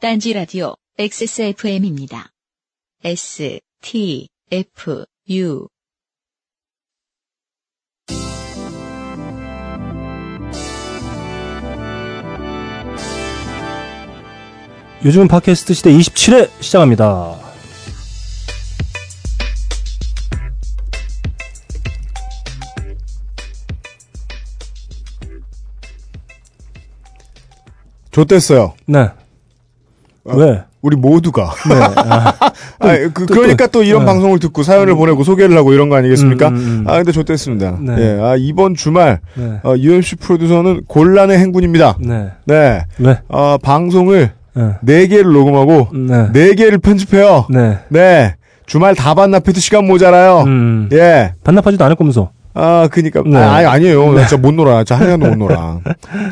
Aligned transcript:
딴지 0.00 0.32
라디오 0.32 0.76
XSFM입니다. 0.96 2.30
S, 3.02 3.58
T, 3.82 4.28
F, 4.48 5.04
U. 5.28 5.66
요즘은 15.04 15.26
팟캐스트 15.26 15.74
시대 15.74 15.90
27회 15.90 16.48
시작합니다. 16.62 17.36
좋댔어요. 28.12 28.76
네. 28.86 29.08
왜? 30.34 30.62
우리 30.80 30.96
모두가. 30.96 31.50
네. 31.68 31.74
아, 31.74 32.34
아, 32.78 33.08
그, 33.12 33.26
또, 33.26 33.34
그러니까 33.34 33.66
또 33.66 33.82
이런 33.82 34.00
네. 34.00 34.06
방송을 34.06 34.38
듣고 34.38 34.62
사연을 34.62 34.94
보내고 34.94 35.24
소개를 35.24 35.56
하고 35.56 35.72
이런 35.72 35.88
거 35.88 35.96
아니겠습니까? 35.96 36.48
음, 36.48 36.54
음, 36.54 36.60
음. 36.60 36.84
아, 36.86 36.96
근데 36.96 37.10
좋댔습니다. 37.12 37.78
네. 37.80 37.94
예, 37.98 38.20
아, 38.22 38.36
이번 38.36 38.74
주말, 38.74 39.20
네. 39.34 39.60
어, 39.64 39.74
UMC 39.76 40.16
프로듀서는 40.16 40.82
곤란의 40.86 41.38
행군입니다. 41.38 41.96
네. 42.00 42.30
네. 42.44 42.84
왜? 42.98 43.18
어, 43.28 43.58
방송을 43.60 44.32
네. 44.54 44.74
네개를 44.82 45.32
녹음하고 45.32 45.88
네. 45.94 46.28
네개를 46.32 46.78
편집해요. 46.78 47.46
네. 47.50 47.78
네. 47.88 48.34
주말 48.66 48.94
다 48.94 49.14
반납해도 49.14 49.60
시간 49.60 49.86
모자라요. 49.86 50.44
음. 50.46 50.88
예. 50.92 51.32
반납하지도 51.42 51.84
않을 51.84 51.96
거면서. 51.96 52.30
아, 52.60 52.88
그니까. 52.90 53.22
네. 53.24 53.36
아, 53.36 53.54
아니, 53.54 53.66
아니에요. 53.66 54.12
나 54.12 54.26
진짜 54.26 54.36
못 54.40 54.52
놀아. 54.52 54.78
진짜 54.84 54.96
한 54.96 55.04
시간도 55.06 55.28
못 55.28 55.36
놀아. 55.38 55.80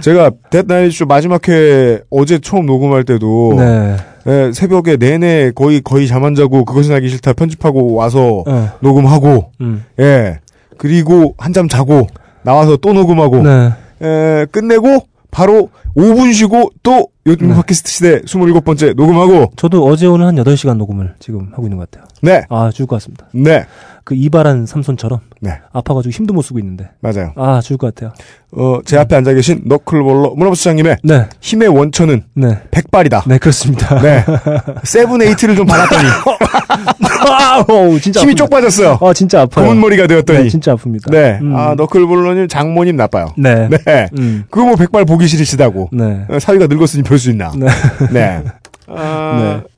제가 0.02 0.30
데드나이트 0.50 1.04
마지막 1.04 1.46
회 1.48 2.00
어제 2.10 2.38
처음 2.38 2.66
녹음할 2.66 3.04
때도 3.04 3.54
네. 3.56 3.96
예, 4.28 4.50
새벽에 4.52 4.96
내내 4.96 5.52
거의 5.54 5.80
거의 5.80 6.08
잠 6.08 6.24
안 6.24 6.34
자고 6.34 6.64
그것은 6.64 6.92
알기 6.94 7.08
싫다 7.10 7.34
편집하고 7.34 7.94
와서 7.94 8.42
어. 8.44 8.70
녹음하고 8.80 9.52
음. 9.60 9.84
예 10.00 10.40
그리고 10.78 11.36
한잠 11.38 11.68
자고 11.68 12.08
나와서 12.42 12.76
또 12.76 12.92
녹음하고 12.92 13.42
네. 13.42 13.70
예, 14.02 14.46
끝내고 14.50 15.06
바로 15.30 15.68
5분 15.96 16.34
쉬고 16.34 16.70
또 16.82 17.08
요즘 17.26 17.48
네. 17.50 17.54
팟캐스트 17.54 17.90
시대 17.90 18.20
27번째 18.22 18.94
녹음하고 18.96 19.52
저도 19.54 19.86
어제 19.86 20.06
오늘 20.06 20.26
한 20.26 20.34
8시간 20.34 20.76
녹음을 20.76 21.14
지금 21.20 21.48
하고 21.52 21.64
있는 21.66 21.78
것 21.78 21.88
같아요. 21.90 22.08
네 22.22 22.42
아, 22.48 22.70
죽을 22.72 22.86
것 22.88 22.96
같습니다. 22.96 23.26
네, 23.32 23.64
그 24.06 24.14
이발한 24.14 24.66
삼손처럼 24.66 25.18
네, 25.40 25.58
아파가지고 25.72 26.12
힘도 26.12 26.32
못 26.32 26.42
쓰고 26.42 26.60
있는데. 26.60 26.90
맞아요. 27.00 27.32
아, 27.34 27.60
죽을 27.60 27.76
것 27.76 27.92
같아요. 27.92 28.12
어, 28.52 28.78
제 28.84 28.96
앞에 28.96 29.16
앉아 29.16 29.34
계신 29.34 29.62
너클볼러 29.64 30.34
문화부 30.36 30.54
시장님의 30.54 30.98
네. 31.02 31.26
힘의 31.40 31.66
원천은 31.68 32.22
네. 32.34 32.60
백발이다. 32.70 33.24
네, 33.26 33.38
그렇습니다. 33.38 34.00
네. 34.00 34.24
세븐 34.84 35.22
에이트를 35.22 35.56
좀 35.56 35.66
받았더니 35.66 36.04
아우, 37.28 37.98
진짜 37.98 38.20
힘이 38.20 38.34
아픕니다. 38.34 38.36
쪽 38.36 38.50
빠졌어요. 38.50 38.98
아, 39.00 39.12
진짜 39.12 39.42
아파요. 39.42 39.64
검은 39.66 39.80
머리가 39.80 40.06
되었더니. 40.06 40.44
네, 40.44 40.48
진짜 40.48 40.76
아픕니다. 40.76 41.10
네. 41.10 41.38
음. 41.42 41.56
아, 41.56 41.74
너클볼러님 41.74 42.46
장모님 42.46 42.94
나빠요. 42.94 43.34
네. 43.36 43.68
네. 43.68 44.08
음. 44.18 44.44
그거 44.50 44.66
뭐 44.66 44.76
백발 44.76 45.04
보기 45.04 45.26
싫으시다고. 45.26 45.90
네. 45.92 46.24
어, 46.28 46.38
사위가 46.38 46.68
늙었으니 46.68 47.02
별 47.02 47.18
수 47.18 47.30
있나. 47.30 47.50
네. 47.56 47.66
네. 48.12 48.42
아, 48.88 49.60
네. 49.64 49.75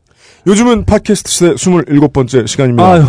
요즘은 0.49 0.87
팟캐스트 0.87 1.31
시대 1.31 1.53
27번째 1.53 2.47
시간입니다. 2.47 2.91
아유, 2.91 3.05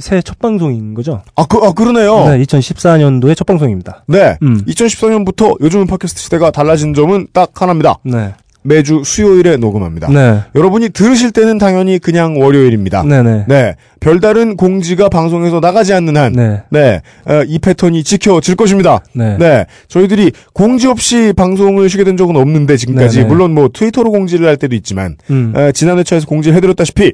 새해 0.00 0.20
첫 0.20 0.38
방송인 0.38 0.92
거죠? 0.92 1.22
아, 1.34 1.46
그, 1.46 1.56
아, 1.56 1.72
그러네요. 1.72 2.28
네, 2.28 2.44
2014년도의 2.44 3.34
첫 3.34 3.46
방송입니다. 3.46 4.04
네. 4.06 4.36
음. 4.42 4.62
2014년부터 4.66 5.58
요즘은 5.62 5.86
팟캐스트 5.86 6.20
시대가 6.20 6.50
달라진 6.50 6.92
점은 6.92 7.28
딱 7.32 7.58
하나입니다. 7.58 8.00
네. 8.04 8.34
매주 8.62 9.02
수요일에 9.04 9.56
녹음합니다. 9.56 10.08
네. 10.08 10.40
여러분이 10.54 10.90
들으실 10.90 11.32
때는 11.32 11.58
당연히 11.58 11.98
그냥 11.98 12.40
월요일입니다. 12.40 13.02
네, 13.02 13.22
네. 13.22 13.44
네. 13.48 13.74
별다른 14.00 14.56
공지가 14.56 15.08
방송에서 15.08 15.60
나가지 15.60 15.92
않는 15.92 16.16
한, 16.16 16.32
네. 16.32 16.62
네. 16.70 17.02
어, 17.26 17.42
이 17.46 17.58
패턴이 17.58 18.04
지켜질 18.04 18.56
것입니다. 18.56 19.00
네. 19.14 19.36
네. 19.38 19.66
저희들이 19.88 20.32
공지 20.52 20.86
없이 20.86 21.32
방송을 21.36 21.88
쉬게 21.88 22.04
된 22.04 22.16
적은 22.16 22.36
없는데, 22.36 22.76
지금까지. 22.76 23.18
네네. 23.18 23.28
물론 23.28 23.52
뭐 23.52 23.68
트위터로 23.72 24.10
공지를 24.10 24.46
할 24.46 24.56
때도 24.56 24.74
있지만, 24.76 25.16
음. 25.30 25.52
어, 25.56 25.72
지난 25.72 25.98
회차에서 25.98 26.26
공지를 26.26 26.56
해드렸다시피 26.56 27.12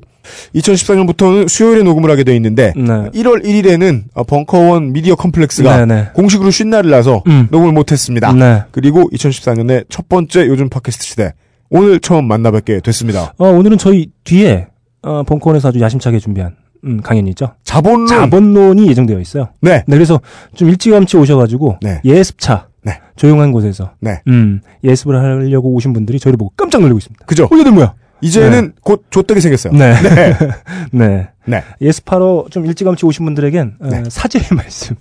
2014년부터는 0.55 1.49
수요일에 1.49 1.83
녹음을 1.83 2.11
하게 2.11 2.25
돼 2.25 2.34
있는데 2.37 2.72
네. 2.77 2.84
1월 2.84 3.44
1일에는 3.44 4.05
어, 4.15 4.25
벙커원 4.25 4.93
미디어 4.93 5.15
컴플렉스가 5.15 5.87
네 5.87 5.94
네. 5.94 6.09
공식으로 6.15 6.50
쉰 6.50 6.71
날을 6.71 6.91
나서 6.91 7.22
음. 7.27 7.49
녹음을 7.50 7.72
못했습니다. 7.72 8.33
네. 8.33 8.62
그리고 8.71 9.09
2014년에 9.11 9.84
첫 9.89 10.09
번째 10.09 10.47
요즘 10.47 10.69
팟캐스트 10.69 11.05
시대 11.05 11.33
오늘 11.71 12.00
처음 12.00 12.27
만나뵙게 12.27 12.81
됐습니다. 12.81 13.34
어, 13.39 13.49
오늘은 13.49 13.78
저희 13.78 14.11
뒤에, 14.25 14.66
어, 15.03 15.22
벙커원에서 15.22 15.69
아주 15.69 15.81
야심차게 15.81 16.19
준비한, 16.19 16.56
음, 16.84 17.00
강연이 17.03 17.31
있죠. 17.31 17.55
자본론 17.65 18.06
자본론이 18.06 18.89
예정되어 18.89 19.21
있어요. 19.21 19.49
네, 19.60 19.84
네, 19.87 19.97
그래서 19.97 20.21
좀 20.55 20.69
일찌감치 20.69 21.16
오셔가지고, 21.16 21.78
네. 21.83 22.00
예습차. 22.05 22.69
네. 22.84 23.00
조용한 23.16 23.53
곳에서, 23.53 23.93
네, 24.00 24.22
음, 24.28 24.60
예습을 24.84 25.16
하려고 25.16 25.75
오신 25.75 25.93
분들이 25.93 26.19
저희를 26.19 26.37
보고 26.39 26.53
깜짝 26.56 26.81
놀라고 26.81 26.99
있습니다. 26.99 27.25
그죠? 27.27 27.45
어, 27.45 27.59
얘들 27.59 27.72
뭐야? 27.72 27.95
이제는 28.20 28.72
곧 28.82 29.04
좆되게 29.10 29.40
생겼어요. 29.40 29.72
네. 29.72 29.94
네, 30.02 30.36
네. 30.92 31.28
네. 31.44 31.62
예습하러 31.80 32.46
좀 32.50 32.66
일찌감치 32.66 33.06
오신 33.06 33.24
분들에겐, 33.24 33.74
어, 33.80 33.88
네. 33.88 34.02
사죄의 34.08 34.46
말씀 34.56 34.96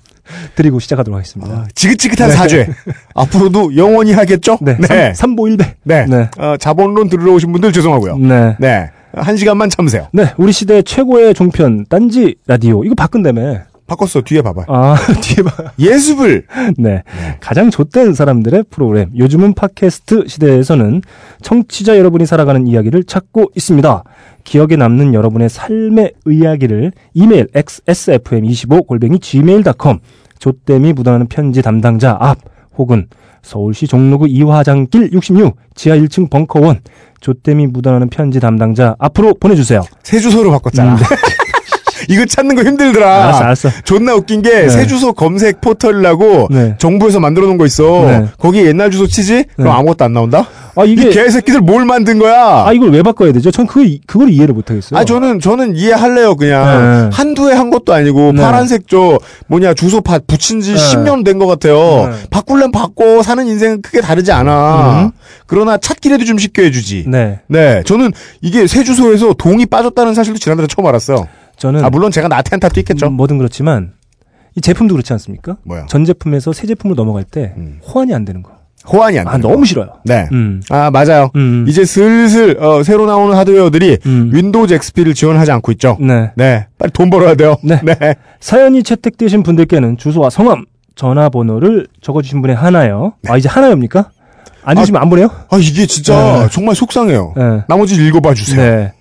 드리고 0.55 0.79
시작하도록 0.79 1.15
하겠습니다. 1.17 1.53
아, 1.53 1.67
지긋지긋한 1.73 2.31
사죄 2.31 2.67
앞으로도 3.15 3.75
영원히 3.75 4.13
하겠죠? 4.13 4.57
네. 4.61 4.77
네, 4.77 5.13
삼, 5.13 5.35
보일배 5.35 5.75
네. 5.83 6.05
네. 6.05 6.29
어, 6.37 6.55
자본론 6.57 7.09
들으러 7.09 7.33
오신 7.33 7.51
분들 7.51 7.71
죄송하고요. 7.71 8.17
네. 8.17 8.55
네, 8.59 8.91
한 9.13 9.37
시간만 9.37 9.69
참으세요. 9.69 10.07
네, 10.13 10.33
우리 10.37 10.51
시대 10.51 10.81
최고의 10.81 11.33
종편 11.33 11.85
딴지 11.89 12.35
라디오 12.45 12.83
이거 12.83 12.93
바꾼다며. 12.95 13.61
바꿨어 13.87 14.21
뒤에 14.23 14.41
봐봐. 14.41 14.65
아 14.67 14.95
뒤에 15.21 15.43
봐. 15.43 15.71
예습을 15.79 16.45
네, 16.77 17.03
가장 17.39 17.71
좆된 17.71 18.13
사람들의 18.13 18.65
프로그램. 18.69 19.09
요즘은 19.17 19.53
팟캐스트 19.53 20.27
시대에서는 20.27 21.01
청취자 21.41 21.97
여러분이 21.97 22.25
살아가는 22.25 22.67
이야기를 22.67 23.05
찾고 23.05 23.51
있습니다. 23.55 24.03
기억에 24.43 24.75
남는 24.75 25.13
여러분의 25.13 25.49
삶의 25.49 26.13
이야기를 26.27 26.91
이메일 27.13 27.47
xsfm25 27.47 28.87
골뱅이 28.87 29.19
gmail.com 29.19 29.99
좆댐이 30.39 30.93
묻어나는 30.93 31.27
편지 31.27 31.61
담당자 31.61 32.15
앞 32.19 32.37
혹은 32.77 33.07
서울시 33.41 33.87
종로구 33.87 34.27
이화장길 34.27 35.11
66 35.13 35.55
지하 35.73 35.95
1층 35.97 36.29
벙커원 36.29 36.81
좆댐이 37.21 37.67
묻어나는 37.67 38.09
편지 38.09 38.39
담당자 38.39 38.95
앞으로 38.99 39.33
보내주세요. 39.39 39.81
새 40.03 40.19
주소로 40.19 40.51
바꿨잖아. 40.51 40.93
음, 40.93 40.97
네. 40.97 41.03
이거 42.07 42.25
찾는 42.25 42.55
거 42.55 42.63
힘들더라. 42.63 43.23
알았어, 43.25 43.43
알았어. 43.43 43.69
존나 43.83 44.13
웃긴 44.15 44.41
게 44.41 44.49
네. 44.49 44.69
새 44.69 44.87
주소 44.87 45.13
검색 45.13 45.61
포털이라고 45.61 46.47
네. 46.49 46.75
정부에서 46.77 47.19
만들어 47.19 47.47
놓은 47.47 47.57
거 47.57 47.65
있어. 47.65 48.05
네. 48.05 48.25
거기에 48.37 48.65
옛날 48.67 48.91
주소 48.91 49.07
치지? 49.07 49.45
그럼 49.55 49.71
네. 49.71 49.77
아무것도 49.79 50.05
안 50.05 50.13
나온다? 50.13 50.47
아이 50.75 50.91
이게 50.91 51.09
개새끼들 51.09 51.59
뭘 51.61 51.85
만든 51.85 52.19
거야? 52.19 52.63
아 52.65 52.71
이걸 52.71 52.91
왜 52.91 53.01
바꿔야 53.01 53.31
되죠? 53.33 53.49
전 53.51 53.65
이- 53.85 53.99
그걸 54.05 54.29
이해를 54.29 54.53
못 54.53 54.69
하겠어요. 54.69 54.99
아, 54.99 55.03
저는, 55.05 55.39
저는 55.39 55.75
이해할래요, 55.75 56.35
그냥. 56.35 57.09
네. 57.09 57.15
한두 57.15 57.49
해 57.51 57.57
한 57.57 57.71
것도 57.71 57.91
아니고, 57.93 58.33
네. 58.33 58.41
파란색 58.41 58.83
저, 58.87 59.17
뭐냐, 59.47 59.73
주소 59.73 59.99
파, 60.01 60.19
붙인 60.19 60.61
지 60.61 60.73
네. 60.73 60.77
10년 60.77 61.25
된 61.25 61.39
것 61.39 61.47
같아요. 61.47 62.09
네. 62.11 62.17
바꿀래 62.29 62.67
바꿔, 62.71 63.23
사는 63.23 63.45
인생은 63.47 63.81
크게 63.81 64.01
다르지 64.01 64.31
않아. 64.31 65.01
음. 65.05 65.11
그러나 65.47 65.77
찾기라도 65.77 66.23
좀 66.25 66.37
쉽게 66.37 66.65
해주지. 66.65 67.05
네. 67.07 67.39
네, 67.47 67.81
저는 67.85 68.11
이게 68.41 68.67
새 68.67 68.83
주소에서 68.83 69.33
동이 69.33 69.65
빠졌다는 69.65 70.13
사실도 70.13 70.37
지난달에 70.39 70.67
처음 70.67 70.85
알았어요. 70.85 71.27
저는 71.57 71.83
아, 71.83 71.89
물론 71.89 72.11
제가 72.11 72.27
나한테 72.27 72.49
한 72.51 72.59
탓도 72.59 72.79
있겠죠. 72.81 73.07
음, 73.07 73.13
뭐든 73.13 73.37
그렇지만 73.37 73.93
이 74.55 74.61
제품도 74.61 74.93
그렇지 74.93 75.13
않습니까? 75.13 75.57
뭐야. 75.63 75.85
전 75.87 76.05
제품에서 76.05 76.53
새 76.53 76.67
제품으로 76.67 76.95
넘어갈 76.95 77.23
때 77.23 77.53
음. 77.57 77.79
호환이 77.85 78.13
안 78.13 78.25
되는 78.25 78.41
거. 78.43 78.51
호환이 78.91 79.19
안 79.19 79.27
아. 79.27 79.37
너무 79.37 79.65
싫어요. 79.65 79.89
네. 80.05 80.27
음. 80.31 80.61
아, 80.69 80.89
맞아요. 80.91 81.29
음. 81.35 81.65
이제 81.67 81.83
슬슬, 81.83 82.57
어, 82.63 82.83
새로 82.83 83.05
나오는 83.05 83.35
하드웨어들이 83.35 83.97
음. 84.05 84.29
윈도우즈 84.33 84.73
XP를 84.73 85.13
지원하지 85.13 85.51
않고 85.51 85.71
있죠. 85.73 85.97
네. 85.99 86.31
네. 86.35 86.67
빨리 86.77 86.91
돈 86.91 87.09
벌어야 87.09 87.35
돼요. 87.35 87.57
네. 87.63 87.79
사연이 88.39 88.83
채택되신 88.83 89.43
분들께는 89.43 89.97
주소와 89.97 90.29
성함, 90.29 90.65
전화번호를 90.95 91.87
적어주신 92.01 92.41
분의 92.41 92.55
하나요. 92.55 93.13
아 93.27 93.37
이제 93.37 93.49
하나입니까? 93.49 94.09
안 94.63 94.75
주시면 94.75 95.01
안 95.01 95.09
보내요? 95.09 95.29
아, 95.49 95.57
이게 95.57 95.85
진짜 95.85 96.41
네. 96.43 96.49
정말 96.51 96.75
속상해요. 96.75 97.33
네. 97.37 97.63
나머지 97.69 97.95
읽어봐 97.95 98.33
주세요. 98.33 98.61
네. 98.61 98.93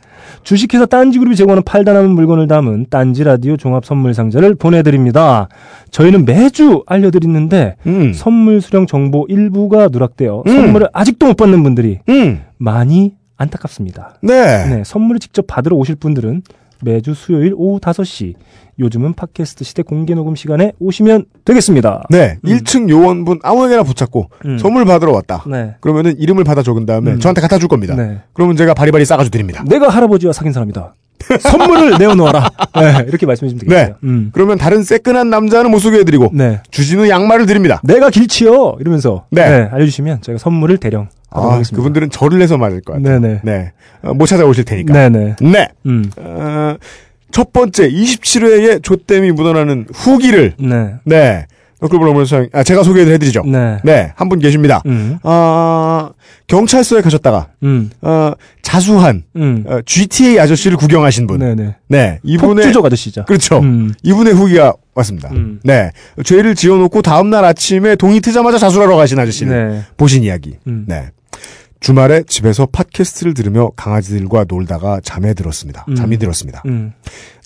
주식회사 0.47 0.87
딴지그룹이 0.87 1.35
제공하는 1.35 1.65
팔다 1.65 1.93
남은 1.93 2.11
물건을 2.11 2.47
담은 2.47 2.87
딴지 2.89 3.25
라디오 3.25 3.57
종합 3.57 3.85
선물 3.85 4.15
상자를 4.15 4.55
보내드립니다. 4.55 5.49
저희는 5.91 6.25
매주 6.25 6.85
알려드리는데 6.87 7.75
음. 7.87 8.13
선물 8.13 8.61
수령 8.61 8.87
정보 8.87 9.27
일부가 9.29 9.89
누락되어 9.89 10.45
음. 10.47 10.53
선물을 10.53 10.89
아직도 10.93 11.27
못 11.27 11.37
받는 11.37 11.65
분들이 11.65 11.99
음. 12.09 12.45
많이 12.59 13.17
안타깝습니다. 13.37 14.19
네. 14.23 14.67
네, 14.69 14.85
선물을 14.85 15.19
직접 15.19 15.49
받으러 15.49 15.75
오실 15.75 15.97
분들은 15.97 16.43
매주 16.83 17.15
수요일 17.15 17.53
오후 17.57 17.79
5시 17.81 18.35
요즘은 18.79 19.15
팟캐스트 19.15 19.65
시대 19.65 19.83
공개 19.83 20.15
녹음 20.15 20.35
시간에 20.35 20.73
오시면 20.79 21.27
되겠습니다. 21.45 22.07
네, 22.11 22.39
음. 22.45 22.49
1층 22.49 22.91
요원분 22.91 23.41
아무에게나 23.43 23.83
붙잡고 23.83 24.29
음. 24.45 24.59
선물 24.59 24.85
받으러 24.85 25.13
왔다. 25.13 25.45
네. 25.47 25.77
그러면은 25.81 26.19
이름을 26.19 26.45
받아 26.45 26.63
적은 26.63 26.85
다음에 26.85 27.13
음. 27.13 27.21
저한테 27.21 27.41
갖다 27.41 27.59
줄 27.59 27.69
겁니다. 27.69 27.95
네. 27.95 28.21
그러면 28.35 28.57
제가 28.57 28.75
바리바리 28.75 29.05
싸가지고 29.05 29.33
드립니다. 29.33 29.65
내가 29.67 29.89
할아버지와 29.89 30.33
사귄 30.33 30.53
사람이다. 30.53 30.95
선물을 31.41 31.99
내어놓아라. 31.99 32.51
네, 32.81 33.05
이렇게 33.09 33.27
말씀해 33.27 33.51
주면 33.51 33.61
되겠어요. 33.61 33.87
네. 33.87 33.95
음. 34.05 34.31
그러면 34.33 34.59
다른 34.59 34.83
새끈한 34.83 35.31
남자는 35.31 35.71
못 35.71 35.79
소개해드리고 35.79 36.31
네. 36.33 36.61
주진우 36.71 37.09
양말을 37.09 37.47
드립니다. 37.47 37.81
내가 37.85 38.11
길치요 38.11 38.77
이러면서 38.81 39.27
네. 39.31 39.69
알려주시면 39.71 40.23
저희가 40.23 40.39
선물을 40.39 40.77
대령 40.79 41.09
아. 41.31 41.63
그분들은 41.75 42.11
저를 42.11 42.39
내서 42.39 42.57
맞을 42.57 42.81
것 42.81 42.95
같아요. 42.95 43.21
네네. 43.21 43.41
네. 43.43 43.73
어, 44.03 44.15
못 44.15 44.27
찾아오실 44.27 44.65
테니까. 44.65 44.93
네네. 44.93 45.37
네. 45.41 45.69
음. 45.87 46.11
어, 46.17 46.77
첫 47.31 47.53
번째 47.53 47.91
27회의 47.91 48.83
조땜이 48.83 49.33
묻어나는 49.33 49.87
후기를 49.93 50.55
네. 50.59 50.95
네. 51.05 51.47
너클블로머서 51.81 52.47
아, 52.53 52.63
제가 52.63 52.83
소개를 52.83 53.13
해드리죠. 53.15 53.43
네. 53.45 53.79
네, 53.85 54.13
한 54.17 54.29
분 54.29 54.39
계십니다. 54.39 54.83
음. 54.87 55.19
어, 55.23 56.11
경찰서에 56.47 57.03
가셨다가 57.03 57.49
음. 57.63 57.91
어, 58.01 58.33
자수한 58.63 59.25
음. 59.37 59.65
어, 59.67 59.81
GTA 59.85 60.39
아저씨를 60.39 60.77
구경하신 60.79 61.27
분. 61.27 61.39
네네. 61.39 61.77
네, 61.89 62.19
이분의 62.23 62.55
폭주족 62.65 62.87
아저씨죠. 62.87 63.25
그렇죠. 63.27 63.59
음. 63.59 63.93
이분의 64.03 64.33
후기가 64.35 64.73
왔습니다. 64.95 65.29
음. 65.33 65.61
네, 65.65 65.91
죄를 66.25 66.55
지어놓고 66.55 67.03
다음 67.03 67.29
날 67.31 67.45
아침에 67.45 67.97
동이 67.97 68.21
트자마자 68.21 68.57
자수하러 68.59 68.97
가신 68.97 69.19
아저씨를 69.19 69.71
네. 69.71 69.83
보신 69.97 70.23
이야기. 70.23 70.57
음. 70.67 70.85
네. 70.89 71.11
주말에 71.79 72.23
집에서 72.27 72.65
팟캐스트를 72.67 73.35
들으며 73.35 73.71
강아지들과 73.77 74.47
놀다가 74.49 74.99
잠에 75.05 75.35
들었습니다. 75.35 75.85
음. 75.91 75.95
잠이 75.95 76.17
들었습니다. 76.17 76.63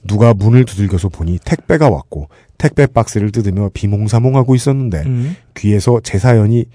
음. 0.02 0.06
누가 0.06 0.34
문을 0.34 0.64
두들겨서 0.64 1.08
보니 1.08 1.38
택배가 1.44 1.88
왔고 1.90 2.28
택배 2.58 2.86
박스를 2.86 3.32
뜯으며 3.32 3.70
비몽사몽하고 3.72 4.54
있었는데 4.54 5.02
음. 5.06 5.36
귀에서 5.54 6.00
제 6.02 6.18
사연이 6.18 6.66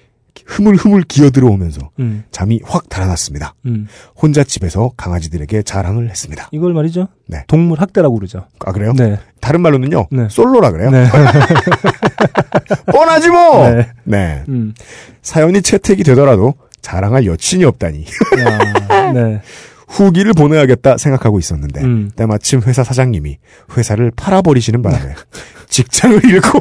흐물흐물 0.46 1.04
기어 1.04 1.30
들어오면서 1.30 1.92
음. 2.00 2.26
잠이 2.32 2.60
확 2.66 2.90
달아났습니다. 2.90 3.56
음. 3.68 3.88
혼자 4.16 4.44
집에서 4.44 4.92
강아지들에게 4.98 5.64
자랑을 5.64 6.10
했습니다. 6.10 6.50
이걸 6.52 6.74
말이죠. 6.74 7.08
네. 7.28 7.44
동물 7.48 7.80
학대라고 7.80 8.16
그러죠. 8.16 8.46
아 8.66 8.72
그래요? 8.72 8.94
네. 8.94 9.18
다른 9.40 9.62
말로는요. 9.62 10.08
네. 10.12 10.28
솔로라 10.30 10.72
그래요. 10.72 10.92
네. 10.92 11.08
뻔하지 12.92 13.30
뭐. 13.30 13.70
네. 13.70 13.88
네. 14.04 14.44
음. 14.50 14.74
사연이 15.22 15.62
채택이 15.62 16.04
되더라도 16.04 16.54
자랑할 16.82 17.26
여친이 17.26 17.64
없다니 17.64 18.06
야, 18.40 19.12
네. 19.14 19.42
후기를 19.96 20.34
보내야겠다 20.34 20.98
생각하고 20.98 21.40
있었는데 21.40 21.82
음. 21.82 22.12
때마침 22.16 22.62
회사 22.66 22.84
사장님이 22.84 23.38
회사를 23.78 24.12
팔아버리시는 24.16 24.82
바람에 24.82 25.16
직장을 25.70 26.24
잃고 26.26 26.60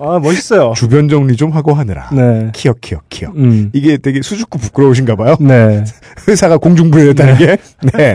아, 0.00 0.18
멋있어요. 0.18 0.74
주변 0.76 1.08
정리 1.08 1.36
좀 1.36 1.50
하고 1.52 1.72
하느라 1.72 2.10
네. 2.12 2.50
키역 2.52 2.82
키역 2.82 3.08
키역 3.08 3.36
음. 3.36 3.70
이게 3.72 3.96
되게 3.96 4.20
수줍고 4.20 4.58
부끄러우신가 4.58 5.16
봐요. 5.16 5.36
네. 5.40 5.84
회사가 6.28 6.58
공중분해됐다는 6.58 7.38
게. 7.38 7.56
네. 7.96 8.14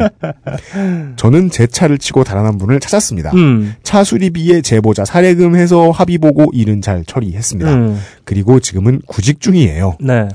저는 1.16 1.50
제 1.50 1.66
차를 1.66 1.98
치고 1.98 2.24
달아난 2.24 2.60
분을 2.60 2.80
찾았습니다. 2.80 3.32
음. 3.34 3.74
차 3.82 4.04
수리비에 4.04 4.62
제보자 4.62 5.04
사례금 5.06 5.56
해서 5.56 5.90
합의 5.90 6.20
보고 6.20 6.52
일은 6.54 6.82
잘 6.82 7.04
처리했습니다. 7.06 7.74
음. 7.74 8.00
그리고 8.24 8.60
지금은 8.60 9.02
구직 9.08 9.40
중이에요. 9.42 9.98
네. 10.00 10.28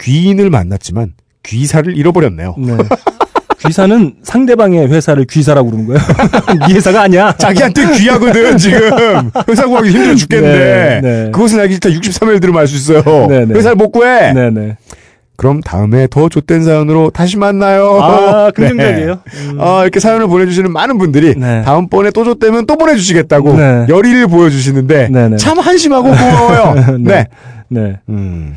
귀인을 0.00 0.50
만났지만 0.50 1.14
귀사를 1.42 1.96
잃어버렸네요. 1.96 2.54
네. 2.58 2.76
귀사는 3.66 4.14
상대방의 4.22 4.86
회사를 4.88 5.24
귀사라고 5.24 5.70
그러는 5.70 5.86
거예요. 5.88 6.00
네 6.68 6.74
회사가 6.74 7.02
아니야. 7.02 7.34
자기한테 7.36 7.90
귀하거든 7.98 8.56
지금 8.56 8.80
회사 9.48 9.66
구하기 9.66 9.90
힘들어 9.90 10.14
죽겠는데 10.14 11.00
네, 11.02 11.24
네. 11.24 11.30
그것은 11.32 11.58
알기 11.58 11.74
싫다 11.74 11.88
63일 11.90 12.40
들으면 12.40 12.60
알 12.60 12.68
수 12.68 12.76
있어요 12.76 13.26
네, 13.28 13.44
네. 13.46 13.54
회사를 13.54 13.74
못 13.76 13.90
구해 13.90 14.32
네네. 14.32 14.76
그럼 15.36 15.60
다음에 15.60 16.06
더 16.08 16.28
좆된 16.28 16.64
사연으로 16.64 17.10
다시 17.10 17.36
만나요 17.36 17.98
아, 18.00 18.50
네. 18.56 18.62
긍정적이에요. 18.68 19.18
음. 19.50 19.58
아, 19.60 19.82
이렇게 19.82 19.98
사연을 20.00 20.28
보내주시는 20.28 20.72
많은 20.72 20.98
분들이 20.98 21.34
네. 21.36 21.62
다음번에 21.62 22.10
또 22.12 22.24
줬다면 22.24 22.66
또 22.66 22.76
보내주시겠다고 22.76 23.56
네. 23.56 23.86
열의를 23.88 24.28
보여주시는데 24.28 25.08
네, 25.10 25.28
네. 25.30 25.36
참 25.36 25.58
한심하고 25.58 26.08
고마워요. 26.10 26.98
네. 27.00 27.26
네. 27.70 27.98
음, 28.08 28.54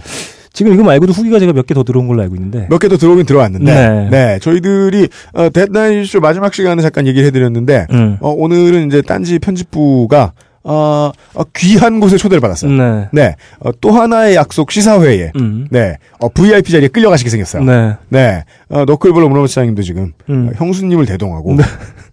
지금 0.62 0.74
이거 0.74 0.84
말고도 0.84 1.12
후기가 1.14 1.40
제가 1.40 1.54
몇 1.54 1.66
개 1.66 1.74
더 1.74 1.84
들어온 1.84 2.08
걸로 2.08 2.22
알고 2.22 2.36
있는데. 2.36 2.68
몇 2.70 2.78
개 2.80 2.88
더 2.88 2.98
들어오긴 2.98 3.26
들어왔는데 3.26 3.74
네. 3.74 4.10
네, 4.12 4.40
저희들이 4.40 5.08
어, 5.34 5.50
데드나이트 5.50 6.06
쇼 6.06 6.20
마지막 6.20 6.54
시간에 6.54 6.82
잠깐 6.84 7.08
얘기를 7.08 7.26
해드렸는데 7.28 7.88
음. 7.92 8.18
어, 8.20 8.30
오늘은 8.30 8.88
이제 8.88 9.02
딴지 9.02 9.40
편집부가 9.40 10.34
어, 10.64 11.12
어, 11.34 11.44
귀한 11.56 12.00
곳에 12.00 12.18
초대를 12.18 12.40
받았어요. 12.40 12.72
네. 12.72 13.08
네, 13.12 13.36
어, 13.60 13.72
또 13.82 13.92
하나의 13.92 14.36
약속 14.36 14.72
시사회에 14.72 15.32
음. 15.38 15.68
네, 15.72 15.98
어, 16.20 16.30
VIP 16.30 16.72
자리에 16.72 16.88
끌려가시게 16.90 17.32
생겼어요. 17.32 17.64
네. 17.64 17.96
네, 18.10 18.44
어, 18.70 18.86
너클볼러 18.86 19.28
문화부 19.30 19.48
시장님도 19.48 19.82
지금 19.82 20.12
음. 20.30 20.50
어, 20.50 20.52
형수님을 20.58 21.08
대동하고 21.08 21.56
네. 21.56 21.64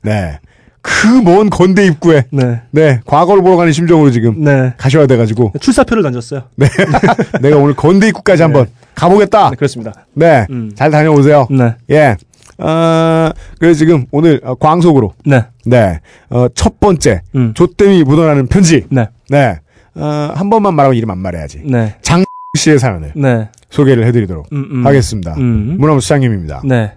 네, 0.03 0.39
그 0.83 1.23
먼 1.23 1.51
건대 1.51 1.87
입구에 1.87 2.25
네. 2.31 2.63
네, 2.71 3.01
과거를 3.05 3.43
보러 3.43 3.57
가는 3.57 3.73
심정으로 3.73 4.11
지금 4.11 4.43
네. 4.45 4.73
가셔야 4.77 5.07
돼가지고 5.07 5.53
출사표를 5.61 6.03
던졌어요. 6.03 6.43
내가 7.41 7.57
오늘 7.57 7.75
건대 7.75 8.09
입구까지 8.09 8.43
한번 8.43 8.67
가보겠다. 8.95 9.51
네, 9.51 9.57
그렇습니다. 9.57 9.93
네, 10.15 10.47
음. 10.51 10.73
잘 10.75 10.91
다녀오세요. 10.91 11.47
네. 11.51 11.75
예. 11.91 12.17
어, 12.61 13.31
그래서 13.61 13.79
지금 13.79 14.07
오늘 14.11 14.41
어, 14.43 14.55
광속으로 14.57 15.15
네. 15.25 15.45
네, 15.65 16.01
어, 16.31 16.49
첫 16.55 16.81
번째 16.81 17.23
음. 17.37 17.53
조땜이 17.55 18.03
묻어나는 18.05 18.49
편지. 18.49 18.85
네. 18.91 19.07
네, 19.31 19.59
어, 19.95 20.33
한 20.35 20.51
번만 20.51 20.75
말하고 20.75 20.95
이름 20.95 21.11
안 21.11 21.19
말해야지. 21.19 21.63
네. 21.65 21.95
장 22.03 22.25
씨의 22.57 22.79
사연을 22.79 23.13
네. 23.15 23.49
소개를 23.71 24.07
해드리도록 24.07 24.47
음, 24.53 24.69
음. 24.71 24.87
하겠습니다. 24.87 25.35
음. 25.39 25.77
문화부 25.79 26.01
시장님입니다. 26.01 26.63
네. 26.65 26.93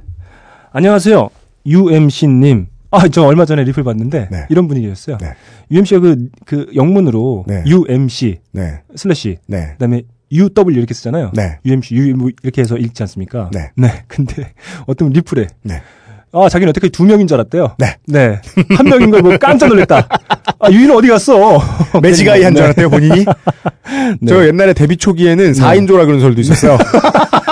안녕하세요. 0.72 1.30
UMC님. 1.66 2.71
아, 2.92 3.08
저 3.08 3.24
얼마 3.24 3.46
전에 3.46 3.64
리플 3.64 3.84
봤는데, 3.84 4.28
네. 4.30 4.46
이런 4.50 4.68
분이 4.68 4.82
계셨어요. 4.82 5.18
네. 5.20 5.34
UMC가 5.72 6.00
그, 6.02 6.28
그, 6.46 6.68
영문으로, 6.76 7.46
네. 7.48 7.64
UMC, 7.66 8.40
네, 8.52 8.82
슬래시, 8.96 9.38
네, 9.48 9.70
그 9.74 9.78
다음에 9.80 10.04
UW 10.32 10.78
이렇게 10.78 10.94
쓰잖아요. 10.94 11.32
네. 11.34 11.60
UMC, 11.66 11.96
U, 11.96 12.16
뭐 12.16 12.30
이렇게 12.44 12.62
해서 12.62 12.78
읽지 12.78 13.02
않습니까? 13.04 13.50
네. 13.54 13.72
근데, 14.08 14.52
어떤 14.88 15.08
분 15.08 15.14
리플에, 15.14 15.48
네. 15.64 15.82
아, 16.34 16.48
자기는 16.48 16.70
어떻게 16.70 16.88
두 16.90 17.04
명인 17.04 17.28
줄 17.28 17.36
알았대요. 17.36 17.76
네. 17.78 17.98
네. 18.08 18.40
한 18.78 18.86
명인 18.86 19.12
걸 19.12 19.22
보고 19.22 19.38
깜짝 19.38 19.68
놀랐다. 19.68 20.08
아, 20.60 20.72
UW는 20.72 20.96
어디 20.96 21.08
갔어? 21.10 21.62
매지가이 22.02 22.44
한줄 22.44 22.62
네. 22.62 22.64
알았대요, 22.66 22.90
본인이? 22.90 23.26
네. 24.22 24.28
저 24.28 24.48
옛날에 24.48 24.74
데뷔 24.74 24.96
초기에는 24.96 25.52
4인조라 25.52 26.06
그런 26.06 26.22
설도 26.22 26.40
있었어요. 26.40 26.78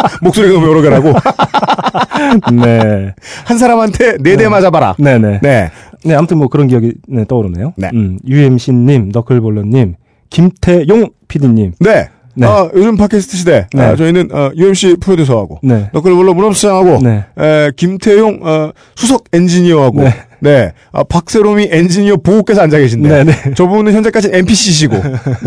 목소리가 0.21 0.53
너무 0.53 0.67
여러 0.69 0.81
개라고. 0.81 1.13
네. 2.53 3.13
한 3.45 3.57
사람한테 3.57 4.17
네 4.17 4.35
대 4.37 4.47
맞아 4.47 4.69
봐라. 4.69 4.95
네 4.97 5.17
네. 5.17 5.39
네. 5.41 5.69
네. 6.05 6.15
아무튼 6.15 6.37
뭐 6.37 6.47
그런 6.47 6.67
기억이 6.67 6.93
네, 7.07 7.25
떠오르네요. 7.25 7.73
네. 7.75 7.89
음, 7.93 8.19
UMC님, 8.27 9.09
너클볼러 9.13 9.63
님, 9.63 9.95
김태용 10.29 11.09
PD님. 11.27 11.73
네. 11.79 12.09
네. 12.35 12.47
아, 12.47 12.69
요즘 12.73 12.95
팟캐스트 12.95 13.35
시대. 13.35 13.67
네. 13.73 13.83
아, 13.83 13.95
저희는, 13.97 14.29
어, 14.31 14.51
UMC 14.55 14.97
프로듀서하고. 15.01 15.59
네. 15.61 15.89
너클볼러 15.91 16.33
문화부시장하고. 16.33 16.99
네. 17.03 17.25
에, 17.37 17.71
김태용, 17.75 18.39
어, 18.43 18.71
수석 18.95 19.25
엔지니어하고. 19.33 20.03
네. 20.03 20.13
네. 20.39 20.73
아, 20.91 21.03
박세롬이 21.03 21.69
엔지니어 21.71 22.17
보호께서 22.17 22.61
앉아 22.61 22.77
계신데. 22.79 23.09
네, 23.09 23.23
네. 23.23 23.53
저분은 23.53 23.93
현재까지 23.93 24.29
NPC시고. 24.31 24.95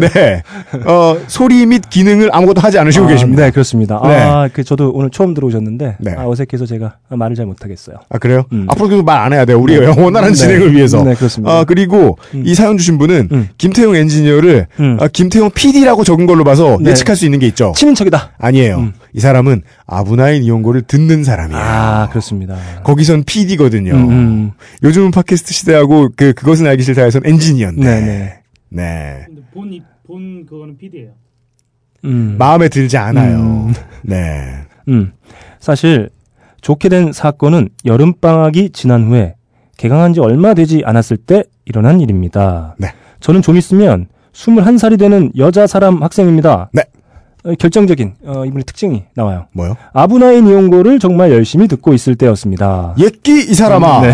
네. 0.01 0.43
어, 0.87 1.17
소리 1.27 1.67
및 1.67 1.83
기능을 1.89 2.31
아무것도 2.33 2.61
하지 2.61 2.79
않으시고 2.79 3.07
아, 3.07 3.09
계십니다. 3.09 3.45
네, 3.45 3.51
그렇습니다. 3.51 4.01
아, 4.03 4.49
그 4.53 4.65
저도 4.65 4.91
오늘 4.95 5.11
처음 5.11 5.35
들어오셨는데 5.35 5.97
네. 5.99 6.15
아, 6.17 6.27
어색해서 6.29 6.67
제가 6.67 6.97
말을 7.09 7.37
잘 7.37 7.47
못하겠어요. 7.47 7.97
아, 8.09 8.19
그래요? 8.19 8.45
음. 8.53 8.67
앞으로 8.69 8.89
계속 8.89 9.05
말안 9.05 9.33
해야 9.33 9.45
돼요. 9.45 9.59
우리의 9.61 9.81
네. 9.81 9.87
원활한 10.03 10.33
네. 10.33 10.37
진행을 10.37 10.75
위해서. 10.75 11.03
네, 11.03 11.15
그렇습니다. 11.15 11.53
아, 11.53 11.65
그리고 11.65 12.19
음. 12.35 12.43
이 12.45 12.55
사연 12.55 12.77
주신 12.79 12.99
분은 12.99 13.29
음. 13.33 13.49
김태용 13.59 13.95
엔지니어를 13.97 14.67
음. 14.81 14.99
아, 15.01 15.09
김태용 15.09 15.51
PD라고 15.51 16.05
적은 16.05 16.27
걸로 16.27 16.45
봐서 16.45 16.79
네. 16.81 16.91
예측할 16.91 17.17
수 17.17 17.25
있는 17.25 17.39
게 17.39 17.47
있죠. 17.49 17.73
친인척이다. 17.77 18.33
아니에요. 18.39 18.93
음. 19.13 19.17
이 19.17 19.21
사람은 19.21 19.63
아브나인 19.87 20.43
이용고를 20.43 20.83
듣는 20.83 21.25
사람이에요. 21.25 21.61
아, 21.61 22.09
그렇습니다. 22.11 22.57
거기선 22.85 23.25
PD거든요. 23.25 23.93
음, 23.95 24.11
음. 24.11 24.51
요즘은 24.83 25.11
팟캐스트 25.11 25.53
시대하고 25.53 26.11
그 26.17 26.33
그것은 26.33 26.67
알기 26.67 26.83
싫다에선 26.83 27.23
엔지니어인데. 27.25 27.83
네, 27.85 28.01
네. 28.01 28.43
네. 28.71 29.23
근데 29.27 29.43
본, 29.53 29.73
이- 29.73 29.83
본 30.07 30.47
그거는 30.47 30.77
PD예요. 30.79 31.11
음. 32.05 32.37
마음에 32.39 32.69
들지 32.69 32.97
않아요. 32.97 33.39
음. 33.39 33.75
네. 34.03 34.55
음. 34.89 35.13
사실 35.61 36.09
좋게 36.63 36.89
된 36.89 37.13
사건은 37.13 37.69
여름 37.85 38.15
방학이 38.15 38.71
지난 38.71 39.05
후에 39.09 39.35
개강한 39.77 40.13
지 40.15 40.21
얼마 40.21 40.55
되지 40.55 40.83
않았을 40.85 41.17
때 41.17 41.45
일어난 41.65 42.01
일입니다. 42.01 42.77
네. 42.79 42.89
저는 43.21 43.43
좀 43.43 43.57
있으면 43.57 44.07
21살이 44.33 44.99
되는 44.99 45.31
여자 45.37 45.67
사람 45.67 46.03
학생입니다. 46.03 46.71
네. 46.73 46.83
어, 47.45 47.53
결정적인 47.59 48.15
어, 48.25 48.45
이분의 48.47 48.65
특징이 48.65 49.05
나와요. 49.15 49.47
뭐요? 49.53 49.77
아브나인 49.93 50.47
이용고를 50.47 50.99
정말 50.99 51.33
열심히 51.33 51.67
듣고 51.69 51.93
있을 51.93 52.15
때였습니다. 52.15 52.95
예끼 52.99 53.41
이 53.41 53.55
사람아. 53.55 54.01
네. 54.03 54.13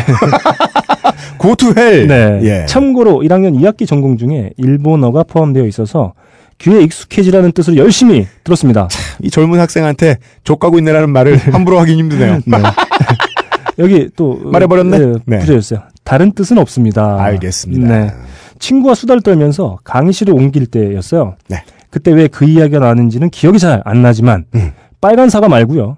고투헬. 1.39 2.07
네. 2.07 2.41
예. 2.43 2.67
참고로 2.67 3.21
1학년 3.21 3.59
2학기 3.61 3.87
전공 3.87 4.17
중에 4.17 4.51
일본어가 4.57 5.25
포함되어 5.25 5.67
있어서 5.67 6.15
귀에 6.59 6.81
익숙해지라는 6.83 7.53
뜻으로 7.53 7.77
열심히 7.77 8.27
들었습니다. 8.45 8.89
이 9.23 9.31
젊은 9.31 9.61
학생한테 9.61 10.17
족가고 10.45 10.79
있네라는 10.79 11.11
말을 11.11 11.37
함부로 11.53 11.79
하긴 11.81 11.99
힘드네요. 11.99 12.41
네. 12.47 12.59
여기 13.79 14.09
또 14.17 14.41
말해버렸네? 14.43 14.99
네, 14.99 15.13
네. 15.27 15.39
붙여줬어요. 15.39 15.81
다른 16.03 16.33
뜻은 16.33 16.59
없습니다. 16.59 17.23
알겠습니다. 17.23 17.89
네. 17.89 18.11
친구와 18.59 18.95
수다를 18.95 19.23
떨면서 19.23 19.79
강의실을 19.85 20.35
옮길 20.35 20.67
때였어요. 20.67 21.37
네. 21.49 21.63
그때 21.91 22.13
왜 22.13 22.29
그 22.29 22.45
이야기가 22.45 22.79
나왔는지는 22.81 23.31
기억이 23.31 23.59
잘 23.59 23.83
안 23.85 24.03
나지만 24.03 24.45
음. 24.55 24.73
빨간 25.01 25.31
사과 25.31 25.49
말고요. 25.49 25.97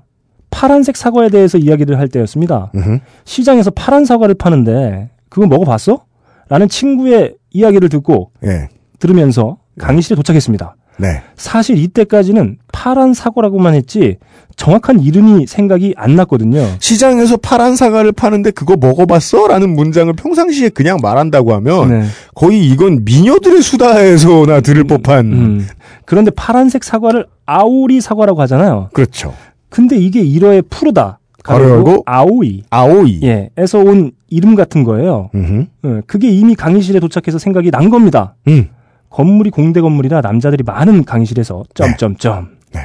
파란색 0.51 0.97
사과에 0.97 1.29
대해서 1.31 1.59
이야기를 1.59 1.99
할 1.99 2.09
때였습니다. 2.09 2.71
음흠. 2.75 2.99
시장에서 3.25 3.71
파란 3.71 4.05
사과를 4.05 4.35
파는데 4.35 5.11
그거 5.29 5.47
먹어봤어? 5.47 6.05
라는 6.49 6.69
친구의 6.69 7.37
이야기를 7.51 7.89
듣고 7.89 8.33
예. 8.45 8.69
들으면서 8.99 9.59
강의실에 9.79 10.17
도착했습니다. 10.17 10.77
네. 10.99 11.23
사실 11.37 11.79
이때까지는 11.79 12.59
파란 12.73 13.15
사과라고만 13.15 13.75
했지 13.75 14.19
정확한 14.61 15.01
이름이 15.01 15.47
생각이 15.47 15.95
안 15.97 16.17
났거든요. 16.17 16.61
시장에서 16.81 17.39
파란 17.39 17.77
사과를 17.77 18.13
파는데 18.13 18.51
그거 18.51 18.77
먹어봤어? 18.77 19.49
라는 19.49 19.75
문장을 19.75 20.13
평상시에 20.13 20.69
그냥 20.69 20.99
말한다고 21.01 21.55
하면 21.55 21.89
네. 21.89 22.05
거의 22.35 22.67
이건 22.67 23.07
미녀들의 23.07 23.63
수다에서나 23.63 24.61
들을 24.61 24.85
법한 24.85 25.33
음. 25.33 25.67
그런데 26.05 26.31
파란색 26.31 26.85
사과를 26.85 27.27
아오리 27.47 28.03
사과라고 28.03 28.43
하잖아요. 28.43 28.91
그렇죠. 28.93 29.33
근데 29.71 29.97
이게 29.97 30.21
일어의 30.21 30.61
푸르다. 30.69 31.21
가로 31.43 32.03
아오이. 32.05 32.65
아오이. 32.69 33.21
예, 33.23 33.49
에서 33.57 33.79
온 33.79 34.13
이름 34.29 34.57
같은 34.57 34.85
거예요. 34.85 35.31
음흠. 35.35 35.67
예, 35.87 36.03
그게 36.07 36.29
이미 36.29 36.55
강의실에 36.55 37.01
도착해서 37.01 37.39
생각이 37.39 37.71
난 37.71 37.89
겁니다. 37.89 38.35
음. 38.49 38.69
건물이 39.09 39.49
공대 39.49 39.81
건물이라 39.81 40.21
남자들이 40.21 40.65
많은 40.65 41.07
강의실에서 41.07 41.65
점점점. 41.73 42.49
네. 42.75 42.81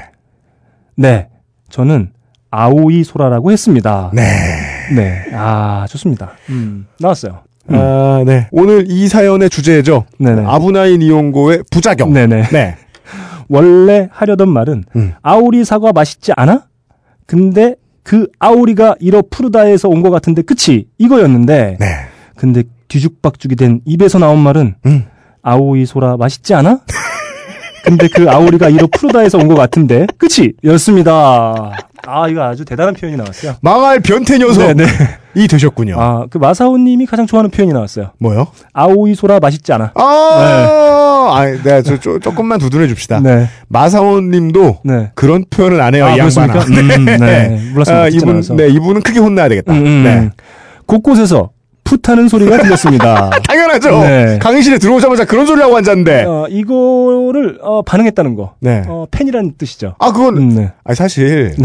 네. 0.96 1.27
저는 1.75 2.12
아오이 2.51 3.03
소라라고 3.03 3.51
했습니다. 3.51 4.10
네. 4.13 4.22
네. 4.96 5.25
아, 5.34 5.86
좋습니다. 5.89 6.32
음, 6.50 6.88
나왔어요. 7.01 7.41
아, 7.67 8.24
네. 8.25 8.48
오늘 8.51 8.86
이 8.88 9.10
사연의 9.10 9.50
주제죠. 9.50 10.05
네네. 10.17 10.44
아브나인 10.46 11.01
이용고의 11.01 11.63
부작용. 11.70 12.13
네네. 12.13 12.44
네. 12.53 12.77
원래 13.50 14.08
하려던 14.10 14.48
말은 14.48 14.86
음. 14.96 15.13
아오리 15.22 15.65
사과 15.65 15.91
맛있지 15.91 16.32
않아? 16.38 16.63
근데 17.25 17.75
그 18.03 18.27
아오리가 18.39 18.96
이러 19.01 19.22
푸르다에서 19.29 19.89
온 19.89 20.01
것 20.01 20.10
같은데 20.12 20.44
그치? 20.44 20.88
이거였는데 20.98 21.75
네. 21.77 21.86
근데 22.38 22.63
뒤죽박죽이 22.88 23.58
된 23.58 23.82
입에서 23.84 24.17
나온 24.17 24.39
말은 24.39 24.75
음. 24.86 25.05
아오이 25.41 25.86
소라 25.86 26.15
맛있지 26.15 26.53
않아? 26.53 26.79
근데 27.86 28.08
그 28.10 28.30
아오리가 28.30 28.70
이러 28.70 28.88
푸르다에서 28.88 29.38
온 29.38 29.48
것 29.48 29.56
같은데 29.56 30.08
그치? 30.18 30.54
였습니다. 30.63 31.72
아 32.08 32.27
이거 32.27 32.44
아주 32.44 32.65
대단한 32.65 32.94
표현이 32.96 33.18
나왔어요. 33.18 33.56
망할 33.62 34.00
변태 34.00 34.38
녀석이 34.39 34.74
네네. 34.75 35.48
되셨군요. 35.50 35.96
아 36.00 36.25
그 36.30 36.38
마사오님이 36.38 37.06
가장 37.06 37.27
좋아하는 37.27 37.51
표현이 37.51 37.74
나왔어요. 37.74 38.12
뭐요? 38.20 38.48
아오이 38.74 39.15
소라 39.15 39.39
맛있지 39.39 39.72
않아. 39.74 39.92
아, 39.96 41.32
아, 41.34 41.46
네, 41.63 41.82
저, 41.82 42.00
저, 42.00 42.20
조금만 42.20 42.60
두드려 42.60 42.88
줍시다. 42.88 43.20
네. 43.20 43.48
마사온 43.68 44.30
님도 44.32 44.80
네. 44.84 45.12
그런 45.15 45.46
표현을 45.50 45.82
안 45.82 45.94
해요, 45.96 46.06
아, 46.06 46.15
이 46.15 46.20
양반아. 46.20 46.54
그렇습니까? 46.54 46.96
음, 46.96 47.06
네. 47.06 47.50
몰랐습니다. 47.74 48.01
아, 48.04 48.08
이분, 48.08 48.30
않아서. 48.30 48.56
네, 48.56 48.68
이분은 48.70 49.01
크게 49.01 49.20
혼나야 49.20 49.50
되겠다. 49.50 49.74
음, 49.74 49.86
음. 49.86 50.04
네. 50.04 50.30
곳곳에서 50.86 51.50
풋하는 51.86 52.27
소리가 52.27 52.58
들렸습니다. 52.58 53.30
당연하죠. 53.48 54.00
네. 54.01 54.39
강의실에 54.42 54.80
들어오자마자 54.80 55.24
그런 55.24 55.46
소리 55.46 55.62
하고 55.62 55.77
앉았는데. 55.77 56.24
어, 56.25 56.48
이거를 56.50 57.60
어, 57.62 57.82
반응했다는 57.84 58.36
거. 58.36 58.56
네. 58.60 58.84
어, 58.88 59.06
팬이라는 59.12 59.54
뜻이죠. 59.58 59.96
아, 60.00 60.12
그건, 60.12 60.38
음, 60.38 60.50
네. 60.56 60.72
아 60.84 60.94
사실, 60.96 61.56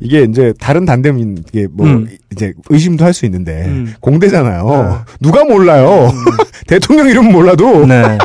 이게 0.00 0.22
이제 0.24 0.52
다른 0.60 0.84
단대민, 0.84 1.38
이게 1.48 1.66
뭐, 1.72 1.86
음. 1.86 2.08
이제 2.32 2.52
의심도 2.68 3.04
할 3.04 3.12
수 3.14 3.24
있는데, 3.26 3.64
음. 3.66 3.94
공대잖아요. 4.00 5.04
누가 5.20 5.44
몰라요. 5.44 6.10
대통령 6.66 7.08
이름 7.08 7.30
몰라도. 7.32 7.86
네. 7.86 8.18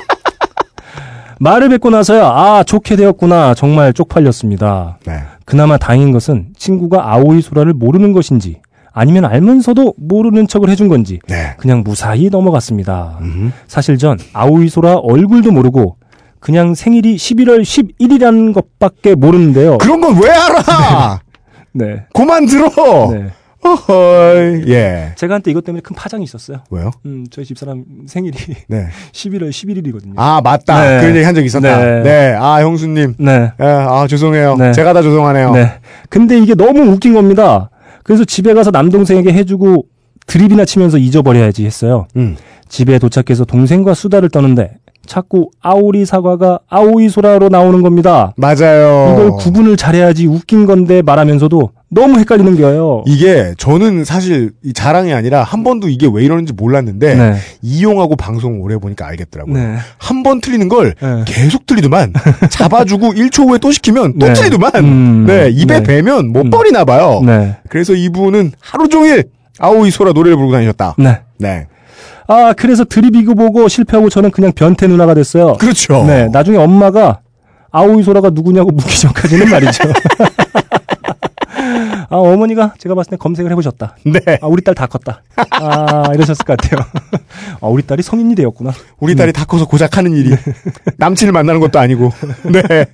말을 1.39 1.69
뱉고 1.69 1.91
나서야 1.91 2.25
아 2.25 2.63
좋게 2.65 2.95
되었구나 2.95 3.53
정말 3.53 3.93
쪽팔렸습니다. 3.93 4.97
네. 5.05 5.19
그나마 5.45 5.77
다행인 5.77 6.11
것은 6.11 6.47
친구가 6.57 7.11
아오이 7.13 7.41
소라를 7.41 7.73
모르는 7.73 8.11
것인지 8.11 8.59
아니면 8.99 9.25
알면서도 9.25 9.93
모르는 9.97 10.47
척을 10.47 10.69
해준 10.69 10.87
건지 10.87 11.19
네. 11.27 11.53
그냥 11.57 11.83
무사히 11.85 12.29
넘어갔습니다. 12.31 13.19
음. 13.21 13.53
사실 13.67 13.97
전 13.99 14.17
아오이 14.33 14.69
소라 14.69 14.95
얼굴도 14.95 15.51
모르고 15.51 15.97
그냥 16.39 16.73
생일이 16.73 17.15
11월 17.15 17.61
11일이라는 17.61 18.53
것밖에 18.53 19.13
모르는데요. 19.15 19.77
그런 19.77 20.01
건 20.01 20.15
왜 20.19 20.29
알아! 20.31 21.19
네. 21.73 22.05
그만 22.13 22.45
들어! 22.47 22.69
네. 23.11 23.27
어허이, 23.63 24.63
예. 24.69 25.11
제가 25.15 25.35
한때 25.35 25.51
이것 25.51 25.63
때문에 25.63 25.81
큰 25.81 25.95
파장이 25.95 26.23
있었어요. 26.23 26.59
왜요? 26.71 26.91
음, 27.05 27.25
저희 27.29 27.43
집사람 27.45 27.83
생일이 28.07 28.37
네. 28.67 28.87
11월 29.13 29.49
11일이거든요. 29.49 30.13
아, 30.15 30.41
맞다. 30.41 30.81
네. 30.81 31.01
그런 31.01 31.15
얘기 31.15 31.25
한 31.25 31.35
적 31.35 31.43
있었다. 31.43 31.77
네. 31.83 32.03
네. 32.03 32.35
아, 32.39 32.61
형수님. 32.61 33.15
네. 33.19 33.51
예, 33.59 33.65
아, 33.65 34.07
죄송해요. 34.07 34.55
네. 34.57 34.71
제가 34.71 34.93
다 34.93 35.01
죄송하네요. 35.01 35.51
네. 35.51 35.71
근데 36.09 36.37
이게 36.39 36.55
너무 36.55 36.81
웃긴 36.91 37.13
겁니다. 37.13 37.69
그래서 38.07 38.23
집에 38.23 38.53
가서 38.53 38.71
남동생에게 38.71 39.33
해주고 39.33 39.85
드립이나 40.27 40.63
치면서 40.63 40.97
잊어버려야지 40.97 41.65
했어요. 41.65 42.07
음. 42.15 42.37
집에 42.69 42.99
도착해서 42.99 43.43
동생과 43.43 43.93
수다를 43.93 44.29
떠는데 44.29 44.77
자꾸 45.05 45.49
아오리 45.61 46.05
사과가 46.05 46.59
아오이 46.69 47.09
소라로 47.09 47.49
나오는 47.49 47.81
겁니다. 47.81 48.33
맞아요. 48.37 49.13
이걸 49.13 49.31
구분을 49.31 49.75
잘해야지 49.75 50.25
웃긴 50.25 50.65
건데 50.65 51.01
말하면서도 51.01 51.71
너무 51.89 52.19
헷갈리는 52.19 52.59
거예요. 52.59 53.03
이게 53.07 53.53
저는 53.57 54.03
사실 54.03 54.51
이 54.63 54.73
자랑이 54.73 55.13
아니라 55.13 55.43
한 55.43 55.63
번도 55.63 55.87
이게 55.87 56.07
왜 56.11 56.23
이러는지 56.23 56.51
몰랐는데 56.53 57.15
네. 57.15 57.35
이용하고 57.61 58.17
방송 58.17 58.61
오래 58.61 58.77
보니까 58.77 59.07
알겠더라고요. 59.07 59.55
네. 59.55 59.77
한번 59.97 60.41
틀리는 60.41 60.67
걸 60.67 60.95
네. 61.01 61.23
계속 61.25 61.65
틀리더만 61.65 62.13
잡아주고 62.51 63.13
1초 63.13 63.47
후에 63.47 63.57
또 63.59 63.71
시키면 63.71 64.19
또 64.19 64.27
네. 64.27 64.33
틀리더만 64.33 64.71
음. 64.75 65.25
네 65.25 65.49
입에 65.49 65.79
네. 65.79 65.83
배면 65.83 66.33
못 66.33 66.45
음. 66.45 66.49
버리나 66.49 66.83
봐요. 66.83 67.21
네. 67.25 67.55
그래서 67.69 67.93
이분은 67.93 68.51
하루 68.59 68.89
종일 68.89 69.23
아오이 69.59 69.89
소라 69.89 70.11
노래를 70.11 70.35
부르고 70.35 70.51
다니셨다. 70.51 70.95
네. 70.97 71.21
네. 71.37 71.67
아, 72.27 72.53
그래서 72.57 72.83
드립 72.83 73.15
이거 73.15 73.33
보고 73.33 73.67
실패하고 73.69 74.09
저는 74.09 74.31
그냥 74.31 74.51
변태 74.51 74.87
누나가 74.87 75.13
됐어요. 75.13 75.53
그렇죠. 75.53 76.03
네. 76.05 76.27
나중에 76.27 76.57
엄마가 76.57 77.21
아오이 77.71 78.03
소라가 78.03 78.29
누구냐고 78.29 78.71
묻기 78.71 78.99
전까지는 78.99 79.49
말이죠. 79.49 79.83
아, 82.09 82.15
어머니가 82.15 82.73
제가 82.77 82.95
봤을 82.95 83.11
때 83.11 83.17
검색을 83.17 83.51
해보셨다. 83.51 83.95
네. 84.05 84.19
아, 84.41 84.47
우리 84.47 84.61
딸 84.63 84.73
다 84.75 84.85
컸다. 84.87 85.21
아, 85.51 86.03
이러셨을 86.13 86.45
것 86.45 86.57
같아요. 86.57 86.85
아, 87.61 87.67
우리 87.67 87.85
딸이 87.85 88.01
성인이 88.03 88.35
되었구나. 88.35 88.71
우리 88.99 89.15
딸이 89.15 89.33
다 89.33 89.45
커서 89.45 89.65
고작 89.65 89.97
하는 89.97 90.13
일이 90.15 90.35
남친을 90.97 91.33
만나는 91.33 91.59
것도 91.59 91.79
아니고 91.79 92.11
네. 92.51 92.85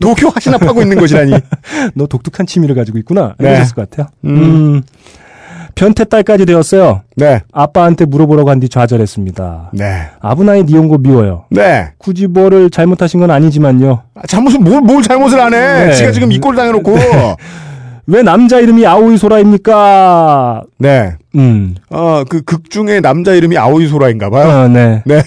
도쿄 0.00 0.28
하시납하고 0.30 0.82
있는 0.82 0.98
것이라니. 0.98 1.32
너 1.94 2.06
독특한 2.06 2.46
취미를 2.46 2.74
가지고 2.74 2.98
있구나. 2.98 3.34
네. 3.38 3.50
이러셨을 3.50 3.74
것 3.74 3.88
같아요. 3.90 4.08
음. 4.24 4.36
음. 4.36 4.82
변태 5.74 6.04
딸까지 6.06 6.44
되었어요. 6.46 7.02
네. 7.14 7.40
아빠한테 7.52 8.04
물어보라고 8.06 8.50
한 8.50 8.58
뒤 8.58 8.68
좌절했습니다. 8.68 9.70
네. 9.74 10.08
아브나이 10.20 10.64
니온고 10.64 10.98
미워요. 10.98 11.44
네. 11.50 11.90
굳이 11.98 12.26
뭐를 12.26 12.70
잘못하신 12.70 13.20
건 13.20 13.30
아니지만요. 13.30 14.02
아, 14.16 14.26
잘못은 14.26 14.64
뭘, 14.64 14.80
뭘 14.80 15.02
잘못을 15.02 15.38
안 15.40 15.54
해. 15.54 15.86
네. 15.86 15.92
지가 15.92 16.10
지금 16.10 16.32
이 16.32 16.38
꼴 16.40 16.56
당해놓고. 16.56 16.96
왜 18.10 18.22
남자 18.22 18.58
이름이 18.58 18.86
아오이 18.86 19.18
소라입니까? 19.18 20.62
네. 20.78 21.12
음. 21.34 21.74
어, 21.90 22.24
그 22.24 22.40
극 22.42 22.70
중에 22.70 23.00
남자 23.02 23.34
이름이 23.34 23.58
아오이 23.58 23.86
소라인가 23.86 24.30
봐요. 24.30 24.48
아, 24.48 24.66
네. 24.68 25.02
네. 25.04 25.22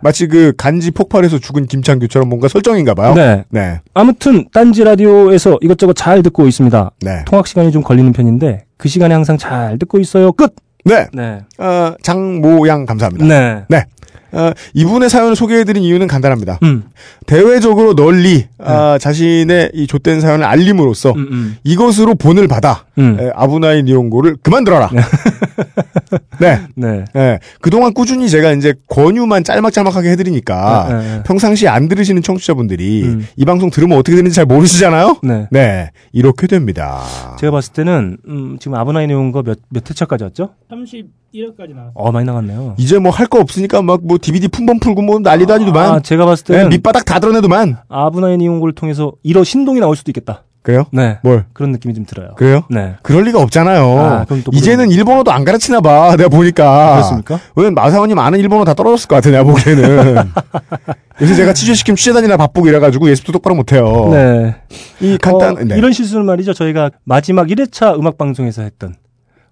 마치 0.00 0.26
그 0.26 0.54
간지 0.56 0.90
폭발해서 0.90 1.38
죽은 1.38 1.66
김창규처럼 1.66 2.30
뭔가 2.30 2.48
설정인가 2.48 2.94
봐요. 2.94 3.12
네. 3.14 3.44
네. 3.50 3.80
아무튼 3.92 4.46
딴지 4.50 4.82
라디오에서 4.82 5.58
이것저것 5.60 5.92
잘 5.92 6.22
듣고 6.22 6.46
있습니다. 6.46 6.90
네. 7.02 7.22
통학 7.26 7.46
시간이 7.46 7.70
좀 7.70 7.82
걸리는 7.82 8.10
편인데 8.14 8.64
그 8.78 8.88
시간에 8.88 9.12
항상 9.12 9.36
잘 9.36 9.78
듣고 9.78 9.98
있어요. 9.98 10.32
끝. 10.32 10.54
네. 10.86 11.06
네. 11.12 11.40
어, 11.58 11.92
장모양 12.02 12.86
감사합니다. 12.86 13.26
네. 13.26 13.62
네. 13.68 13.84
어, 14.32 14.50
이분의 14.74 15.10
사연을 15.10 15.36
소개해드린 15.36 15.82
이유는 15.82 16.06
간단합니다. 16.06 16.58
음. 16.62 16.84
대외적으로 17.26 17.94
널리 17.94 18.46
아, 18.58 18.98
자신의 18.98 19.72
이 19.74 19.86
좆된 19.86 20.20
사연을 20.20 20.44
알림으로써 20.44 21.12
음, 21.12 21.28
음. 21.30 21.56
이것으로 21.64 22.14
본을 22.14 22.48
받아 22.48 22.84
음. 22.98 23.18
에, 23.20 23.30
아브나인 23.34 23.88
이용고를 23.88 24.36
그만들어라. 24.42 24.90
네. 26.40 26.60
네. 26.74 27.04
예, 27.16 27.38
그동안 27.60 27.92
꾸준히 27.94 28.28
제가 28.28 28.52
이제 28.52 28.74
권유만 28.88 29.44
짤막짤막하게 29.44 30.10
해드리니까 30.10 30.86
네, 30.88 30.94
네, 30.94 31.16
네. 31.18 31.22
평상시에 31.24 31.68
안 31.68 31.88
들으시는 31.88 32.22
청취자분들이 32.22 33.02
음. 33.04 33.26
이 33.36 33.44
방송 33.44 33.70
들으면 33.70 33.98
어떻게 33.98 34.16
되는지 34.16 34.34
잘 34.34 34.44
모르시잖아요? 34.46 35.18
네. 35.22 35.46
네, 35.50 35.90
이렇게 36.12 36.46
됩니다. 36.46 37.02
제가 37.38 37.50
봤을 37.52 37.72
때는 37.72 38.18
음, 38.28 38.56
지금 38.60 38.74
아브나인에 38.76 39.14
온거몇몇 39.14 39.56
회차까지 39.90 40.24
왔죠? 40.24 40.50
31회까지 40.70 41.74
나왔어요. 41.74 41.92
어 41.94 42.12
많이 42.12 42.26
나갔네요. 42.26 42.74
이제 42.78 42.98
뭐 42.98 43.10
할 43.12 43.26
거 43.28 43.38
없으니까 43.40 43.80
막 43.82 44.00
뭐 44.02 44.18
DVD 44.22 44.48
품번 44.48 44.80
풀고 44.80 45.02
뭐 45.02 45.18
난리도 45.18 45.52
아니더만. 45.52 45.90
아, 45.90 46.00
제가 46.00 46.24
봤을 46.24 46.44
예, 46.50 46.54
때는 46.54 46.70
밑바닥 46.70 47.04
다 47.04 47.18
드러내도만. 47.18 47.76
아브나인 47.88 48.40
이용고를 48.40 48.74
통해서 48.74 49.12
이러 49.22 49.44
신동이 49.44 49.80
나올 49.80 49.96
수도 49.96 50.10
있겠다. 50.10 50.44
그래요? 50.62 50.84
네. 50.92 51.18
뭘? 51.24 51.44
그런 51.52 51.72
느낌이 51.72 51.92
좀 51.92 52.06
들어요. 52.06 52.34
그래요? 52.36 52.62
네. 52.70 52.94
그럴 53.02 53.24
리가 53.24 53.40
없잖아요. 53.42 53.98
아, 53.98 54.24
그럼 54.24 54.42
또 54.44 54.52
이제는 54.54 54.90
일본어도 54.90 55.32
안 55.32 55.44
가르치나 55.44 55.80
봐. 55.80 56.14
내가 56.16 56.28
보니까. 56.28 56.92
그렇습니까? 56.92 57.40
왜냐면 57.56 57.74
마사오님 57.74 58.16
아는 58.18 58.38
일본어 58.38 58.64
다 58.64 58.72
떨어졌을 58.72 59.08
것 59.08 59.16
같아. 59.16 59.30
내가 59.30 59.42
보기에는. 59.42 60.30
요새 61.20 61.34
제가 61.34 61.52
취재시키면 61.52 61.96
취재 61.96 62.12
다니느라 62.12 62.36
바쁘고 62.36 62.68
이래가지고 62.68 63.10
예습도 63.10 63.32
똑바로 63.32 63.56
못해요. 63.56 64.08
네. 64.12 64.56
이 65.00 65.18
간단, 65.18 65.56
어, 65.56 65.60
네. 65.64 65.76
이런 65.76 65.92
실수를 65.92 66.22
말이죠. 66.24 66.54
저희가 66.54 66.90
마지막 67.04 67.48
1회차 67.48 67.98
음악 67.98 68.16
방송에서 68.16 68.62
했던 68.62 68.90
어, 68.90 69.01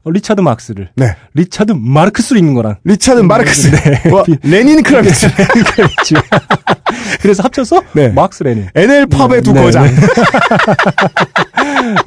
리차드 0.05 0.41
막스를 0.41 0.91
네. 0.97 1.15
리차드 1.35 1.73
마르크스로 1.77 2.39
읽는 2.39 2.55
거랑 2.55 2.77
리차드 2.85 3.21
마르크스. 3.21 3.71
와, 4.11 4.25
레닌 4.43 4.83
크라비츠. 4.83 5.29
그렇지. 5.75 6.15
그래서 7.21 7.43
합쳐서 7.43 7.83
네. 7.93 8.09
막스 8.09 8.43
레닌. 8.43 8.69
NL 8.75 9.07
팝의 9.07 9.43
두 9.43 9.53
네, 9.53 9.63
거장. 9.63 9.85
네. 9.85 9.93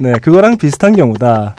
네, 0.00 0.12
그거랑 0.20 0.56
비슷한 0.56 0.96
경우다. 0.96 1.56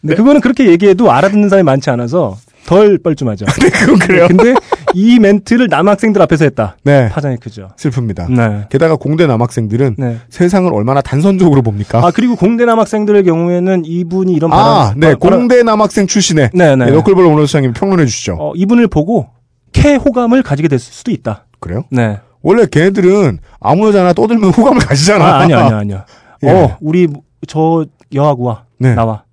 근데 0.00 0.14
그거는 0.14 0.40
그렇게 0.40 0.66
얘기해도 0.66 1.10
알아듣는 1.10 1.48
사람이 1.48 1.64
많지 1.64 1.90
않아서 1.90 2.36
덜 2.66 2.98
뻘쭘하죠. 2.98 3.46
네, 3.60 3.70
그건 3.70 3.98
그래요. 3.98 4.28
근데 4.28 4.54
이 4.98 5.18
멘트를 5.18 5.66
남학생들 5.68 6.22
앞에서 6.22 6.44
했다. 6.46 6.78
네. 6.82 7.10
파장이 7.10 7.36
크죠. 7.36 7.68
슬픕니다. 7.76 8.32
네. 8.32 8.64
게다가 8.70 8.96
공대 8.96 9.26
남학생들은 9.26 9.96
네. 9.98 10.16
세상을 10.30 10.72
얼마나 10.72 11.02
단선적으로 11.02 11.60
봅니까? 11.60 11.98
아 11.98 12.10
그리고 12.10 12.34
공대 12.34 12.64
남학생들의 12.64 13.24
경우에는 13.24 13.82
이분이 13.84 14.32
이런 14.32 14.50
발언, 14.50 14.64
아, 14.66 14.94
네. 14.96 15.14
바- 15.14 15.28
공대 15.28 15.62
남학생 15.62 16.06
출신의 16.06 16.50
네, 16.54 16.76
네. 16.76 16.86
네, 16.86 16.90
너클볼로 16.92 17.30
오너 17.30 17.44
수장님 17.44 17.74
평론해 17.74 18.06
주시죠. 18.06 18.38
어, 18.40 18.52
이분을 18.56 18.88
보고 18.88 19.28
캐 19.72 19.96
호감을 19.96 20.42
가지게 20.42 20.68
됐을 20.68 20.90
수도 20.94 21.10
있다. 21.10 21.44
그래요? 21.60 21.84
네. 21.90 22.18
원래 22.40 22.64
걔네들은 22.64 23.40
아무 23.60 23.88
여자나 23.88 24.14
떠들면 24.14 24.50
호감을 24.50 24.78
가지잖아. 24.80 25.24
아, 25.26 25.38
아니요, 25.40 25.58
아니요, 25.58 25.76
아니요. 25.76 26.04
예. 26.44 26.48
어, 26.50 26.76
우리 26.80 27.06
저 27.46 27.84
여하구와 28.14 28.64
네. 28.78 28.94
나와 28.94 29.24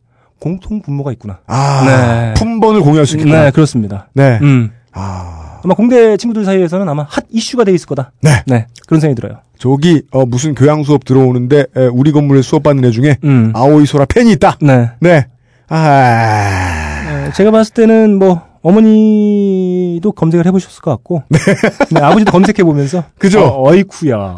공통 0.42 0.82
분모가 0.82 1.14
있구나. 1.14 1.40
아, 1.48 1.84
네. 1.86 2.34
품번을 2.34 2.82
공유할 2.82 3.06
수 3.06 3.16
있겠다. 3.18 3.44
네, 3.46 3.52
그렇습니다. 3.52 4.10
네. 4.14 4.40
음. 4.42 4.72
아, 4.92 5.43
아마 5.64 5.74
공대 5.76 6.18
친구들 6.18 6.44
사이에서는 6.46 6.88
아마 6.90 7.06
핫 7.10 7.24
이슈가 7.32 7.64
돼 7.64 7.72
있을 7.74 7.88
거다. 7.88 8.12
네. 8.22 8.66
그런 8.86 9.00
생각이 9.00 9.20
들어요. 9.20 9.40
저기 9.58 10.02
어, 10.12 10.26
무슨 10.26 10.56
교양 10.56 10.84
수업 10.84 11.06
들어오는데 11.06 11.66
에, 11.76 11.86
우리 11.88 12.12
건물에 12.12 12.42
수업 12.42 12.64
받는 12.64 12.84
애 12.86 12.92
중에 12.92 13.18
음. 13.24 13.52
아오이 13.56 13.86
소라 13.86 14.06
팬이 14.06 14.32
있다. 14.34 14.58
네. 14.62 14.90
네. 15.00 15.28
아, 15.70 17.28
어, 17.30 17.32
제가 17.34 17.52
봤을 17.52 17.74
때는 17.74 18.20
뭐 18.20 18.42
어머니도 18.62 20.12
검색을 20.12 20.46
해보셨을 20.48 20.82
것 20.82 20.92
같고, 20.92 21.24
네, 21.30 22.00
아버지도 22.00 22.32
검색해 22.32 22.64
보면서, 22.64 23.04
그죠? 23.20 23.42
어, 23.42 23.70
어이쿠야, 23.70 24.36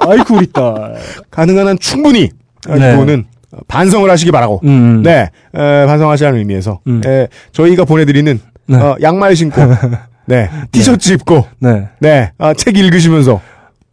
아이쿠 0.00 0.36
우리 0.36 0.46
딸. 0.52 0.94
가능한 1.30 1.66
한 1.68 1.78
충분히 1.78 2.30
아, 2.68 2.76
네. 2.76 2.94
이거는 2.94 3.24
반성을 3.68 4.08
하시기 4.10 4.30
바라고. 4.30 4.60
음. 4.64 5.02
네, 5.02 5.30
에, 5.54 5.86
반성하시라는 5.86 6.38
의미에서 6.38 6.80
음. 6.86 7.02
에, 7.04 7.28
저희가 7.52 7.84
보내드리는 7.84 8.40
네. 8.68 8.76
어, 8.76 8.96
양말 9.02 9.36
신고, 9.36 9.60
네, 10.26 10.50
티셔츠 10.72 11.12
입고, 11.12 11.46
네. 11.58 11.88
네, 12.00 12.32
아, 12.38 12.52
책 12.54 12.76
읽으시면서, 12.76 13.40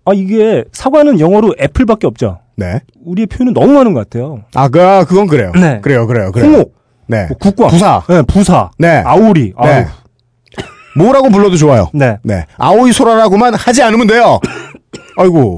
아 0.05 0.11
이게 0.13 0.65
사과는 0.71 1.19
영어로 1.19 1.55
애플밖에 1.61 2.07
없죠. 2.07 2.39
네, 2.55 2.81
우리의 3.05 3.27
표현은 3.27 3.53
너무 3.53 3.73
많은 3.73 3.93
것 3.93 4.01
같아요. 4.01 4.43
아, 4.55 4.67
그, 4.67 4.81
아, 4.81 5.05
그건 5.05 5.27
그래요. 5.27 5.51
네. 5.55 5.79
그래요, 5.81 6.07
그래요, 6.07 6.31
그래요. 6.31 6.51
홍옥, 6.51 6.75
네, 7.07 7.27
뭐 7.27 7.37
국과, 7.37 7.67
부사, 7.67 8.01
네, 8.09 8.21
부사, 8.23 8.71
네, 8.77 9.03
아우리, 9.05 9.53
아우. 9.55 9.67
네, 9.67 9.87
뭐라고 10.97 11.29
불러도 11.29 11.55
좋아요. 11.55 11.89
네. 11.93 12.17
네, 12.23 12.45
아오이 12.57 12.91
소라라고만 12.91 13.53
하지 13.55 13.81
않으면 13.83 14.07
돼요. 14.07 14.39
아이고, 15.17 15.57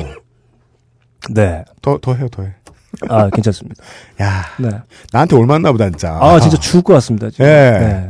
네. 1.31 1.63
더, 1.81 1.97
더 2.01 2.13
해요, 2.13 2.27
더 2.31 2.43
해. 2.43 2.49
아 3.09 3.29
괜찮습니다. 3.29 3.83
야, 4.21 4.43
네. 4.57 4.69
나한테 5.11 5.35
올맞나 5.35 5.71
보다, 5.71 5.89
진짜. 5.89 6.17
아 6.21 6.39
진짜 6.39 6.57
죽을 6.57 6.81
것 6.81 6.93
같습니다. 6.93 7.29
지금. 7.29 7.45
예. 7.45 7.49
네. 7.49 8.09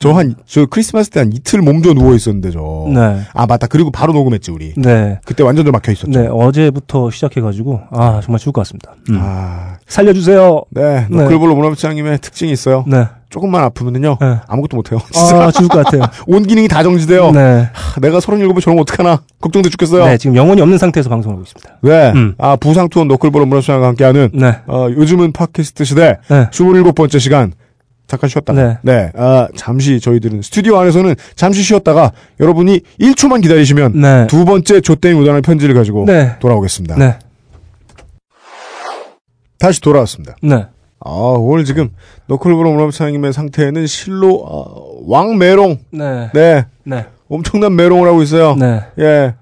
저 0.00 0.12
한, 0.12 0.34
저 0.46 0.66
크리스마스 0.66 1.10
때 1.10 1.20
한 1.20 1.32
이틀 1.32 1.60
몸져 1.62 1.92
누워 1.94 2.14
있었는데, 2.14 2.50
저. 2.50 2.86
네. 2.88 3.20
아, 3.32 3.46
맞다. 3.46 3.66
그리고 3.66 3.90
바로 3.90 4.12
녹음했지, 4.12 4.50
우리. 4.50 4.72
네. 4.76 5.18
그때 5.24 5.42
완전 5.42 5.64
좀 5.64 5.72
막혀 5.72 5.92
있었죠. 5.92 6.10
네, 6.20 6.28
어제부터 6.30 7.10
시작해가지고, 7.10 7.80
아, 7.90 8.20
정말 8.22 8.38
죽을 8.38 8.52
것 8.52 8.60
같습니다. 8.62 8.92
음. 9.10 9.18
아, 9.20 9.76
살려주세요. 9.88 10.62
네. 10.70 11.06
네. 11.10 11.22
너클볼로 11.22 11.54
문화부장님의 11.56 12.18
특징이 12.20 12.52
있어요. 12.52 12.84
네. 12.86 13.06
조금만 13.28 13.64
아프면은요, 13.64 14.18
네. 14.20 14.36
아무것도 14.46 14.76
못해요. 14.76 15.00
진짜. 15.10 15.42
아, 15.46 15.50
죽을 15.50 15.68
것 15.68 15.84
같아요. 15.84 16.02
온 16.28 16.44
기능이 16.44 16.68
다 16.68 16.82
정지돼요. 16.82 17.32
네. 17.32 17.68
하, 17.72 18.00
내가 18.00 18.18
37에 18.20 18.60
저러면 18.62 18.82
어떡하나. 18.82 19.22
걱정돼 19.40 19.68
죽겠어요. 19.70 20.04
네, 20.06 20.16
지금 20.16 20.36
영혼이 20.36 20.60
없는 20.60 20.78
상태에서 20.78 21.10
방송하고 21.10 21.42
있습니다. 21.42 21.78
네. 21.82 22.12
음. 22.14 22.34
아, 22.38 22.56
부상투원 22.56 23.08
너클볼로 23.08 23.46
문화부장과 23.46 23.86
함께하는, 23.88 24.30
네. 24.34 24.58
어, 24.68 24.86
요즘은 24.90 25.32
팟캐스트 25.32 25.84
시대, 25.84 26.18
네. 26.28 26.48
27번째 26.50 27.18
시간. 27.18 27.52
잠깐 28.06 28.30
쉬었다. 28.30 28.52
네. 28.82 29.10
아, 29.14 29.48
잠시 29.56 30.00
저희들은 30.00 30.42
스튜디오 30.42 30.78
안에서는 30.78 31.14
잠시 31.34 31.62
쉬었다가 31.62 32.12
여러분이 32.38 32.80
1초만 33.00 33.42
기다리시면 33.42 34.00
네. 34.00 34.26
두 34.28 34.44
번째 34.44 34.80
조땡이 34.80 35.18
우단의 35.20 35.42
편지를 35.42 35.74
가지고 35.74 36.04
네. 36.06 36.38
돌아오겠습니다. 36.38 36.96
네. 36.96 37.18
다시 39.58 39.80
돌아왔습니다. 39.80 40.36
네. 40.42 40.66
아, 41.00 41.10
오늘 41.10 41.64
지금 41.64 41.90
너클브로 42.26 42.72
문화부장님의 42.72 43.32
상태는 43.32 43.86
실로 43.86 44.44
아, 44.46 44.64
왕메롱. 45.06 45.78
네. 45.90 46.30
네. 46.32 46.66
네. 46.84 47.06
엄청난 47.28 47.74
메롱을 47.74 48.08
하고 48.08 48.22
있어요. 48.22 48.54
네. 48.54 48.82
예. 48.98 49.34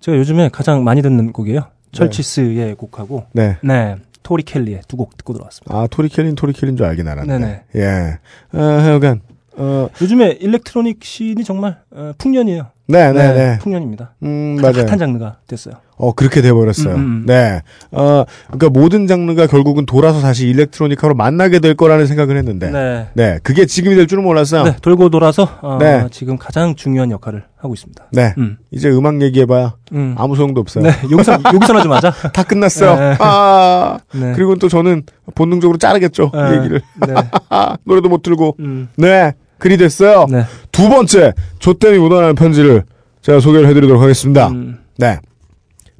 제가 0.00 0.18
요즘에 0.18 0.50
가장 0.50 0.84
많이 0.84 1.00
듣는 1.00 1.32
곡이에요. 1.32 1.62
철치스의 1.92 2.74
곡하고, 2.74 3.24
네. 3.32 3.56
네. 3.62 3.96
토리 4.22 4.42
켈리의 4.42 4.82
두 4.88 4.96
곡 4.96 5.16
듣고 5.16 5.32
들어왔습니다. 5.32 5.74
아, 5.76 5.86
토리 5.88 6.08
켈린 6.08 6.34
토리 6.34 6.52
켈린 6.52 6.76
줄 6.76 6.86
알긴 6.86 7.08
알았네. 7.08 7.38
네네. 7.38 7.62
예. 7.76 8.18
어, 8.52 8.60
하여간 8.60 9.20
어, 9.56 9.88
요즘에 10.00 10.38
electronic 10.40 11.04
scene이 11.04 11.44
정말 11.44 11.80
어, 11.90 12.12
풍년이에요. 12.18 12.68
네, 12.88 13.12
네, 13.12 13.32
네. 13.32 13.58
풍년입니다. 13.60 14.14
음, 14.24 14.56
핫- 14.60 14.72
맞아요. 14.72 14.86
핫한 14.86 14.98
장르가 14.98 15.36
됐어요. 15.46 15.74
어, 15.96 16.12
그렇게 16.12 16.42
돼버렸어요. 16.42 16.94
음, 16.96 17.00
음. 17.00 17.24
네. 17.26 17.62
어, 17.92 18.24
그러니까 18.48 18.70
모든 18.70 19.06
장르가 19.06 19.46
결국은 19.46 19.86
돌아서 19.86 20.20
다시 20.20 20.48
electronica로 20.48 21.14
만나게 21.14 21.60
될 21.60 21.74
거라는 21.74 22.06
생각을 22.06 22.36
했는데. 22.36 22.70
네. 22.70 23.06
네. 23.14 23.38
그게 23.44 23.66
지금이 23.66 23.94
될 23.94 24.08
줄은 24.08 24.24
몰랐어요. 24.24 24.64
네, 24.64 24.76
돌고 24.82 25.10
돌아서 25.10 25.48
어, 25.62 25.78
네. 25.78 26.06
지금 26.10 26.36
가장 26.36 26.74
중요한 26.74 27.12
역할을 27.12 27.44
하고 27.56 27.72
있습니다. 27.72 28.04
네. 28.10 28.34
음. 28.38 28.58
이제 28.72 28.90
음악 28.90 29.22
얘기해봐야 29.22 29.76
음. 29.92 30.16
아무 30.18 30.34
소용도 30.34 30.60
없어요. 30.60 30.82
네, 30.84 30.90
여기서 31.10 31.38
여기서나 31.54 31.82
좀 31.84 31.92
하자. 31.92 32.10
다 32.32 32.42
끝났어요. 32.42 32.96
네. 32.98 33.16
아. 33.20 33.98
네. 34.12 34.32
그리고 34.34 34.56
또 34.56 34.68
저는 34.68 35.04
본능적으로 35.36 35.78
자르겠죠. 35.78 36.32
네. 36.34 36.56
얘기를. 36.58 36.82
네. 37.06 37.14
아, 37.48 37.76
노래도 37.86 38.08
못 38.08 38.22
들고. 38.22 38.56
음. 38.58 38.88
네. 38.96 39.34
글이 39.62 39.76
됐어요. 39.76 40.26
네. 40.28 40.44
두 40.72 40.88
번째, 40.88 41.34
조땜이 41.60 41.96
묻어나는 41.98 42.34
편지를 42.34 42.82
제가 43.20 43.38
소개를 43.38 43.68
해드리도록 43.68 44.02
하겠습니다. 44.02 44.48
음. 44.48 44.78
네. 44.98 45.20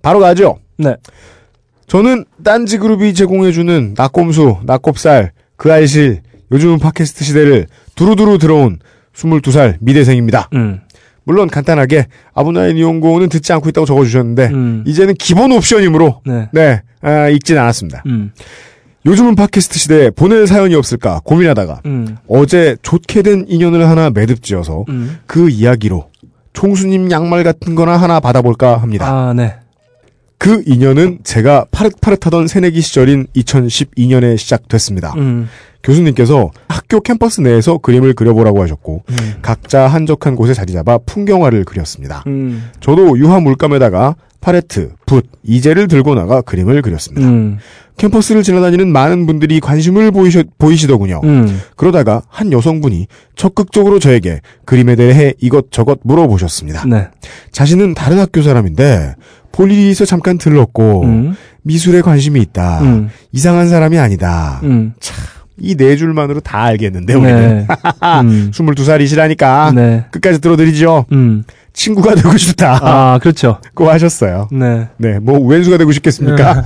바로 0.02 0.18
가죠. 0.18 0.58
네. 0.78 0.96
저는 1.86 2.24
딴지 2.42 2.78
그룹이 2.78 3.14
제공해주는 3.14 3.94
낙곰수, 3.96 4.62
낙곱살, 4.64 5.30
그 5.56 5.72
알실, 5.72 6.22
요즘은 6.50 6.80
팟캐스트 6.80 7.24
시대를 7.24 7.68
두루두루 7.94 8.38
들어온 8.38 8.80
22살 9.14 9.76
미대생입니다. 9.80 10.48
음. 10.54 10.80
물론 11.22 11.48
간단하게 11.48 12.08
아브나인 12.34 12.76
이용고는 12.76 13.28
듣지 13.28 13.52
않고 13.52 13.68
있다고 13.68 13.86
적어주셨는데 13.86 14.46
음. 14.48 14.84
이제는 14.88 15.14
기본 15.14 15.52
옵션이므로 15.52 16.22
네. 16.26 16.48
네 16.52 16.82
아, 17.00 17.28
읽진 17.28 17.58
않았습니다. 17.58 18.02
음. 18.06 18.32
요즘은 19.04 19.34
팟캐스트 19.34 19.78
시대에 19.78 20.10
보낼 20.10 20.46
사연이 20.46 20.74
없을까 20.74 21.20
고민하다가 21.24 21.80
음. 21.86 22.16
어제 22.28 22.76
좋게 22.82 23.22
된 23.22 23.44
인연을 23.48 23.88
하나 23.88 24.10
매듭지어서 24.10 24.84
음. 24.88 25.18
그 25.26 25.50
이야기로 25.50 26.10
총수님 26.52 27.10
양말 27.10 27.42
같은 27.42 27.74
거나 27.74 27.96
하나 27.96 28.20
받아볼까 28.20 28.76
합니다. 28.76 29.06
아, 29.08 29.32
네. 29.32 29.56
그 30.38 30.62
인연은 30.66 31.20
제가 31.24 31.66
파릇파릇하던 31.70 32.46
새내기 32.46 32.80
시절인 32.80 33.26
2012년에 33.34 34.36
시작됐습니다. 34.36 35.14
음. 35.16 35.48
교수님께서 35.82 36.50
학교 36.68 37.00
캠퍼스 37.00 37.40
내에서 37.40 37.78
그림을 37.78 38.14
그려보라고 38.14 38.62
하셨고 38.62 39.02
음. 39.08 39.34
각자 39.42 39.86
한적한 39.88 40.36
곳에 40.36 40.54
자리 40.54 40.72
잡아 40.72 40.98
풍경화를 40.98 41.64
그렸습니다. 41.64 42.22
음. 42.28 42.70
저도 42.80 43.18
유화 43.18 43.40
물감에다가 43.40 44.14
팔레트, 44.42 44.90
붓, 45.06 45.24
이젤을 45.44 45.88
들고 45.88 46.14
나가 46.14 46.42
그림을 46.42 46.82
그렸습니다. 46.82 47.26
음. 47.26 47.58
캠퍼스를 47.96 48.42
지나다니는 48.42 48.88
많은 48.88 49.24
분들이 49.26 49.60
관심을 49.60 50.10
보이시, 50.10 50.44
보이시더군요. 50.58 51.20
음. 51.22 51.60
그러다가 51.76 52.22
한 52.28 52.52
여성분이 52.52 53.06
적극적으로 53.36 54.00
저에게 54.00 54.40
그림에 54.64 54.96
대해 54.96 55.32
이것저것 55.40 56.00
물어보셨습니다. 56.02 56.86
네. 56.86 57.06
자신은 57.52 57.94
다른 57.94 58.18
학교 58.18 58.42
사람인데 58.42 59.14
볼 59.52 59.70
일이 59.70 59.90
있어 59.90 60.04
잠깐 60.04 60.38
들렀고 60.38 61.04
음. 61.04 61.34
미술에 61.62 62.00
관심이 62.00 62.40
있다. 62.40 62.80
음. 62.82 63.10
이상한 63.30 63.68
사람이 63.68 63.96
아니다. 63.98 64.60
음. 64.64 64.94
이 65.60 65.76
네 65.76 65.96
줄만으로 65.96 66.40
다 66.40 66.62
알겠는데 66.62 67.14
우리는 67.14 67.58
네. 67.58 67.66
음. 68.22 68.50
22살이시라니까 68.52 69.74
네. 69.74 70.04
끝까지 70.10 70.40
들어드리죠. 70.40 71.06
음. 71.12 71.44
친구가 71.72 72.14
되고 72.14 72.36
싶다. 72.36 72.80
아, 72.82 73.18
그렇죠. 73.18 73.58
고 73.74 73.88
하셨어요. 73.90 74.48
네. 74.52 74.88
네, 74.98 75.18
뭐 75.18 75.38
왼수가 75.40 75.78
되고 75.78 75.90
싶겠습니까? 75.92 76.64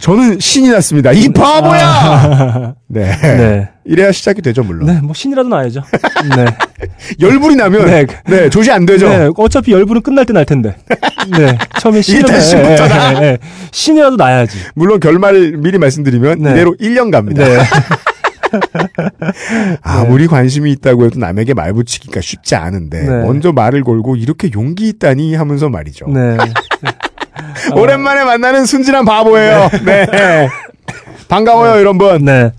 저는 0.00 0.38
신이 0.40 0.68
났습니다. 0.70 1.12
이 1.12 1.28
바보야. 1.28 2.74
네. 2.88 3.16
네. 3.20 3.68
이래야 3.84 4.12
시작이 4.12 4.42
되죠, 4.42 4.62
물론. 4.62 4.86
네, 4.86 5.00
뭐 5.00 5.14
신이라도 5.14 5.48
나야죠. 5.48 5.82
네. 6.36 6.44
열불이 7.20 7.56
나면 7.56 7.86
네. 7.86 8.06
네, 8.26 8.50
조시 8.50 8.70
안 8.70 8.84
되죠. 8.86 9.08
네, 9.08 9.30
어차피 9.36 9.72
열불은 9.72 10.02
끝날 10.02 10.24
때 10.26 10.32
날 10.32 10.44
텐데. 10.44 10.76
네. 11.38 11.56
처음에 11.80 12.02
신이라도 12.02 12.32
다 12.32 12.40
신부터다. 12.40 13.12
네, 13.14 13.20
네. 13.20 13.38
신이라도 13.70 14.16
나야지. 14.16 14.58
물론 14.74 15.00
결말 15.00 15.52
미리 15.56 15.78
말씀드리면 15.78 16.42
네. 16.42 16.50
이대로 16.52 16.74
1년 16.80 17.10
갑니다. 17.10 17.44
네. 17.44 17.58
아무리 19.82 20.26
관심이 20.26 20.70
있다고 20.72 21.06
해도 21.06 21.18
남에게 21.18 21.54
말 21.54 21.72
붙이기가 21.72 22.20
쉽지 22.20 22.54
않은데 22.54 23.02
네. 23.02 23.22
먼저 23.22 23.52
말을 23.52 23.82
걸고 23.82 24.16
이렇게 24.16 24.50
용기 24.54 24.88
있다니 24.88 25.34
하면서 25.34 25.68
말이죠. 25.68 26.06
네. 26.08 26.36
오랜만에 27.74 28.24
만나는 28.24 28.64
순진한 28.66 29.04
바보예요. 29.04 29.70
네. 29.84 30.48
반가워요, 31.28 31.80
이런 31.80 31.98
분. 31.98 32.24
네. 32.24 32.52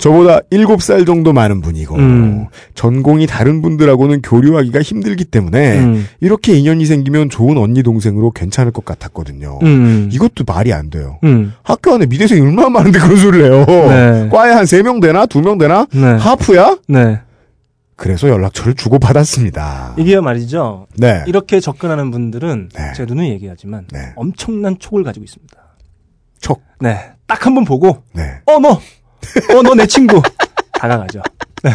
저보다 0.00 0.40
7살 0.50 1.06
정도 1.06 1.32
많은 1.34 1.60
분이고 1.60 1.94
음. 1.96 2.46
전공이 2.74 3.26
다른 3.26 3.60
분들하고는 3.60 4.22
교류하기가 4.22 4.80
힘들기 4.80 5.26
때문에 5.26 5.78
음. 5.78 6.08
이렇게 6.20 6.54
인연이 6.54 6.86
생기면 6.86 7.28
좋은 7.28 7.58
언니 7.58 7.82
동생으로 7.82 8.30
괜찮을 8.30 8.72
것 8.72 8.84
같았거든요. 8.86 9.58
음. 9.62 10.08
이것도 10.10 10.44
말이 10.46 10.72
안 10.72 10.88
돼요. 10.88 11.18
음. 11.24 11.52
학교 11.62 11.92
안에 11.92 12.06
미대생이 12.06 12.40
얼마나 12.40 12.70
많은데 12.70 12.98
그런 12.98 13.16
소리를 13.16 13.52
해요. 13.52 13.66
네. 13.66 14.28
과에 14.32 14.52
한 14.52 14.64
3명 14.64 15.02
되나? 15.02 15.26
2명 15.26 15.58
되나? 15.58 15.86
네. 15.92 16.16
하프야? 16.16 16.78
네. 16.88 17.20
그래서 18.00 18.30
연락처를 18.30 18.72
주고받았습니다. 18.74 19.94
이게 19.98 20.18
말이죠. 20.20 20.86
네. 20.96 21.22
이렇게 21.26 21.60
접근하는 21.60 22.10
분들은 22.10 22.70
네. 22.74 22.92
제가 22.94 23.06
누누이 23.06 23.28
얘기하지만 23.32 23.86
네. 23.92 24.12
엄청난 24.16 24.78
촉을 24.78 25.04
가지고 25.04 25.24
있습니다. 25.24 25.54
촉. 26.40 26.62
네. 26.80 27.12
딱 27.26 27.44
한 27.46 27.54
번 27.54 27.64
보고 27.66 28.02
네. 28.14 28.22
어 28.46 28.58
너. 28.58 28.70
어 28.70 29.62
너 29.62 29.74
내 29.74 29.86
친구. 29.86 30.22
다가가죠. 30.72 31.20
네. 31.62 31.70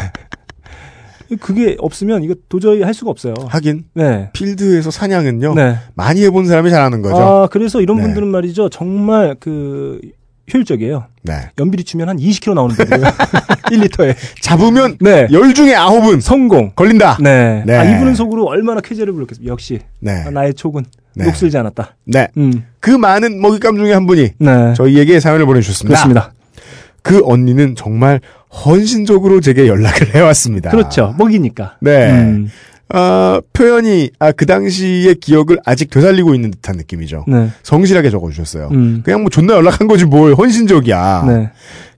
그게 1.40 1.76
없으면 1.78 2.24
이거 2.24 2.34
도저히 2.50 2.82
할 2.82 2.96
수가 2.96 3.12
없어요. 3.12 3.36
하긴 3.48 3.86
네. 3.94 4.32
필드에서 4.34 4.90
사냥은요. 4.90 5.54
네. 5.54 5.78
많이 5.94 6.24
해본 6.24 6.48
사람이 6.48 6.72
잘하는 6.72 7.04
거죠. 7.04 7.18
아, 7.18 7.48
그래서 7.52 7.82
이런 7.82 7.98
네. 7.98 8.04
분들은 8.04 8.28
말이죠. 8.30 8.70
정말 8.70 9.36
그 9.40 10.02
효율적이에요. 10.54 11.06
네. 11.24 11.34
연비리 11.58 11.84
주면 11.84 12.10
한 12.10 12.18
20kg 12.18 12.54
나오는 12.54 12.76
분이에요. 12.76 13.08
1리터에. 13.08 14.16
잡으면 14.42 14.98
네. 15.02 15.28
열 15.32 15.54
중에 15.54 15.74
아홉은 15.74 16.22
성공. 16.22 16.72
걸린다. 16.76 17.18
네. 17.22 17.64
네. 17.66 17.76
아, 17.76 17.84
이분은 17.84 18.16
속으로 18.16 18.46
얼마나 18.46 18.82
쾌재를 18.82 19.12
부렸겠습니까. 19.14 19.52
역시. 19.52 19.80
네. 20.00 20.24
아, 20.26 20.30
나의 20.30 20.54
촉은 20.54 20.86
네. 21.16 21.26
녹슬지 21.26 21.58
않았다. 21.58 21.96
네. 22.06 22.28
음. 22.38 22.66
그 22.80 22.92
많은 22.92 23.42
먹잇감 23.42 23.78
중에 23.78 23.94
한 23.94 24.06
분이 24.06 24.30
네. 24.38 24.74
저희에게 24.76 25.20
사연을 25.20 25.46
보내주셨습니다. 25.46 25.96
그렇습니다. 25.96 26.34
그 27.02 27.22
언니는 27.24 27.76
정말 27.76 28.20
헌신적으로 28.66 29.42
제게 29.42 29.68
연락을 29.68 30.14
해왔습니다. 30.16 30.70
그렇죠. 30.72 31.14
먹이니까. 31.18 31.78
네. 31.82 32.12
음. 32.12 32.52
아, 32.90 33.42
표현이 33.54 34.12
아, 34.20 34.32
그 34.32 34.46
당시의 34.46 35.16
기억을 35.16 35.58
아직 35.66 35.90
되살리고 35.90 36.36
있는 36.36 36.52
듯한 36.52 36.78
느낌이죠. 36.78 37.26
네. 37.28 37.50
성실하게 37.64 38.10
적어주셨어요. 38.12 38.70
음. 38.74 39.02
그냥 39.04 39.22
뭐 39.22 39.30
존나 39.30 39.56
연락한 39.56 39.88
거지 39.88 40.06
뭘 40.06 40.34
헌신적이야. 40.36 41.24
네. 41.28 41.50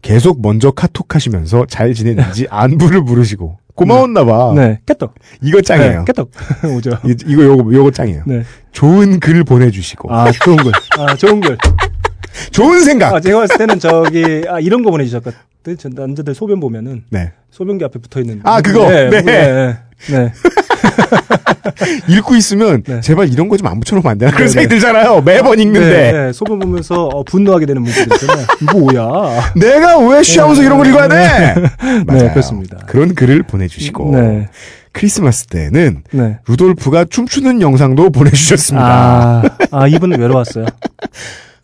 계속 0.02 0.42
먼저 0.42 0.72
카톡하시면서 0.72 1.66
잘 1.68 1.94
지내는지 1.94 2.48
안부를 2.52 3.02
물으시고 3.02 3.58
고마웠나 3.76 4.24
봐. 4.26 4.54
네. 4.56 4.80
깨떡. 4.86 5.14
이거 5.42 5.62
짱이에요. 5.62 6.00
네. 6.00 6.06
깨떡. 6.06 6.32
오죠. 6.78 6.92
이- 7.06 7.16
이거 7.28 7.44
요거 7.44 7.74
요거 7.74 7.92
짱이에요. 7.92 8.24
네. 8.26 8.44
좋은 8.72 9.20
글 9.20 9.44
보내주시고 9.44 10.12
아, 10.14 10.32
좋은 10.32 10.58
글. 10.58 10.72
아, 10.98 11.16
좋은 11.16 11.42
글. 11.42 11.58
좋은 12.52 12.84
생각. 12.84 13.14
아, 13.14 13.20
제가 13.20 13.40
봤을 13.40 13.58
때는 13.58 13.80
저기, 13.80 14.44
아, 14.48 14.60
이런 14.60 14.84
거 14.84 14.92
보내주셨거든. 14.92 15.38
저 15.78 15.90
남자들 15.90 16.34
소변 16.34 16.60
보면은 16.62 17.04
네. 17.10 17.34
소변기 17.52 17.84
앞에 17.84 18.00
붙어 18.00 18.22
있는. 18.22 18.40
아, 18.44 18.62
그거? 18.62 18.90
네. 18.90 19.10
네. 19.10 19.22
네. 19.22 19.78
네. 20.10 20.32
읽고 22.08 22.36
있으면 22.36 22.84
네. 22.84 23.02
제발 23.02 23.30
이런 23.32 23.50
거 23.50 23.58
좀 23.58 23.68
안 23.68 23.80
붙여놓으면 23.80 24.12
안 24.12 24.18
되나 24.18 24.32
그런 24.32 24.46
네, 24.48 24.52
생각이 24.54 24.68
네. 24.68 24.76
들잖아요. 24.76 25.22
매번 25.22 25.60
읽는데 25.60 25.90
네, 25.90 26.12
네. 26.12 26.34
소변 26.34 26.60
보면서 26.60 27.06
어, 27.08 27.24
분노하게 27.24 27.66
되는 27.66 27.82
문제들 27.82 28.14
있잖아요. 28.14 28.46
뭐야. 28.72 29.52
내가 29.58 29.98
왜 30.00 30.22
쉬하면서 30.24 30.62
이런 30.64 30.78
걸 30.78 30.88
읽어야 30.88 31.08
돼? 31.08 31.16
네, 31.16 32.04
맞아요. 32.06 32.30
그렇습니다. 32.32 32.78
그런 32.86 33.16
글을 33.16 33.44
보내주시고 33.44 34.12
네. 34.16 34.48
크리스마스 34.94 35.46
때는 35.48 36.04
네. 36.12 36.38
루돌프가 36.48 37.06
춤추는 37.10 37.62
영상도 37.62 38.10
보내주셨습니다. 38.12 38.88
아, 38.88 39.44
아, 39.72 39.88
이분은 39.88 40.20
외로웠어요. 40.20 40.66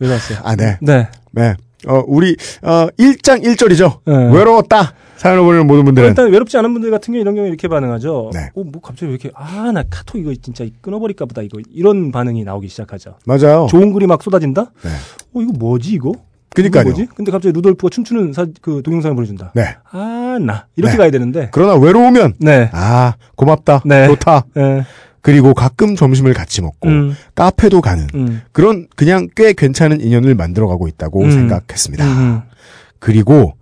외로웠어요. 0.00 0.38
아, 0.42 0.54
네. 0.56 0.76
네. 0.80 1.08
네. 1.32 1.54
어, 1.86 2.02
우리, 2.06 2.36
어, 2.62 2.86
1장 2.98 3.44
1절이죠. 3.44 3.98
네. 4.06 4.14
외로웠다. 4.36 4.94
사연을 5.16 5.42
보내는 5.42 5.66
모든 5.66 5.84
분들은. 5.84 6.08
일단 6.08 6.30
외롭지 6.30 6.56
않은 6.58 6.72
분들 6.72 6.90
같은 6.90 7.12
경우 7.12 7.20
이런 7.20 7.34
경우에 7.34 7.48
이렇게 7.48 7.68
반응하죠. 7.68 8.30
네. 8.32 8.50
어, 8.54 8.64
뭐 8.64 8.80
갑자기 8.82 9.06
왜 9.06 9.10
이렇게 9.12 9.30
아, 9.34 9.70
나 9.72 9.82
카톡 9.88 10.18
이거 10.18 10.32
진짜 10.40 10.64
끊어버릴까 10.80 11.26
보다 11.26 11.42
이거 11.42 11.58
이런 11.72 12.12
반응이 12.12 12.44
나오기 12.44 12.68
시작하죠. 12.68 13.16
맞아요. 13.24 13.66
좋은 13.70 13.92
글이 13.92 14.06
막 14.06 14.22
쏟아진다? 14.22 14.72
네. 14.82 14.90
어, 15.34 15.42
이거 15.42 15.52
뭐지 15.52 15.92
이거? 15.92 16.12
그니까요. 16.54 16.84
뭐지? 16.84 17.06
근데 17.14 17.32
갑자기 17.32 17.52
루돌프가 17.52 17.90
춤추는 17.90 18.32
사, 18.32 18.46
그 18.60 18.80
동영상을 18.84 19.14
보내준다. 19.16 19.52
네. 19.54 19.76
아, 19.90 20.38
나 20.40 20.66
이렇게 20.76 20.92
네. 20.92 20.98
가야 20.98 21.10
되는데. 21.10 21.48
그러나 21.52 21.74
외로우면, 21.74 22.34
네. 22.38 22.70
아, 22.72 23.14
고맙다. 23.34 23.82
네. 23.84 24.06
좋다. 24.06 24.44
네. 24.54 24.82
그리고 25.20 25.52
가끔 25.52 25.96
점심을 25.96 26.32
같이 26.32 26.62
먹고, 26.62 26.88
음. 26.88 27.16
카페도 27.34 27.80
가는, 27.80 28.06
음. 28.14 28.42
그런 28.52 28.86
그냥 28.94 29.28
꽤 29.34 29.52
괜찮은 29.52 30.00
인연을 30.00 30.36
만들어가고 30.36 30.86
있다고 30.86 31.22
음. 31.22 31.30
생각했습니다. 31.32 32.04
음. 32.06 32.42
그리고 33.00 33.54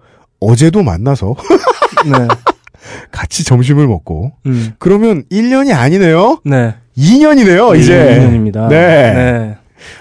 어제도 0.42 0.82
만나서 0.82 1.36
네. 2.04 2.28
같이 3.12 3.44
점심을 3.44 3.86
먹고, 3.86 4.32
음. 4.46 4.72
그러면 4.78 5.22
1년이 5.30 5.74
아니네요? 5.74 6.40
네. 6.44 6.74
2년이네요, 6.98 7.78
이제. 7.78 8.18
2년입니다. 8.18 8.68
네. 8.68 9.14
네. 9.14 9.56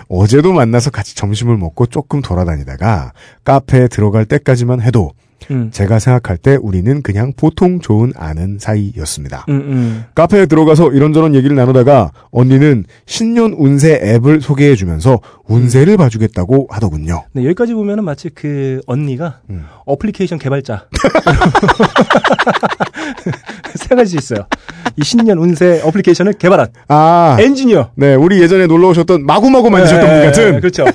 어제도 0.10 0.51
만나서 0.51 0.89
같이 0.89 1.15
점심을 1.15 1.58
먹고 1.58 1.86
조금 1.88 2.21
돌아다니다가 2.21 3.13
카페에 3.43 3.88
들어갈 3.88 4.25
때까지만 4.25 4.82
해도 4.82 5.12
음. 5.49 5.69
제가 5.71 5.99
생각할 5.99 6.38
때 6.38 6.58
우리는 6.62 7.01
그냥 7.01 7.34
보통 7.36 7.80
좋은 7.80 8.12
아는 8.15 8.58
사이였습니다. 8.60 9.45
음, 9.49 9.56
음. 9.56 10.06
카페에 10.13 10.45
들어가서 10.45 10.91
이런저런 10.91 11.34
얘기를 11.36 11.56
나누다가 11.56 12.12
언니는 12.32 12.86
신년 13.06 13.54
운세 13.54 13.99
앱을 14.04 14.41
소개해 14.41 14.75
주면서 14.75 15.19
운세를 15.47 15.97
봐주겠다고 15.97 16.67
하더군요. 16.69 17.23
네, 17.34 17.43
여기까지 17.45 17.73
보면은 17.73 18.04
마치 18.04 18.30
그 18.30 18.82
언니가 18.86 19.39
음. 19.49 19.65
어플리케이션 19.86 20.38
개발자. 20.38 20.88
생각할 23.75 24.06
수 24.06 24.17
있어요. 24.17 24.45
이 24.95 25.04
신년 25.04 25.38
운세 25.38 25.82
어플리케이션을 25.84 26.34
개발한 26.34 26.67
아, 26.88 27.38
엔지니어. 27.39 27.91
네, 27.95 28.15
우리 28.15 28.41
예전에 28.41 28.67
놀러 28.67 28.89
오셨던 28.89 29.25
마구마구 29.25 29.69
만드셨던 29.69 30.08
네, 30.08 30.13
분 30.15 30.25
같은. 30.25 30.60
그렇죠. 30.60 30.86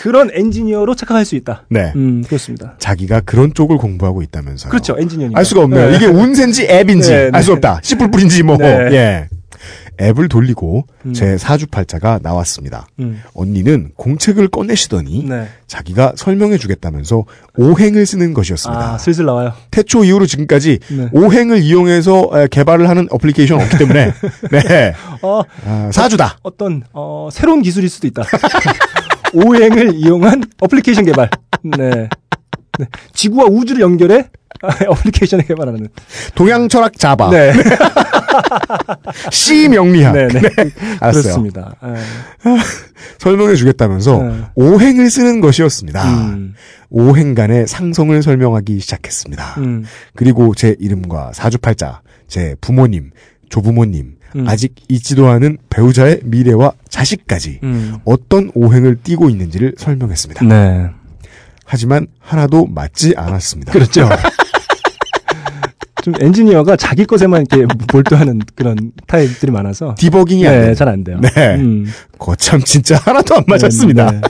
그런 0.00 0.30
엔지니어로 0.32 0.94
착각할 0.94 1.24
수 1.24 1.34
있다. 1.36 1.64
네. 1.68 1.92
음, 1.96 2.22
그렇습니다. 2.26 2.74
자기가 2.78 3.20
그런 3.20 3.52
쪽을 3.54 3.76
공부하고 3.78 4.22
있다면서요. 4.22 4.70
그렇죠. 4.70 4.96
엔지니어니까. 4.98 5.38
알 5.38 5.44
수가 5.44 5.62
없네요. 5.62 5.90
네. 5.90 5.96
이게 5.96 6.06
운세인지 6.06 6.66
앱인지 6.68 7.10
네, 7.10 7.30
알수 7.32 7.50
네. 7.50 7.52
없다. 7.54 7.80
씨뿔뿔인지 7.84 8.42
뭐. 8.42 8.56
네. 8.56 8.66
예. 8.92 9.28
앱을 10.00 10.28
돌리고 10.28 10.86
음. 11.06 11.12
제 11.12 11.36
사주팔자가 11.36 12.20
나왔습니다. 12.22 12.86
음. 13.00 13.20
언니는 13.34 13.90
공책을 13.96 14.46
꺼내시더니 14.46 15.24
네. 15.24 15.48
자기가 15.66 16.12
설명해 16.14 16.56
주겠다면서 16.58 17.24
오행을 17.56 18.06
쓰는 18.06 18.32
것이었습니다. 18.32 18.92
아, 18.94 18.98
슬슬 18.98 19.26
나와요. 19.26 19.52
태초 19.72 20.04
이후로 20.04 20.26
지금까지 20.26 20.78
네. 20.90 21.08
오행을 21.10 21.58
이용해서 21.62 22.30
에, 22.34 22.46
개발을 22.48 22.88
하는 22.88 23.08
어플리케이션 23.10 23.60
없기 23.60 23.78
때문에 23.78 24.12
네. 24.52 24.94
어, 25.22 25.42
아, 25.66 25.90
사주다. 25.92 26.38
어떤 26.42 26.84
어, 26.92 27.28
새로운 27.32 27.62
기술일 27.62 27.88
수도 27.88 28.06
있다. 28.06 28.22
오행을 29.32 29.94
이용한 29.94 30.42
어플리케이션 30.60 31.04
개발. 31.04 31.30
네. 31.62 32.08
네. 32.78 32.86
지구와 33.12 33.46
우주를 33.46 33.82
연결해 33.82 34.28
어플리케이션을 34.88 35.46
개발하는. 35.46 35.88
동양 36.34 36.68
철학 36.68 36.98
Java. 36.98 37.30
네. 37.30 37.52
C 39.32 39.68
명리학. 39.68 40.14
네, 40.14 40.28
네. 40.28 40.40
알았어요. 41.00 41.22
그렇습니다. 41.22 41.74
예. 41.84 41.94
설명해 43.18 43.56
주겠다면서 43.56 44.22
네. 44.22 44.40
오행을 44.54 45.10
쓰는 45.10 45.40
것이었습니다. 45.40 46.28
음, 46.28 46.54
오행 46.90 47.34
간의 47.34 47.66
상성을 47.66 48.20
설명하기 48.22 48.80
시작했습니다. 48.80 49.54
음, 49.58 49.84
그리고 50.14 50.54
제 50.54 50.76
이름과 50.78 51.32
사주팔자, 51.34 52.02
제 52.26 52.54
부모님, 52.60 53.10
조부모님, 53.48 54.17
음. 54.36 54.46
아직 54.48 54.74
잊지도 54.88 55.28
않은 55.28 55.58
배우자의 55.70 56.20
미래와 56.24 56.72
자식까지 56.88 57.60
음. 57.62 57.96
어떤 58.04 58.50
오행을 58.54 58.98
띠고 59.02 59.30
있는지를 59.30 59.74
설명했습니다. 59.78 60.44
네. 60.44 60.88
하지만 61.64 62.06
하나도 62.20 62.66
맞지 62.66 63.14
않았습니다. 63.16 63.72
그렇죠. 63.72 64.08
좀 66.02 66.14
엔지니어가 66.20 66.76
자기 66.76 67.04
것에만 67.04 67.44
이렇게 67.50 67.66
몰두하는 67.92 68.40
그런 68.54 68.92
타입들이 69.06 69.50
많아서. 69.52 69.94
디버깅이 69.98 70.46
안 70.46 70.52
네, 70.54 70.60
돼요. 70.66 70.74
잘안 70.74 71.04
돼요. 71.04 71.20
네. 71.20 71.56
음. 71.56 71.86
거참 72.18 72.60
진짜 72.60 72.96
하나도 72.96 73.34
안 73.36 73.44
맞았습니다. 73.46 74.10
네, 74.12 74.20
네. 74.20 74.28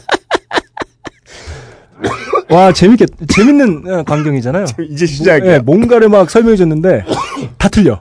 와, 2.50 2.72
재밌겠, 2.72 3.10
재밌는 3.28 3.82
어, 3.86 4.02
광경이잖아요. 4.04 4.64
이제 4.88 5.04
시작이야. 5.06 5.54
예, 5.54 5.58
뭔가를 5.58 6.08
막 6.08 6.30
설명해 6.30 6.56
줬는데 6.56 7.04
다 7.58 7.68
틀려. 7.68 8.00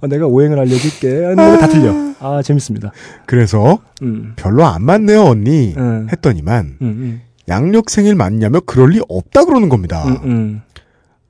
어, 0.00 0.06
내가 0.08 0.26
오행을 0.26 0.58
알려줄게. 0.58 1.08
했는데 1.08 1.58
다 1.58 1.68
틀려. 1.68 1.92
아, 2.20 2.42
재밌습니다. 2.42 2.92
그래서 3.26 3.78
음, 4.02 4.32
별로 4.36 4.64
안 4.64 4.84
맞네요 4.84 5.22
언니 5.24 5.74
음. 5.76 6.08
했더니만 6.10 6.78
음, 6.80 7.20
양력 7.48 7.90
생일 7.90 8.14
맞냐며 8.14 8.60
그럴 8.60 8.90
리 8.90 9.00
없다 9.08 9.44
그러는 9.44 9.68
겁니다. 9.68 10.04
음, 10.06 10.18
음, 10.24 10.62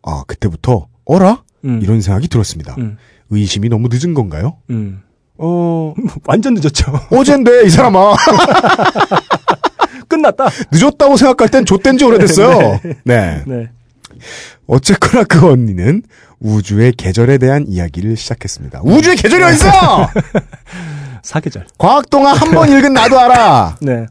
아 0.02 0.22
그때부터 0.26 0.86
어라 1.04 1.42
음, 1.64 1.80
이런 1.82 2.00
생각이 2.00 2.28
들었습니다. 2.28 2.74
음, 2.78 2.96
의심이 3.30 3.68
너무 3.68 3.88
늦은 3.90 4.14
건가요? 4.14 4.58
음. 4.70 5.02
어 5.38 5.92
완전 6.26 6.54
늦었죠. 6.54 6.92
어젠데 7.10 7.64
이 7.66 7.70
사람아 7.70 8.14
끝났다. 10.08 10.48
늦었다고 10.70 11.16
생각할 11.16 11.48
땐 11.48 11.64
좆된 11.64 11.98
지 11.98 12.04
오래됐어요. 12.04 12.80
네. 13.04 13.42
네. 13.46 13.68
어쨌거나 14.66 15.24
그 15.24 15.48
언니는 15.50 16.02
우주의 16.40 16.92
계절에 16.92 17.38
대한 17.38 17.64
이야기를 17.68 18.16
시작했습니다. 18.16 18.80
우주의 18.82 19.16
계절이 19.16 19.42
어딨어! 19.44 20.08
사계절. 21.22 21.66
과학동화 21.78 22.32
한 22.32 22.50
번 22.52 22.70
읽은 22.70 22.92
나도 22.92 23.18
알아! 23.18 23.76
네. 23.82 24.06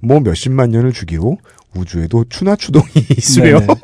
뭐 0.00 0.20
몇십만 0.20 0.70
년을 0.70 0.92
주기로 0.92 1.38
우주에도 1.74 2.24
추나 2.28 2.56
추동이 2.56 2.86
있으며 3.16 3.60
네, 3.60 3.66
네. 3.66 3.74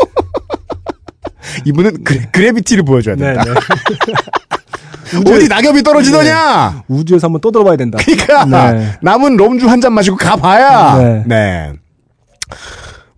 이분은 1.67 2.05
그래, 2.05 2.29
그래비티를 2.33 2.85
보여줘야 2.85 3.17
네, 3.17 3.35
된다. 3.35 3.45
네. 3.45 5.35
어디 5.35 5.47
낙엽이 5.49 5.83
떨어지더냐? 5.83 6.85
우주에서 6.89 7.27
한번 7.27 7.41
떠들어봐야 7.43 7.77
된다. 7.77 7.99
그러니까 8.03 8.45
네. 8.73 8.93
남은 9.03 9.37
럼주 9.37 9.69
한 9.69 9.81
잔 9.81 9.93
마시고 9.93 10.17
가봐야. 10.17 10.97
네. 10.99 11.25
네. 11.27 11.73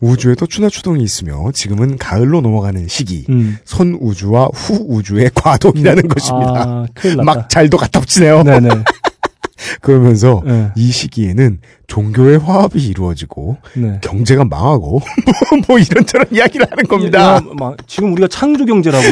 우주에도 0.04 0.46
추나 0.46 0.68
추동이 0.68 1.02
있으며 1.02 1.50
지금은 1.52 1.96
가을로 1.96 2.40
넘어가는 2.42 2.86
시기. 2.88 3.24
음. 3.30 3.56
선 3.64 3.96
우주와 4.00 4.48
후 4.52 4.84
우주의 4.88 5.30
과동이라는 5.34 6.08
것입니다. 6.08 6.62
아. 6.66 6.86
막 7.24 7.48
잘도 7.48 7.76
갖다 7.78 8.00
붙이네요. 8.00 8.42
네네. 8.42 8.68
그러면서 9.80 10.42
네. 10.44 10.68
이 10.76 10.90
시기에는 10.90 11.58
종교의 11.86 12.38
화합이 12.38 12.82
이루어지고 12.86 13.56
네. 13.76 13.98
경제가 14.02 14.44
망하고 14.44 15.00
뭐, 15.50 15.60
뭐 15.68 15.78
이런저런 15.78 16.26
이야기를 16.30 16.66
하는 16.70 16.84
겁니다. 16.84 17.36
야, 17.36 17.40
막 17.58 17.76
지금 17.86 18.12
우리가 18.12 18.28
창조 18.28 18.66
경제라고. 18.66 19.04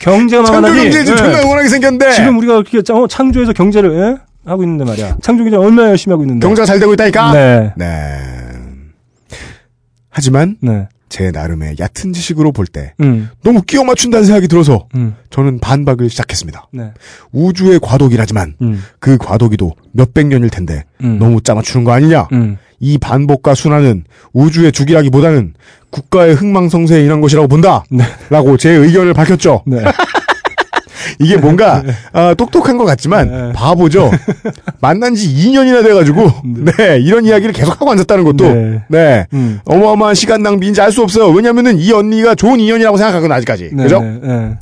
경제가 0.00 0.44
창조 0.44 0.72
경제 0.72 1.04
지금 1.04 1.12
예. 1.14 1.16
존나 1.16 1.40
응원하게 1.42 1.68
생겼는데 1.68 2.12
지금 2.12 2.38
우리가 2.38 2.54
그렇게 2.62 2.82
짱- 2.82 2.96
어, 3.02 3.08
창조해서 3.08 3.52
경제를 3.52 3.92
예? 3.98 4.48
하고 4.48 4.62
있는데 4.62 4.84
말이야. 4.84 5.16
창조 5.20 5.42
경제 5.42 5.56
얼마나 5.56 5.88
열심히 5.90 6.12
하고 6.12 6.22
있는데. 6.22 6.46
경제가 6.46 6.64
잘 6.64 6.78
되고 6.78 6.92
있다니까. 6.92 7.32
네. 7.32 7.72
네. 7.76 8.18
하지만 10.16 10.56
네. 10.62 10.88
제 11.10 11.30
나름의 11.30 11.76
얕은 11.78 12.14
지식으로 12.14 12.50
볼때 12.50 12.94
음. 13.00 13.28
너무 13.44 13.60
끼워 13.60 13.84
맞춘다는 13.84 14.24
생각이 14.24 14.48
들어서 14.48 14.88
음. 14.94 15.14
저는 15.28 15.58
반박을 15.58 16.08
시작했습니다. 16.08 16.68
네. 16.72 16.92
우주의 17.32 17.78
과도기라지만 17.78 18.54
음. 18.62 18.82
그 18.98 19.18
과도기도 19.18 19.74
몇백 19.92 20.28
년일 20.28 20.48
텐데 20.48 20.84
음. 21.04 21.18
너무 21.18 21.42
짜맞추는 21.42 21.84
거 21.84 21.92
아니냐? 21.92 22.28
음. 22.32 22.56
이 22.80 22.96
반복과 22.96 23.54
순환은 23.54 24.04
우주의 24.32 24.72
죽이라기보다는 24.72 25.52
국가의 25.90 26.34
흥망성쇠에 26.34 27.04
인한 27.04 27.20
것이라고 27.20 27.46
본다. 27.46 27.84
네. 27.90 28.04
라고 28.30 28.56
제 28.56 28.70
의견을 28.70 29.12
밝혔죠. 29.12 29.64
네. 29.66 29.84
이게 31.20 31.36
뭔가 31.36 31.82
아, 32.12 32.34
똑똑한 32.34 32.76
것 32.78 32.84
같지만 32.84 33.28
네. 33.30 33.52
바보죠. 33.52 34.10
만난 34.80 35.14
지 35.14 35.28
2년이나 35.28 35.82
돼가지고 35.82 36.30
네 36.44 36.98
이런 37.00 37.24
이야기를 37.24 37.52
계속 37.52 37.72
하고 37.72 37.90
앉았다는 37.90 38.24
것도 38.24 38.44
네. 38.44 38.82
네, 38.88 39.26
음. 39.32 39.60
어마어마한 39.64 40.14
시간 40.14 40.42
낭비인지 40.42 40.80
알 40.80 40.92
수 40.96 41.02
없어요. 41.02 41.28
왜냐면은 41.30 41.78
이 41.78 41.92
언니가 41.92 42.34
좋은 42.34 42.58
인연이라고 42.58 42.96
생각하거든 42.96 43.30
아직까지. 43.30 43.70
네. 43.74 43.82
그죠? 43.82 44.00
네. 44.00 44.56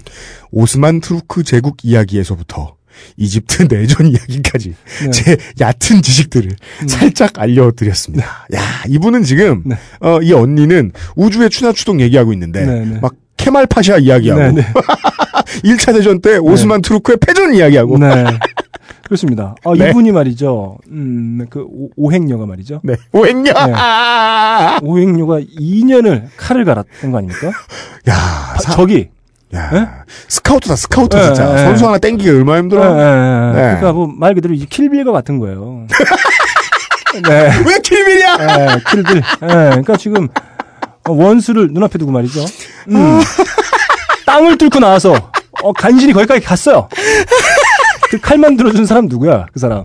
오스만 0.51 1.01
투르크 1.01 1.45
제국 1.45 1.77
이야기에서부터 1.85 2.75
이집트 3.17 3.65
내전 3.75 4.07
이야기까지 4.07 4.75
네. 5.05 5.11
제 5.11 5.37
얕은 5.61 6.03
지식들을 6.03 6.51
살짝 6.89 7.39
알려드렸습니다. 7.39 8.25
야 8.55 8.61
이분은 8.89 9.23
지금 9.25 9.63
네. 9.65 9.77
어, 10.01 10.21
이 10.23 10.33
언니는 10.33 10.93
우주의 11.17 11.51
추나추동 11.51 12.01
얘기하고 12.01 12.33
있는데 12.33 12.65
네, 12.65 12.85
네. 12.85 12.99
막 13.01 13.15
케말 13.37 13.67
파샤 13.67 13.99
이야기하고 13.99 14.41
네. 14.43 14.51
네. 14.53 14.67
1차 15.65 15.93
대전 15.93 16.21
때 16.21 16.37
오스만 16.39 16.83
투르크의 16.83 17.19
패전 17.19 17.55
이야기하고 17.55 17.99
네. 17.99 18.25
그렇습니다. 19.05 19.55
아, 19.65 19.73
네. 19.77 19.91
이분이 19.91 20.13
말이죠. 20.13 20.79
음, 20.91 21.45
그 21.51 21.61
오- 21.61 21.91
오행녀가 21.97 22.47
말이죠. 22.47 22.81
네. 22.83 22.95
오행냐 23.13 23.53
네. 23.53 23.73
오행녀가 24.83 25.41
2년을 25.41 26.29
칼을 26.39 26.65
갈았던 26.65 27.11
거 27.13 27.19
아닙니까? 27.19 27.49
야, 28.09 28.15
아, 28.15 28.57
사- 28.61 28.73
저기. 28.73 29.09
야 29.55 29.71
네? 29.71 29.87
스카우트다 30.29 30.75
스카우트 30.75 31.17
네, 31.17 31.23
진짜 31.27 31.53
네. 31.53 31.59
선수 31.65 31.87
하나 31.87 31.99
땡기기 31.99 32.29
얼마나 32.31 32.57
예, 32.57 32.63
힘들어. 32.63 32.95
네. 33.53 33.61
그러니까 33.61 33.93
뭐 33.93 34.07
말 34.09 34.35
그대로 34.35 34.55
이제 34.55 34.67
킬빌과 34.69 35.13
같은 35.13 35.39
거예요. 35.39 35.87
네. 37.23 37.51
왜 37.65 37.79
킬빌이야 37.81 38.37
예, 38.41 38.81
킬빌. 38.91 39.17
예, 39.19 39.23
그러니까 39.41 39.97
지금 39.97 40.25
어, 40.25 40.54
원수를 41.09 41.69
눈앞에 41.73 41.99
두고 41.99 42.13
말이죠. 42.13 42.45
음. 42.89 43.21
땅을 44.27 44.57
뚫고 44.59 44.79
나와서 44.81 45.31
어, 45.63 45.73
간신히 45.73 46.13
거기까지 46.13 46.41
갔어요. 46.45 46.89
그 48.11 48.19
칼만 48.21 48.57
들어준 48.57 48.87
사람 48.87 49.07
누구야? 49.07 49.47
그 49.53 49.59
사람. 49.59 49.85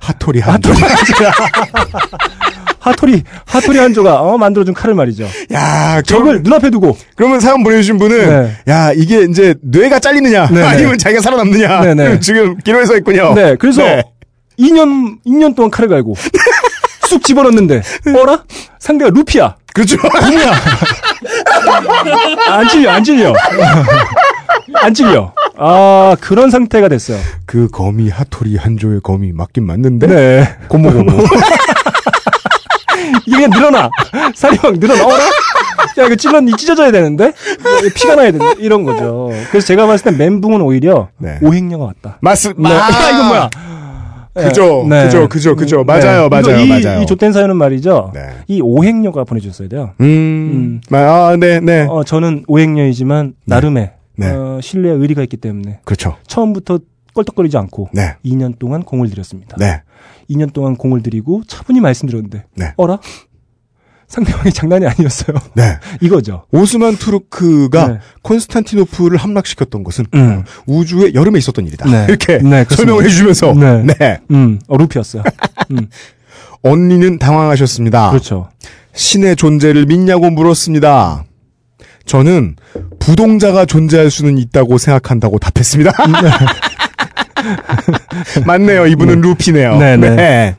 하토리 0.00 0.40
한조 0.40 0.70
하토리 2.78 3.22
하토리 3.46 3.78
한조가 3.78 4.20
어, 4.20 4.38
만들어준 4.38 4.74
칼을 4.74 4.94
말이죠. 4.94 5.26
야 5.52 6.00
적을 6.02 6.42
눈앞에 6.42 6.70
두고 6.70 6.96
그러면 7.16 7.40
사연 7.40 7.62
보내주신 7.64 7.98
분은 7.98 8.28
네. 8.28 8.72
야 8.72 8.92
이게 8.92 9.22
이제 9.28 9.54
뇌가 9.62 9.98
잘리느냐 10.00 10.48
네, 10.48 10.60
네. 10.60 10.62
아니면 10.62 10.98
자기가 10.98 11.22
살아남느냐 11.22 11.80
네, 11.80 11.94
네. 11.94 12.20
지금 12.20 12.56
기로에 12.58 12.84
서 12.84 12.96
있군요. 12.96 13.34
네, 13.34 13.56
그래서 13.56 13.82
네. 13.82 14.04
2년 14.58 15.18
2년 15.26 15.56
동안 15.56 15.70
칼을 15.70 15.88
갈고 15.88 16.14
쑥 17.08 17.24
집어넣는데 17.24 17.82
어라? 18.22 18.44
상대가 18.78 19.10
루피야. 19.10 19.56
그렇죠. 19.74 19.96
누구야? 19.96 20.52
안 22.48 22.68
찔려, 22.68 22.90
안 22.92 23.02
찔려. 23.04 23.34
안 24.76 24.94
찔려. 24.94 25.32
아, 25.58 26.16
그런 26.20 26.50
상태가 26.50 26.88
됐어요. 26.88 27.18
그 27.44 27.68
거미 27.68 28.08
하토리 28.08 28.56
한조의 28.56 29.00
거미 29.02 29.32
맞긴 29.32 29.66
맞는데 29.66 30.06
네. 30.06 30.56
고모 30.68 30.92
고모 30.92 31.12
이게 33.26 33.36
그냥 33.36 33.50
늘어나. 33.50 33.90
살이 34.34 34.56
막 34.62 34.72
늘어나. 34.78 35.04
어라? 35.06 35.24
야, 35.98 36.06
이거 36.06 36.14
찔렀니? 36.14 36.52
찢어져야 36.56 36.90
되는데? 36.92 37.32
피가 37.94 38.14
나야 38.14 38.30
되는데? 38.30 38.62
이런 38.62 38.84
거죠. 38.84 39.30
그래서 39.50 39.66
제가 39.66 39.86
봤을 39.86 40.04
땐 40.04 40.16
멘붕은 40.18 40.60
오히려 40.60 41.08
네. 41.18 41.38
오행녀가 41.42 41.84
왔다. 41.86 42.18
맞습 42.20 42.60
네. 42.60 42.70
야, 42.70 42.88
이건 43.12 43.26
뭐야? 43.28 43.50
그죠, 44.34 44.84
네. 44.88 45.04
그죠, 45.04 45.28
그죠, 45.28 45.56
그죠. 45.56 45.76
네. 45.78 45.84
맞아요, 45.84 46.28
맞아요, 46.28 46.58
이, 46.58 46.68
맞아요. 46.68 47.02
이 47.02 47.06
좆된 47.06 47.32
사연은 47.32 47.56
말이죠. 47.56 48.10
네. 48.12 48.20
이 48.48 48.60
오행녀가 48.60 49.24
보내줬어야 49.24 49.68
돼요. 49.68 49.92
음, 50.00 50.80
아, 50.90 51.36
네, 51.38 51.60
네. 51.60 51.86
어, 51.88 52.02
저는 52.02 52.44
오행녀이지만 52.48 53.34
나름의 53.46 53.92
네. 54.16 54.30
어, 54.30 54.58
신뢰와 54.60 54.96
의리가 54.96 55.22
있기 55.22 55.36
때문에 55.36 55.80
그렇죠. 55.84 56.16
처음부터 56.26 56.80
껄떡거리지 57.14 57.56
않고 57.56 57.90
네, 57.92 58.16
2년 58.24 58.58
동안 58.58 58.82
공을 58.82 59.08
들였습니다. 59.08 59.56
네, 59.58 59.82
2년 60.28 60.52
동안 60.52 60.76
공을 60.76 61.02
들이고 61.02 61.42
차분히 61.46 61.80
말씀드렸는데 61.80 62.44
네. 62.56 62.72
어라? 62.76 62.98
상대방이 64.08 64.52
장난이 64.52 64.86
아니었어요. 64.86 65.36
네. 65.54 65.78
이거죠. 66.00 66.44
오스만 66.52 66.96
투르크가 66.96 67.88
네. 67.88 67.98
콘스탄티노플을 68.22 69.16
함락시켰던 69.16 69.84
것은 69.84 70.06
음. 70.14 70.44
우주의 70.66 71.14
여름에 71.14 71.38
있었던 71.38 71.66
일이다. 71.66 71.90
네. 71.90 72.06
이렇게 72.08 72.38
네. 72.38 72.64
설명을 72.68 73.04
해주면서 73.04 73.54
네. 73.54 73.84
네. 73.98 74.18
음, 74.30 74.58
어, 74.68 74.76
루피였어요. 74.76 75.22
음, 75.72 75.88
언니는 76.62 77.18
당황하셨습니다. 77.18 78.10
그렇죠. 78.10 78.48
신의 78.94 79.36
존재를 79.36 79.86
믿냐고 79.86 80.30
물었습니다. 80.30 81.24
저는 82.06 82.56
부동자가 82.98 83.64
존재할 83.64 84.10
수는 84.10 84.38
있다고 84.38 84.78
생각한다고 84.78 85.38
답했습니다. 85.38 85.92
맞네요. 88.46 88.86
이분은 88.86 89.20
루피네요. 89.20 89.76
네, 89.78 89.96
네. 89.96 90.56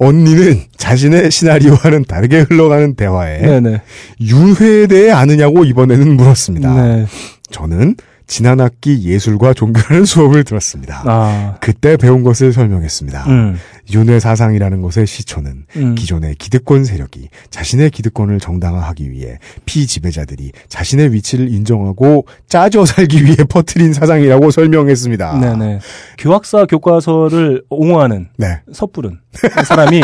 네. 0.00 0.06
언니는 0.06 0.60
자신의 0.76 1.30
시나리오와는 1.30 2.04
다르게 2.04 2.40
흘러가는 2.40 2.94
대화에 2.94 3.40
네, 3.40 3.60
네. 3.60 3.82
유해에 4.20 4.86
대해 4.86 5.10
아느냐고 5.10 5.64
이번에는 5.64 6.16
물었습니다. 6.16 6.74
네. 6.74 7.06
저는 7.50 7.96
지난 8.28 8.60
학기 8.60 9.02
예술과 9.04 9.54
종교라는 9.54 10.04
수업을 10.06 10.44
들었습니다. 10.44 11.02
아. 11.06 11.56
그때 11.60 11.96
배운 11.96 12.22
것을 12.22 12.52
설명했습니다. 12.52 13.24
음. 13.26 13.58
윤회 13.90 14.20
사상이라는 14.20 14.82
것의 14.82 15.06
시초는 15.06 15.64
음. 15.76 15.94
기존의 15.94 16.34
기득권 16.34 16.84
세력이 16.84 17.30
자신의 17.50 17.90
기득권을 17.90 18.38
정당화하기 18.38 19.10
위해 19.10 19.38
피지배자들이 19.64 20.52
자신의 20.68 21.12
위치를 21.14 21.50
인정하고 21.50 22.26
짜져 22.48 22.84
살기 22.84 23.24
위해 23.24 23.36
퍼뜨린 23.48 23.94
사상이라고 23.94 24.50
설명했습니다. 24.50 25.38
네, 25.38 25.56
네. 25.56 25.78
교학사 26.18 26.66
교과서를 26.66 27.64
옹호하는 27.70 28.28
네. 28.36 28.60
섣부른 28.72 29.18
사람이 29.64 30.02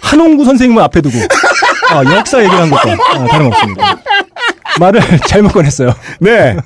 한홍구 0.00 0.44
선생님을 0.46 0.82
앞에 0.84 1.02
두고 1.02 1.18
아, 1.90 2.02
역사 2.16 2.38
얘기를 2.42 2.58
한 2.58 2.70
것과 2.70 2.92
아, 2.92 3.26
다름없습니다. 3.26 3.98
말을 4.78 5.00
잘못 5.28 5.52
꺼냈어요. 5.52 5.92
네. 6.20 6.56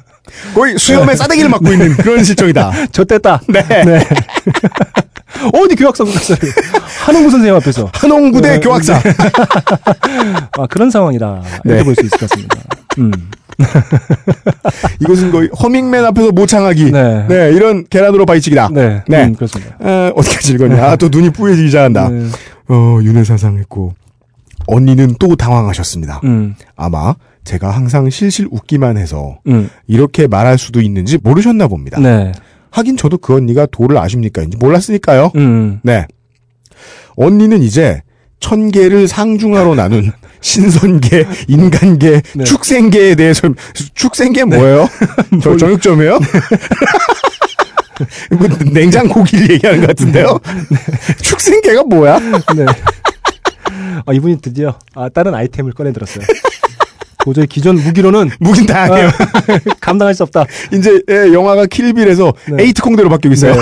거의 0.55 0.79
수염에 0.79 1.15
싸대기를 1.17 1.51
맞고 1.51 1.73
있는 1.73 1.97
그런 1.97 2.25
실정이다. 2.25 2.89
좆됐다. 2.93 3.43
네. 3.49 3.63
네. 3.85 4.05
어디 5.53 5.75
교학사 5.75 6.05
교과서를 6.05 6.53
한홍구 7.05 7.31
선생님 7.31 7.57
앞에서 7.57 7.91
한홍구대 7.93 8.51
네, 8.53 8.61
교학사. 8.61 9.01
아, 10.59 10.67
그런 10.69 10.91
상황이다. 10.91 11.43
이렇게 11.65 11.79
네. 11.79 11.85
볼수 11.85 12.05
있을 12.05 12.19
것 12.19 12.29
같습니다. 12.31 12.57
음. 12.99 13.11
이것은 15.01 15.33
거의 15.33 15.49
허밍맨 15.61 16.05
앞에서 16.07 16.31
모창하기. 16.33 16.93
네. 16.93 17.27
네. 17.29 17.53
이런 17.53 17.85
계란으로 17.89 18.27
바위치기다. 18.27 18.71
네. 18.73 19.03
네. 19.09 19.25
음, 19.25 19.35
그렇습니다. 19.35 19.77
아, 19.81 20.13
어떻게 20.15 20.53
읽었냐. 20.55 20.83
아, 20.83 20.97
또 20.97 21.09
눈이 21.09 21.31
뿌얘지기 21.31 21.69
시작한다. 21.69 22.09
네. 22.09 22.29
어, 22.69 23.01
윤회사상 23.03 23.59
했고. 23.59 23.95
언니는 24.67 25.17
또 25.19 25.37
당황하셨습니다. 25.37 26.21
음. 26.25 26.55
아마 26.77 27.15
제가 27.45 27.71
항상 27.71 28.11
실실 28.11 28.49
웃기만 28.51 28.97
해서 28.97 29.39
음. 29.47 29.71
이렇게 29.87 30.27
말할 30.27 30.59
수도 30.59 30.81
있는지 30.81 31.19
모르셨나 31.23 31.69
봅니다. 31.69 32.01
네. 32.01 32.33
하긴 32.71 32.97
저도 32.97 33.19
그 33.19 33.35
언니가 33.35 33.67
도를 33.67 33.99
아십니까? 33.99 34.43
인지 34.43 34.57
몰랐으니까요. 34.57 35.31
음. 35.37 35.81
네. 35.83 36.07
언니는 37.17 37.63
이제 37.63 38.03
천 38.41 38.71
개를 38.71 39.07
상중하로 39.09 39.75
나눈 39.75 40.11
신선계, 40.41 41.27
인간계, 41.49 42.21
네. 42.35 42.45
축생계에 42.45 43.15
대해 43.15 43.33
설 43.33 43.55
축생계 43.95 44.45
뭐예요? 44.45 44.89
저 45.43 45.57
정육점이에요? 45.57 46.19
뭐 48.31 48.49
냉장고기를 48.73 49.51
얘기하는 49.53 49.81
것 49.81 49.87
같은데요? 49.89 50.39
축생계가 51.23 51.85
뭐야? 51.85 52.19
네. 52.19 52.67
아, 54.05 54.13
이분이 54.13 54.41
드디어 54.43 54.77
아, 54.95 55.09
다른 55.09 55.35
아이템을 55.35 55.73
꺼내 55.73 55.93
들었어요. 55.93 56.27
도저히 57.25 57.47
기존 57.47 57.77
무기로는 57.77 58.31
무긴 58.39 58.67
다양해요. 58.67 59.09
감당할 59.81 60.15
수 60.15 60.25
없다. 60.25 60.45
이제 60.75 61.01
예, 61.09 61.33
영화가 61.33 61.65
킬빌에서 61.65 62.35
네. 62.53 62.65
에이트 62.65 62.83
콩대로 62.83 63.09
바뀌고 63.09 63.33
있어요. 63.33 63.55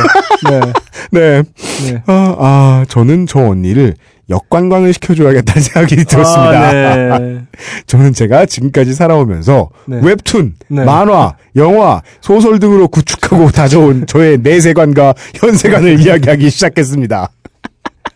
네. 0.51 0.61
네. 1.13 1.43
네. 1.87 2.03
아, 2.07 2.35
아, 2.41 2.85
저는 2.89 3.29
저 3.29 3.39
언니를 3.39 3.95
역관광을 4.29 4.93
시켜줘야겠다는 4.95 5.63
생각이 5.63 5.95
들었습니다. 6.05 6.69
아, 6.69 7.19
네. 7.21 7.43
저는 7.87 8.15
제가 8.15 8.47
지금까지 8.47 8.95
살아오면서 8.95 9.71
네. 9.87 10.01
웹툰, 10.03 10.55
네. 10.67 10.85
만화, 10.85 11.37
영화, 11.55 12.03
소설 12.21 12.59
등으로 12.59 12.89
구축하고 12.89 13.53
다져온 13.53 14.07
저의 14.09 14.39
내세관과 14.43 15.15
현세관을 15.37 16.01
이야기하기 16.01 16.51
시작했습니다. 16.51 17.31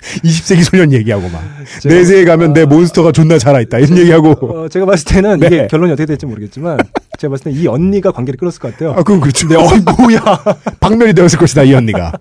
20세기 0.00 0.62
소년 0.62 0.92
얘기하고 0.92 1.28
막. 1.28 1.42
제가- 1.80 1.88
내세에 1.92 2.24
가면 2.24 2.52
내 2.52 2.64
몬스터가 2.64 3.12
존나 3.12 3.38
살아있다. 3.38 3.78
이런 3.78 3.98
얘기하고. 3.98 4.30
어, 4.64 4.68
제가 4.68 4.86
봤을 4.86 5.04
때는 5.06 5.40
네. 5.40 5.46
이게 5.46 5.66
결론이 5.68 5.92
어떻게 5.92 6.06
될지 6.06 6.26
모르겠지만 6.26 6.78
제가 7.18 7.32
봤을 7.32 7.44
때 7.52 7.58
이 7.58 7.66
언니가 7.66 8.10
관계를 8.12 8.38
끌었을 8.38 8.60
것 8.60 8.72
같아요. 8.72 8.90
아, 8.92 8.96
그건 8.96 9.20
그렇죠. 9.20 9.48
네, 9.48 9.56
어이 9.56 9.80
뭐야. 9.98 10.20
박멸이 10.80 11.14
되었을 11.14 11.38
것이다, 11.38 11.62
이 11.64 11.74
언니가. 11.74 12.12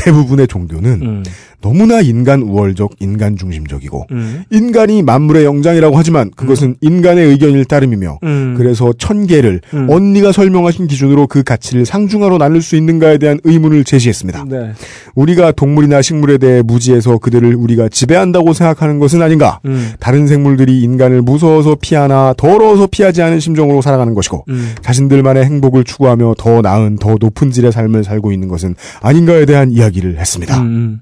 대부분의 0.00 0.48
종교는 0.48 1.02
음. 1.02 1.22
너무나 1.62 2.00
인간 2.00 2.40
우월적, 2.42 2.92
인간 3.00 3.36
중심적이고, 3.36 4.06
음. 4.12 4.44
인간이 4.50 5.02
만물의 5.02 5.44
영장이라고 5.44 5.96
하지만 5.96 6.30
그것은 6.34 6.76
인간의 6.80 7.26
의견일 7.28 7.66
따름이며 7.66 8.18
음. 8.22 8.54
그래서 8.56 8.94
천 8.96 9.26
개를 9.26 9.60
음. 9.74 9.86
언니가 9.90 10.32
설명하신 10.32 10.86
기준으로 10.86 11.26
그 11.26 11.42
가치를 11.42 11.84
상중하로 11.84 12.38
나눌 12.38 12.62
수 12.62 12.76
있는가에 12.76 13.18
대한 13.18 13.40
의문을 13.44 13.84
제시했습니다. 13.84 14.46
네. 14.48 14.72
우리가 15.14 15.52
동물이나 15.52 16.00
식물에 16.00 16.38
대해 16.38 16.62
무지해서 16.62 17.18
그들을 17.18 17.54
우리가 17.54 17.90
지배한다고 17.90 18.54
생각하는 18.54 18.98
것은 18.98 19.20
아닌가? 19.20 19.60
음. 19.66 19.92
다른 20.00 20.26
생물들이 20.26 20.80
인간을 20.80 21.20
무서워서 21.20 21.76
피하나 21.80 22.32
더러워서 22.38 22.86
피하지 22.86 23.20
않은 23.20 23.38
심정으로 23.38 23.82
살아가는 23.82 24.14
것이고 24.14 24.44
음. 24.48 24.74
자신들만의 24.80 25.44
행복을 25.44 25.84
추구하며 25.84 26.36
더 26.38 26.62
나은 26.62 26.96
더 26.96 27.16
높은 27.20 27.50
질의 27.50 27.70
삶을 27.70 28.04
살고 28.04 28.32
있는 28.32 28.48
것은 28.48 28.74
아닌가에 29.02 29.44
대한 29.44 29.70
이야기 29.70 29.89
를 29.98 30.18
했습니다. 30.18 30.60
음. 30.60 31.00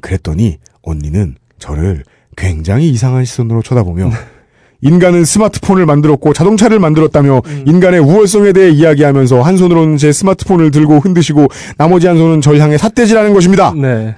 그랬더니 0.00 0.58
언니는 0.82 1.36
저를 1.58 2.04
굉장히 2.36 2.88
이상한 2.90 3.24
시선으로 3.24 3.62
쳐다보며 3.62 4.10
인간은 4.82 5.24
스마트폰을 5.24 5.84
만들었고 5.84 6.32
자동차를 6.32 6.78
만들었다며 6.78 7.42
인간의 7.66 8.00
우월성에 8.00 8.52
대해 8.52 8.70
이야기하면서 8.70 9.42
한 9.42 9.56
손으로는 9.56 9.96
제 9.98 10.10
스마트폰을 10.12 10.70
들고 10.70 11.00
흔드시고 11.00 11.48
나머지 11.76 12.06
한 12.06 12.16
손은 12.16 12.40
절 12.40 12.58
향해 12.60 12.78
삿대질하는 12.78 13.34
것입니다. 13.34 13.74
네. 13.74 14.14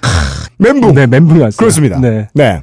멘붕. 0.58 0.94
네, 0.94 1.06
멘붕이 1.06 1.40
왔어요. 1.40 1.56
그렇습니다. 1.56 1.98
네. 2.00 2.28
네. 2.34 2.60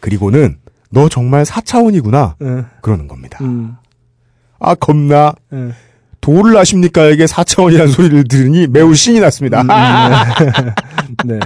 그리고는 0.00 0.56
너 0.90 1.08
정말 1.08 1.44
4차원이구나 1.44 2.34
음. 2.42 2.64
그러는 2.80 3.06
겁니다. 3.06 3.38
음. 3.42 3.76
아 4.58 4.74
겁나 4.74 5.34
음. 5.52 5.74
도를 6.22 6.56
아십니까에게 6.56 7.26
4차원이라는 7.26 7.92
소리를 7.92 8.24
들으니 8.24 8.66
매우 8.68 8.94
신이 8.94 9.20
났습니다. 9.20 9.62
네. 11.26 11.38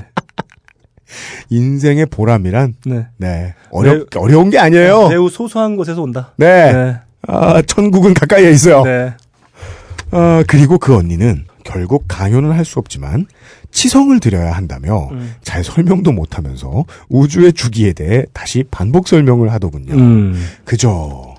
인생의 1.49 2.07
보람이란 2.07 2.75
네. 2.85 3.07
네 3.17 3.55
어렵 3.71 4.15
어려운 4.17 4.51
게 4.51 4.59
아니에요. 4.59 5.09
매우 5.09 5.29
소소한 5.31 5.77
곳에서 5.77 6.03
온다. 6.03 6.33
네. 6.37 6.73
네. 6.73 6.97
아, 7.27 7.62
천국은 7.62 8.15
가까이에 8.15 8.51
있어요. 8.51 8.85
네. 8.85 9.15
아, 10.11 10.45
그리고 10.47 10.79
그 10.79 10.95
언니는 10.95 11.47
결국 11.65 12.05
강요는 12.07 12.53
할 12.53 12.65
수 12.65 12.79
없지만 12.79 13.27
치성을 13.73 14.19
드려야 14.21 14.53
한다며 14.53 15.09
음. 15.12 15.35
잘 15.43 15.65
설명도 15.65 16.12
못하면서 16.12 16.85
우주의 17.09 17.53
주기에 17.53 17.93
대해 17.95 18.25
다시 18.33 18.65
반복 18.71 19.09
설명을 19.09 19.53
하더군요. 19.53 19.95
음. 19.95 20.47
그죠. 20.65 21.35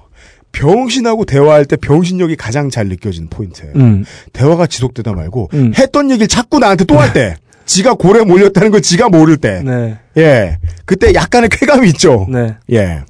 병신하고 0.52 1.26
대화할 1.26 1.66
때 1.66 1.76
병신력이 1.76 2.36
가장 2.36 2.70
잘 2.70 2.88
느껴지는 2.88 3.30
포인트예요. 3.30 3.74
음. 3.76 4.06
대화가 4.34 4.66
지속되다 4.68 5.14
말고 5.14 5.50
음. 5.54 5.74
했던 5.78 6.10
얘기를 6.10 6.28
자꾸 6.28 6.60
나한테 6.60 6.86
또 6.86 6.98
할 7.00 7.14
때. 7.14 7.36
지가 7.66 7.96
고래 7.96 8.24
몰렸다는 8.24 8.72
걸 8.72 8.82
지가 8.82 9.10
모를 9.10 9.36
때. 9.38 9.62
네. 9.62 9.98
예. 10.18 10.58
그때 10.86 11.14
약간의 11.14 11.50
쾌감이 11.50 11.90
있죠. 11.90 12.26
네. 12.30 12.56
예. 12.72 13.02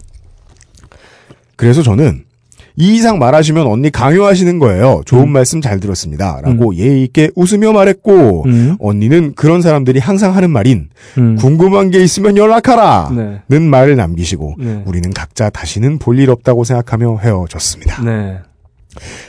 그래서 1.56 1.84
저는 1.84 2.24
이 2.80 2.96
이상 2.96 3.18
말하시면 3.18 3.66
언니 3.66 3.90
강요하시는 3.90 4.60
거예요. 4.60 5.02
좋은 5.06 5.30
말씀 5.30 5.62
잘 5.62 5.80
들었습니다. 5.80 6.40
라고 6.44 6.76
예의 6.76 7.04
있게 7.06 7.32
웃으며 7.36 7.72
말했고 7.74 8.44
음. 8.46 8.76
언니는 8.80 9.34
그런 9.36 9.64
사람들이 9.64 10.00
항상 10.00 10.36
하는 10.36 10.52
말인 10.52 10.90
음. 11.18 11.36
궁금한 11.38 11.90
게 11.90 12.04
있으면 12.04 12.38
연락하라. 12.38 13.12
네. 13.16 13.42
는 13.50 13.64
말을 13.64 13.96
남기시고 13.96 14.56
네. 14.60 14.84
우리는 14.86 15.12
각자 15.12 15.50
다시는 15.50 15.98
볼 15.98 16.18
일 16.18 16.30
없다고 16.32 16.64
생각하며 16.64 17.18
헤어졌습니다. 17.20 18.04
네. 18.04 18.38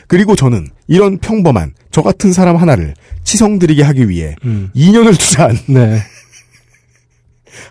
그리고 0.07 0.35
저는 0.37 0.67
이런 0.87 1.19
평범한 1.19 1.73
저 1.91 2.01
같은 2.03 2.33
사람 2.33 2.57
하나를 2.57 2.95
치성드리게 3.25 3.83
하기 3.83 4.09
위해 4.09 4.37
음. 4.45 4.71
2년을 4.75 5.19
투자한 5.19 5.59
네. 5.69 5.99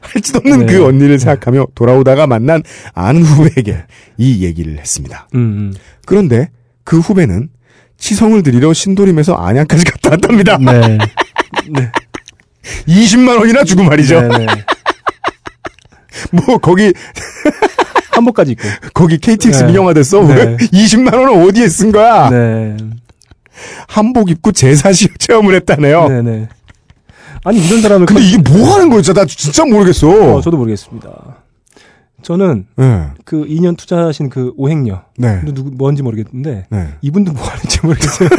할지도 0.01 0.39
없는 0.39 0.65
네. 0.65 0.73
그 0.73 0.85
언니를 0.85 1.19
생각하며 1.19 1.67
돌아오다가 1.75 2.27
만난 2.27 2.63
아는 2.93 3.23
후배에게 3.23 3.83
이 4.17 4.43
얘기를 4.43 4.77
했습니다. 4.77 5.27
음. 5.35 5.73
그런데 6.05 6.49
그 6.83 6.99
후배는 6.99 7.49
치성을 7.97 8.41
드리러 8.43 8.73
신도림에서 8.73 9.35
안양까지 9.35 9.85
갔다 9.85 10.11
왔답니다. 10.11 10.57
네. 10.57 10.97
네. 11.69 11.91
20만 12.87 13.39
원이나 13.39 13.63
주고 13.63 13.83
말이죠. 13.83 14.21
네. 14.21 14.37
네. 14.45 14.45
뭐 16.31 16.57
거기 16.57 16.93
한복까지 18.11 18.51
입고. 18.53 18.63
거기 18.93 19.17
KTX 19.17 19.59
네. 19.59 19.65
민영화됐어. 19.67 20.23
네. 20.27 20.35
왜 20.35 20.57
20만 20.57 21.13
원은 21.13 21.47
어디에 21.47 21.67
쓴 21.69 21.91
거야? 21.91 22.29
네. 22.29 22.77
한복 23.87 24.29
입고 24.29 24.51
제사 24.51 24.91
시 24.91 25.07
체험을 25.17 25.55
했다네요. 25.55 26.09
네. 26.09 26.21
네. 26.21 26.49
아니 27.43 27.65
이런 27.65 27.81
사람을 27.81 28.05
근데 28.05 28.21
이게 28.21 28.37
뭐 28.37 28.73
하는 28.73 28.89
거였죠? 28.89 29.13
나 29.13 29.25
진짜 29.25 29.65
모르겠어. 29.65 30.35
어, 30.35 30.41
저도 30.41 30.57
모르겠습니다. 30.57 31.37
저는 32.21 32.65
네. 32.75 33.07
그 33.25 33.45
2년 33.45 33.77
투자하신 33.77 34.29
그 34.29 34.53
오행녀 34.57 35.03
네. 35.17 35.41
누구 35.45 35.71
뭔지 35.71 36.01
모르겠는데 36.03 36.65
네. 36.69 36.87
이분도 37.01 37.31
뭐 37.33 37.43
하는지 37.43 37.79
모르겠어요. 37.83 38.29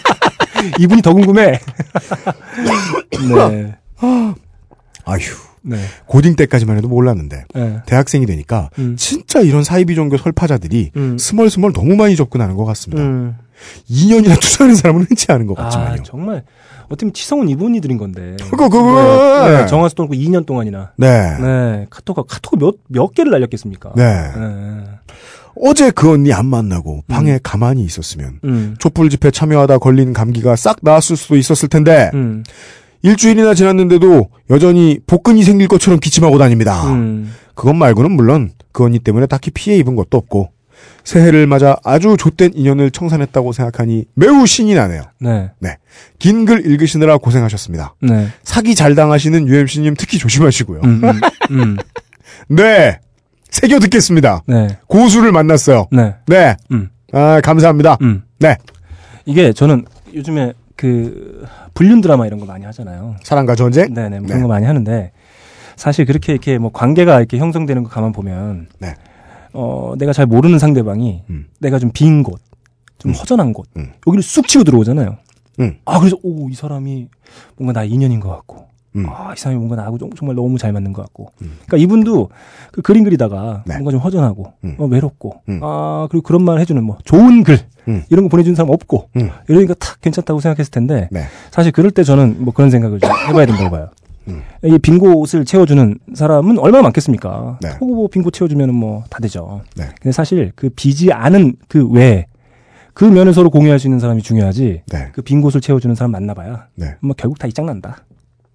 이분이 0.78 1.02
더 1.02 1.12
궁금해. 1.12 1.58
네. 3.28 3.76
아휴. 5.04 5.20
네. 5.62 5.76
고딩 6.06 6.36
때까지만 6.36 6.78
해도 6.78 6.88
몰랐는데 6.88 7.44
네. 7.54 7.82
대학생이 7.84 8.26
되니까 8.26 8.70
음. 8.78 8.96
진짜 8.96 9.40
이런 9.40 9.64
사이비 9.64 9.94
종교 9.94 10.16
설파자들이 10.16 10.92
음. 10.96 11.18
스멀스멀 11.18 11.72
너무 11.72 11.96
많이 11.96 12.16
접근하는 12.16 12.56
것 12.56 12.64
같습니다. 12.64 13.02
음. 13.02 13.36
2년이나 13.90 14.40
투자하는 14.40 14.74
사람은 14.76 15.06
흔치 15.08 15.26
않은 15.30 15.46
것 15.46 15.58
아, 15.58 15.64
같지만요. 15.64 16.02
정말 16.04 16.44
어떻게 16.88 17.12
치성은 17.12 17.48
이분이 17.48 17.80
드린 17.80 17.98
건데. 17.98 18.36
그거 18.50 18.68
그거. 18.68 19.46
네, 19.48 19.58
네, 19.58 19.66
정화수 19.66 19.94
떠놓고 19.94 20.14
2년 20.14 20.46
동안이나. 20.46 20.92
네. 20.96 21.38
네. 21.38 21.86
카톡 21.90 22.26
카톡 22.26 22.58
몇몇 22.58 23.14
개를 23.14 23.30
날렸겠습니까? 23.32 23.92
네. 23.94 24.04
네. 24.04 24.84
어제 25.60 25.90
그 25.90 26.12
언니 26.12 26.32
안 26.32 26.46
만나고 26.46 27.02
방에 27.08 27.38
가만히 27.42 27.82
있었으면 27.82 28.38
음. 28.44 28.76
촛불 28.78 29.10
집회 29.10 29.30
참여하다 29.30 29.78
걸린 29.78 30.12
감기가 30.12 30.54
싹 30.56 30.78
나았을 30.82 31.16
수도 31.16 31.36
있었을 31.36 31.68
텐데 31.68 32.10
음. 32.14 32.44
일주일이나 33.02 33.54
지났는데도 33.54 34.28
여전히 34.50 34.98
복근이 35.06 35.42
생길 35.42 35.68
것처럼 35.68 36.00
기침하고 36.00 36.38
다닙니다. 36.38 36.84
음. 36.92 37.32
그것 37.54 37.72
말고는 37.74 38.12
물론 38.12 38.50
그 38.72 38.84
언니 38.84 38.98
때문에 39.00 39.26
딱히 39.26 39.50
피해 39.50 39.76
입은 39.78 39.96
것도 39.96 40.16
없고 40.16 40.50
새해를 41.04 41.46
맞아 41.46 41.76
아주 41.84 42.16
좆된 42.18 42.52
인연을 42.54 42.90
청산했다고 42.90 43.52
생각하니 43.52 44.04
매우 44.14 44.46
신이 44.46 44.74
나네요. 44.74 45.02
네. 45.20 45.50
긴 46.18 46.44
글 46.44 46.66
읽으시느라 46.66 47.16
고생하셨습니다. 47.18 47.94
네. 48.02 48.28
사기 48.42 48.74
잘 48.74 48.94
당하시는 48.94 49.46
UMC님 49.48 49.94
특히 49.96 50.18
조심하시고요. 50.18 50.80
음. 50.84 51.00
음. 51.04 51.20
음. 51.50 51.76
네. 52.48 52.98
새겨 53.50 53.78
듣겠습니다. 53.80 54.42
네. 54.46 54.76
고수를 54.86 55.32
만났어요. 55.32 55.86
네. 55.90 56.14
네. 56.26 56.56
음. 56.72 56.90
아, 57.12 57.40
감사합니다. 57.40 57.96
음. 58.02 58.22
네. 58.38 58.56
이게 59.24 59.52
저는 59.54 59.86
요즘에 60.14 60.52
그 60.76 61.46
불륜 61.74 62.00
드라마 62.02 62.26
이런 62.26 62.38
거 62.38 62.44
많이 62.46 62.64
하잖아요. 62.66 63.16
사랑과 63.22 63.54
전쟁? 63.54 63.92
네네 63.94 64.18
뭐 64.18 64.20
네. 64.20 64.26
그런 64.26 64.42
거 64.42 64.48
많이 64.48 64.66
하는데 64.66 65.10
사실 65.76 66.04
그렇게 66.04 66.32
이렇게 66.32 66.58
뭐 66.58 66.70
관계가 66.72 67.18
이렇게 67.18 67.38
형성되는 67.38 67.82
거 67.84 67.88
가만 67.88 68.12
보면 68.12 68.68
네. 68.78 68.94
어 69.52 69.94
내가 69.98 70.12
잘 70.12 70.26
모르는 70.26 70.58
상대방이 70.58 71.22
음. 71.30 71.46
내가 71.60 71.78
좀 71.78 71.90
빈 71.92 72.22
곳, 72.22 72.40
좀 72.98 73.10
음. 73.12 73.14
허전한 73.14 73.52
곳 73.52 73.66
음. 73.76 73.92
여기를 74.06 74.22
쑥 74.22 74.46
치고 74.48 74.64
들어오잖아요. 74.64 75.16
음. 75.60 75.76
아 75.84 75.98
그래서 75.98 76.16
오 76.22 76.48
이 76.50 76.54
사람이 76.54 77.08
뭔가 77.56 77.72
나 77.80 77.84
인연인 77.84 78.20
것 78.20 78.28
같고 78.30 78.68
음. 78.96 79.06
아이 79.08 79.36
사람이 79.36 79.58
뭔가 79.58 79.76
나하고 79.76 79.98
좀- 79.98 80.10
정말 80.14 80.34
너무 80.36 80.56
잘 80.58 80.72
맞는 80.72 80.92
것 80.92 81.02
같고 81.02 81.32
음. 81.42 81.58
그러니까 81.66 81.76
이분도 81.78 82.30
그 82.72 82.80
그림 82.82 83.04
그리다가 83.04 83.62
네. 83.66 83.74
뭔가 83.74 83.90
좀 83.90 84.00
허전하고 84.00 84.52
음. 84.64 84.76
어, 84.78 84.86
외롭고 84.86 85.42
음. 85.48 85.60
아 85.62 86.06
그리고 86.10 86.22
그런 86.22 86.42
말 86.42 86.58
해주는 86.60 86.82
뭐 86.82 86.96
좋은 87.04 87.42
글 87.42 87.58
음. 87.88 88.02
이런 88.10 88.24
거 88.24 88.28
보내주는 88.30 88.54
사람 88.54 88.70
없고 88.72 89.10
음. 89.16 89.30
이러니까 89.48 89.74
탁 89.74 90.00
괜찮다고 90.00 90.40
생각했을 90.40 90.70
텐데 90.70 91.08
네. 91.10 91.24
사실 91.50 91.72
그럴 91.72 91.90
때 91.90 92.02
저는 92.04 92.36
뭐 92.44 92.52
그런 92.54 92.70
생각을 92.70 92.98
좀 93.00 93.10
해봐야 93.28 93.46
된다고 93.46 93.70
봐요. 93.70 93.88
음. 94.28 94.42
이빈 94.64 94.98
곳을 94.98 95.44
채워주는 95.44 95.98
사람은 96.14 96.58
얼마나 96.58 96.82
많겠습니까? 96.82 97.58
네. 97.62 97.70
뭐빈곳 97.80 98.32
채워주면 98.32 98.74
뭐 98.74 99.04
다 99.10 99.18
되죠. 99.20 99.62
네. 99.76 99.84
근데 100.00 100.12
사실 100.12 100.52
그 100.54 100.68
비지 100.70 101.12
않은 101.12 101.54
그 101.68 101.88
외에 101.88 102.26
그 102.94 103.04
면을 103.04 103.32
서로 103.32 103.48
공유할 103.50 103.78
수 103.78 103.86
있는 103.86 104.00
사람이 104.00 104.22
중요하지. 104.22 104.82
네. 104.90 105.08
그 105.12 105.22
빈 105.22 105.40
곳을 105.40 105.60
채워주는 105.60 105.94
사람 105.94 106.10
만나봐야 106.12 106.66
네. 106.74 106.96
뭐 107.00 107.14
결국 107.16 107.38
다 107.38 107.46
이장난다. 107.48 108.04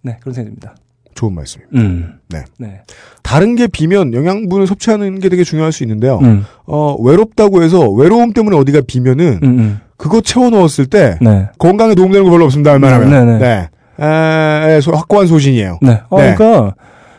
네 0.02 0.18
그런 0.22 0.34
생각입니다. 0.34 0.76
좋은 1.16 1.34
말씀입니다. 1.36 1.80
음. 1.80 2.16
네. 2.30 2.44
네. 2.58 2.82
다른 3.22 3.56
게 3.56 3.68
비면 3.68 4.14
영양분을 4.14 4.66
섭취하는 4.68 5.20
게 5.20 5.30
되게 5.30 5.44
중요할 5.44 5.72
수 5.72 5.84
있는데요. 5.84 6.18
음. 6.24 6.44
어, 6.66 6.96
외롭다고 7.00 7.62
해서 7.64 7.88
외로움 7.90 8.34
때문에 8.34 8.58
어디가 8.58 8.82
비면은 8.88 9.40
음. 9.44 9.60
음. 9.60 9.80
그거 9.96 10.22
채워 10.22 10.50
넣었을 10.50 10.88
때 10.88 11.18
네. 11.22 11.48
건강에 11.60 11.94
도움되는 11.96 12.26
거 12.26 12.32
별로 12.32 12.46
없습니다. 12.46 12.72
웬만하면. 12.74 13.10
네, 13.12 13.24
네. 13.26 13.38
네. 13.40 13.70
에, 14.00 14.76
에, 14.76 14.82
소- 14.82 14.92
확고한 14.92 15.28
소신이에요. 15.28 15.80
네. 15.82 16.02
어, 16.10 16.20
네. 16.22 16.34
그러니까 16.36 16.74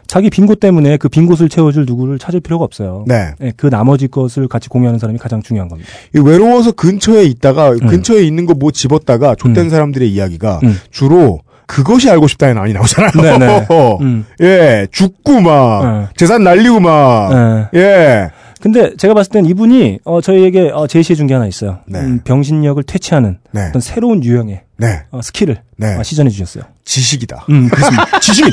자기 0.06 0.28
빈 0.30 0.46
곳 0.46 0.60
때문에 0.60 0.96
그 0.98 1.08
빈 1.08 1.26
곳을 1.26 1.48
채워줄 1.48 1.86
누구를 1.86 2.18
찾을 2.18 2.40
필요가 2.40 2.64
없어요. 2.64 3.04
네. 3.06 3.30
네, 3.38 3.52
그 3.56 3.68
나머지 3.70 4.06
것을 4.08 4.48
같이 4.48 4.68
공유하는 4.68 4.98
사람이 4.98 5.18
가장 5.18 5.42
중요한 5.42 5.68
겁니다. 5.68 5.88
이 6.14 6.18
외로워서 6.20 6.72
근처에 6.72 7.24
있다가 7.24 7.70
근처에 7.74 8.22
있는 8.22 8.44
거 8.46 8.54
뭐 8.54 8.70
집었다가 8.70 9.34
좆된 9.34 9.64
음. 9.64 9.70
사람들의 9.70 10.08
이야기가 10.12 10.60
음. 10.62 10.76
주로 10.90 11.40
그것이 11.66 12.10
알고 12.10 12.26
싶다에 12.28 12.52
많이 12.52 12.74
나오잖아요. 12.74 13.10
네네. 13.38 13.66
음. 14.02 14.26
예, 14.42 14.86
죽고 14.92 15.40
막 15.40 15.82
네. 16.00 16.06
재산 16.16 16.44
날리고 16.44 16.80
막 16.80 17.68
네. 17.72 17.80
예. 17.80 18.30
근데 18.60 18.94
제가 18.96 19.14
봤을 19.14 19.30
땐 19.32 19.44
이분이 19.46 20.00
어, 20.04 20.20
저희에게 20.20 20.70
어, 20.72 20.86
제시해 20.86 21.14
준 21.16 21.26
게 21.26 21.34
하나 21.34 21.46
있어요. 21.46 21.78
네. 21.86 22.00
음, 22.00 22.20
병신력을 22.24 22.82
퇴치하는 22.82 23.38
네. 23.52 23.66
어떤 23.68 23.80
새로운 23.80 24.22
유형의 24.22 24.62
네. 24.78 25.02
어, 25.10 25.20
스킬을 25.22 25.58
네. 25.76 25.96
어, 25.96 26.02
시전해 26.02 26.30
주셨어요. 26.30 26.64
지식이다. 26.84 27.46
음, 27.50 27.68
그렇습니다. 27.68 28.18
지식인, 28.20 28.52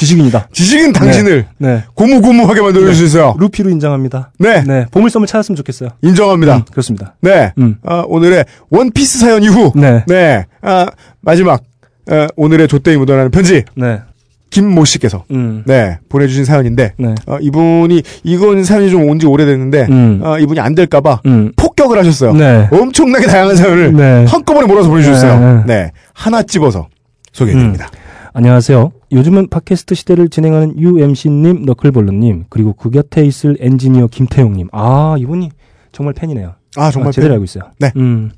지식인이다. 0.00 0.48
지식은 0.52 0.92
당신을 0.92 1.46
네, 1.58 1.84
고무고무하게 1.94 2.60
만들어 2.60 2.84
줄수 2.86 3.04
있어요. 3.04 3.34
루피로 3.38 3.70
인정합니다. 3.70 4.32
네. 4.38 4.62
네, 4.64 4.86
보물섬을 4.90 5.26
찾았으면 5.26 5.56
좋겠어요. 5.56 5.90
인정합니다. 6.02 6.56
음, 6.56 6.62
그렇습니다. 6.70 7.14
네. 7.20 7.52
음, 7.58 7.76
아, 7.84 8.02
오늘의 8.06 8.44
원피스 8.70 9.18
사연 9.20 9.42
이후 9.42 9.72
네, 9.76 10.04
네. 10.06 10.44
아, 10.62 10.86
마지막 11.20 11.62
어, 12.10 12.26
오늘의 12.36 12.68
조땡이 12.68 12.96
묻어나는 12.96 13.30
편지 13.30 13.64
네, 13.76 14.00
김모 14.50 14.84
씨께서 14.84 15.24
음, 15.30 15.62
네 15.66 15.98
보내주신 16.08 16.44
사연인데 16.44 16.94
네, 16.98 17.14
어, 17.26 17.38
이분이 17.40 18.02
이건 18.24 18.64
사연이 18.64 18.90
좀 18.90 19.08
온 19.08 19.18
지 19.18 19.26
오래됐는데 19.26 19.86
음, 19.90 20.20
어, 20.22 20.38
이분이 20.38 20.58
안 20.60 20.74
될까봐 20.74 21.22
음, 21.26 21.52
폭격을 21.56 21.98
하셨어요. 21.98 22.32
네, 22.34 22.68
엄청나게 22.72 23.26
다양한 23.26 23.56
사연을 23.56 23.92
네. 23.94 24.24
한꺼번에 24.26 24.66
몰아서 24.66 24.88
보내주셨어요. 24.88 25.64
네. 25.66 25.74
네 25.74 25.92
하나 26.14 26.42
집어서 26.42 26.88
소개해드립니다. 27.32 27.88
안녕하세요. 28.32 28.92
요즘은 29.12 29.48
팟캐스트 29.48 29.94
시대를 29.94 30.28
진행하는 30.28 30.78
UMC님, 30.78 31.64
너클볼러님, 31.64 32.44
그리고 32.50 32.72
그 32.74 32.90
곁에 32.90 33.24
있을 33.24 33.56
엔지니어 33.58 34.08
김태용님. 34.08 34.68
아, 34.72 35.16
이분이 35.18 35.50
정말 35.92 36.14
팬이네요. 36.14 36.54
아 36.76 36.90
정말 36.90 37.08
아, 37.08 37.12
제대로 37.12 37.30
팬- 37.30 37.34
알고 37.34 37.44
있어요. 37.44 37.64
네. 37.80 37.90
음. 37.96 38.30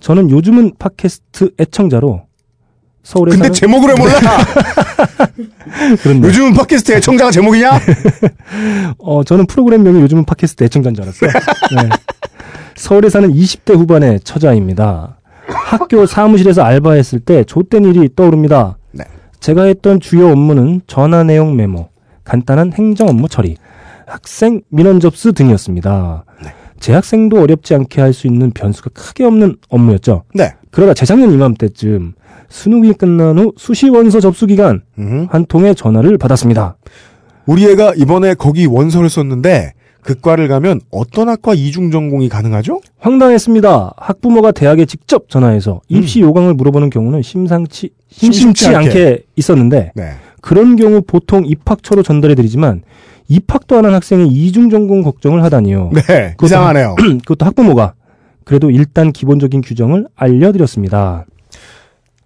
저는 0.00 0.30
요즘은 0.30 0.74
팟캐스트 0.78 1.52
애청자로 1.58 2.22
서울에 3.04 3.30
근데 3.30 3.44
사는 3.44 3.52
제목을 3.52 3.90
왜 3.90 3.94
몰라? 3.94 4.18
그렇네. 6.02 6.26
요즘은 6.26 6.54
팟캐스트 6.54 6.92
애청자가 6.92 7.30
제목이냐? 7.30 7.70
어, 8.98 9.22
저는 9.22 9.46
프로그램명이 9.46 10.00
요즘은 10.00 10.24
팟캐스트 10.24 10.64
애청자인 10.64 10.94
줄 10.94 11.04
알았어요. 11.04 11.30
네. 11.30 11.88
서울에 12.76 13.10
사는 13.10 13.30
20대 13.30 13.76
후반의 13.76 14.20
처자입니다. 14.20 15.18
학교 15.46 16.06
사무실에서 16.06 16.62
알바했을 16.62 17.20
때 17.20 17.44
좆된 17.44 17.84
일이 17.84 18.08
떠오릅니다. 18.16 18.78
네. 18.92 19.04
제가 19.38 19.64
했던 19.64 20.00
주요 20.00 20.30
업무는 20.30 20.80
전화 20.86 21.22
내용 21.22 21.56
메모, 21.56 21.90
간단한 22.24 22.72
행정 22.72 23.08
업무 23.08 23.28
처리, 23.28 23.56
학생 24.06 24.62
민원 24.70 25.00
접수 25.00 25.32
등이었습니다. 25.32 26.24
네. 26.84 26.92
재학생도 26.92 27.40
어렵지 27.40 27.74
않게 27.74 28.00
할 28.00 28.12
수 28.12 28.26
있는 28.26 28.50
변수가 28.50 28.90
크게 28.92 29.24
없는 29.24 29.56
업무였죠. 29.68 30.24
네. 30.34 30.52
그러다 30.70 30.94
재작년 30.94 31.32
이맘때쯤 31.32 32.12
수능이 32.48 32.92
끝난 32.92 33.38
후 33.38 33.52
수시 33.56 33.88
원서 33.88 34.20
접수 34.20 34.46
기간 34.46 34.82
음. 34.98 35.26
한 35.30 35.46
통의 35.46 35.74
전화를 35.74 36.18
받았습니다. 36.18 36.76
우리 37.46 37.64
애가 37.64 37.94
이번에 37.96 38.34
거기 38.34 38.66
원서를 38.66 39.08
썼는데 39.08 39.72
그 40.02 40.14
과를 40.20 40.48
가면 40.48 40.80
어떤 40.90 41.28
학과 41.30 41.54
이중 41.54 41.90
전공이 41.90 42.28
가능하죠? 42.28 42.80
황당했습니다. 42.98 43.94
학부모가 43.96 44.52
대학에 44.52 44.84
직접 44.84 45.28
전화해서 45.30 45.80
입시 45.88 46.20
요강을 46.20 46.54
물어보는 46.54 46.90
경우는 46.90 47.22
심상치 47.22 47.90
심심치 48.10 48.38
심심치 48.40 48.66
않게. 48.76 48.88
않게 48.88 49.22
있었는데 49.36 49.92
네. 49.94 50.10
그런 50.42 50.76
경우 50.76 51.00
보통 51.00 51.44
입학처로 51.46 52.02
전달해 52.02 52.34
드리지만 52.34 52.82
입학도 53.28 53.76
안 53.78 53.84
한 53.86 53.94
학생이 53.94 54.28
이중 54.28 54.70
전공 54.70 55.02
걱정을 55.02 55.42
하다니요. 55.44 55.90
네. 55.94 56.02
그것도 56.32 56.46
이상하네요. 56.46 56.94
그것도 57.24 57.44
학부모가 57.46 57.94
그래도 58.44 58.70
일단 58.70 59.12
기본적인 59.12 59.62
규정을 59.62 60.06
알려드렸습니다. 60.14 61.24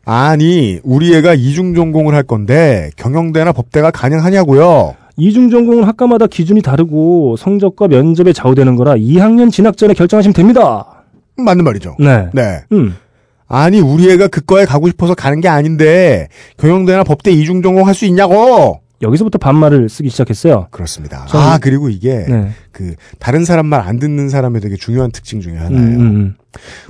아니, 0.04 0.80
우리 0.84 1.14
애가 1.14 1.34
이중 1.34 1.74
전공을 1.74 2.14
할 2.14 2.22
건데 2.22 2.90
경영대나 2.96 3.52
법대가 3.52 3.90
가능하냐고요? 3.90 4.94
이중 5.16 5.50
전공은 5.50 5.84
학과마다 5.84 6.26
기준이 6.26 6.62
다르고 6.62 7.36
성적과 7.36 7.88
면접에 7.88 8.32
좌우되는 8.32 8.76
거라 8.76 8.94
2학년 8.94 9.50
진학 9.52 9.76
전에 9.76 9.92
결정하시면 9.94 10.32
됩니다. 10.32 11.04
맞는 11.36 11.62
말이죠. 11.64 11.96
네. 11.98 12.28
네. 12.32 12.60
음. 12.72 12.94
아니, 13.48 13.80
우리 13.80 14.10
애가 14.10 14.28
그 14.28 14.40
과에 14.44 14.64
가고 14.64 14.88
싶어서 14.88 15.14
가는 15.14 15.40
게 15.40 15.48
아닌데 15.48 16.28
경영대나 16.58 17.04
법대 17.04 17.30
이중 17.30 17.62
전공 17.62 17.86
할 17.86 17.94
수 17.94 18.04
있냐고? 18.06 18.80
여기서부터 19.00 19.38
반말을 19.38 19.88
쓰기 19.88 20.10
시작했어요. 20.10 20.66
그렇습니다. 20.70 21.24
저는- 21.28 21.38
아, 21.38 21.58
그리고 21.58 21.88
이게 21.88 22.26
네. 22.28 22.50
그 22.72 22.94
다른 23.18 23.44
사람 23.44 23.66
말 23.66 23.80
안 23.80 23.98
듣는 23.98 24.28
사람의 24.28 24.60
되게 24.60 24.76
중요한 24.76 25.10
특징 25.12 25.40
중에 25.40 25.52
음, 25.54 25.58
하나예요. 25.58 25.98
음, 25.98 26.00
음. 26.00 26.34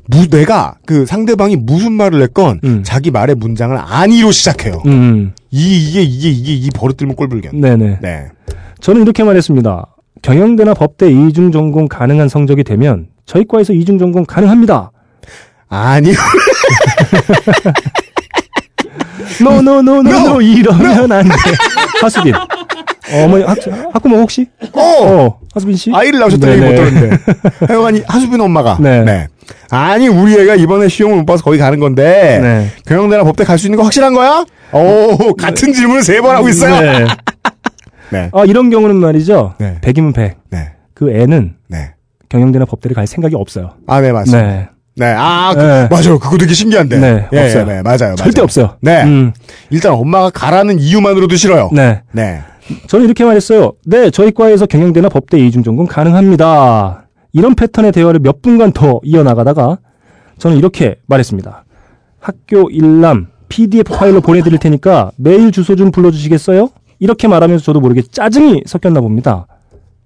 무, 0.07 0.27
내가 0.29 0.77
그 0.87 1.05
상대방이 1.05 1.57
무슨 1.57 1.93
말을 1.93 2.23
했건 2.23 2.61
음. 2.65 2.83
자기 2.83 3.11
말의 3.11 3.37
문장을 3.37 3.77
아니로 3.79 4.33
시작해요. 4.33 4.83
음, 4.87 5.33
이 5.51 5.89
이게 5.91 6.03
이게 6.03 6.31
이게 6.31 6.55
이 6.55 6.71
버릇 6.75 6.97
들면 6.97 7.15
꼴불견. 7.17 7.55
음. 7.57 7.61
네네. 7.61 7.99
네. 8.01 8.29
저는 8.81 9.03
이렇게 9.03 9.23
말했습니다. 9.25 9.87
경영대나 10.23 10.75
법대 10.75 11.11
이중 11.11 11.53
전공 11.53 11.87
가능한 11.89 12.29
성적이 12.29 12.65
되면 12.65 13.09
저희 13.27 13.45
과에서 13.47 13.73
이중 13.75 13.99
전공 13.99 14.25
가능합니다. 14.25 14.91
아니요. 15.69 16.15
노노노노노 19.43 20.41
이러면 20.43 21.13
안 21.13 21.25
돼. 21.25 21.31
하수빈. 22.03 22.35
어머니 23.13 23.43
학, 23.45 23.57
학부모 23.93 24.17
혹시? 24.19 24.47
어! 24.73 24.81
어, 24.81 25.41
하수빈 25.55 25.77
씨? 25.77 25.91
아이를 25.95 26.19
낳으셨다는 26.21 26.55
얘기 26.55 26.65
못 26.65 26.71
네네. 26.73 26.91
들었는데. 26.91 27.19
하여간이 27.67 28.03
하수빈 28.07 28.41
엄마가. 28.41 28.79
네. 28.81 29.29
아니, 29.71 30.09
우리 30.09 30.39
애가 30.39 30.57
이번에 30.57 30.89
시험을 30.89 31.19
못 31.19 31.27
봐서 31.27 31.43
거기 31.43 31.57
가는 31.59 31.79
건데. 31.81 32.39
네. 32.43 32.69
경영대나 32.87 33.25
법대 33.25 33.45
갈 33.45 33.59
수 33.59 33.67
있는 33.67 33.77
거 33.79 33.83
확실한 33.85 34.13
거야? 34.15 34.45
오, 34.73 35.35
같은 35.35 35.73
질문을 35.73 36.03
세 36.03 36.21
번 36.21 36.37
하고 36.37 36.49
있어요. 36.49 36.81
네. 36.81 37.07
네. 38.11 38.31
아, 38.33 38.45
이런 38.45 38.69
경우는 38.71 38.97
말이죠. 38.97 39.55
네. 39.59 39.79
백이면 39.81 40.13
백. 40.13 40.37
네. 40.51 40.73
그 40.95 41.11
애는 41.11 41.55
네. 41.69 41.93
경영대나 42.29 42.65
법대를 42.67 42.95
갈 42.95 43.07
생각이 43.07 43.35
없어요. 43.37 43.73
아, 43.87 44.01
네, 44.03 44.13
맞습니다. 44.13 44.47
네. 44.47 44.69
네. 44.99 45.15
아, 45.17 45.53
그, 45.55 45.61
네. 45.61 45.89
맞아요. 45.91 46.19
그거 46.19 46.37
되게 46.37 46.53
신기한데. 46.53 46.99
네, 46.99 47.27
예, 47.33 47.45
없어요. 47.45 47.65
네, 47.67 47.83
맞아요. 47.83 48.15
절대 48.17 48.41
맞아요. 48.41 48.45
없어요. 48.45 48.77
네. 48.81 49.05
음, 49.05 49.33
일단 49.71 49.93
엄마가 49.93 50.31
가라는 50.31 50.79
이유만으로도 50.81 51.37
싫어요. 51.37 51.71
네. 51.73 52.03
네. 52.13 52.41
저는 52.89 53.05
이렇게 53.07 53.25
말했어요. 53.25 53.73
네, 53.87 54.11
저희 54.11 54.33
과에서 54.33 54.67
경영대나 54.67 55.09
법대 55.09 55.39
이중 55.39 55.63
전공 55.63 55.87
가능합니다. 55.87 57.07
이런 57.33 57.55
패턴의 57.55 57.93
대화를 57.93 58.21
몇 58.21 58.43
분간 58.43 58.73
더 58.73 59.01
이어나가다가 59.03 59.79
저는 60.39 60.57
이렇게 60.57 60.97
말했습니다. 61.07 61.65
학교 62.21 62.69
일람 62.71 63.29
PDF 63.49 63.95
파일로 63.95 64.21
보내드릴 64.21 64.59
테니까 64.59 65.13
메일 65.17 65.53
주소 65.53 65.77
좀 65.77 65.91
불러주시겠어요? 65.91 66.69
이렇게 66.99 67.29
말하면서 67.29 67.65
저도 67.65 67.81
모르게 67.81 68.03
짜증이 68.03 68.65
섞였나 68.67 69.01
봅니다. 69.01 69.47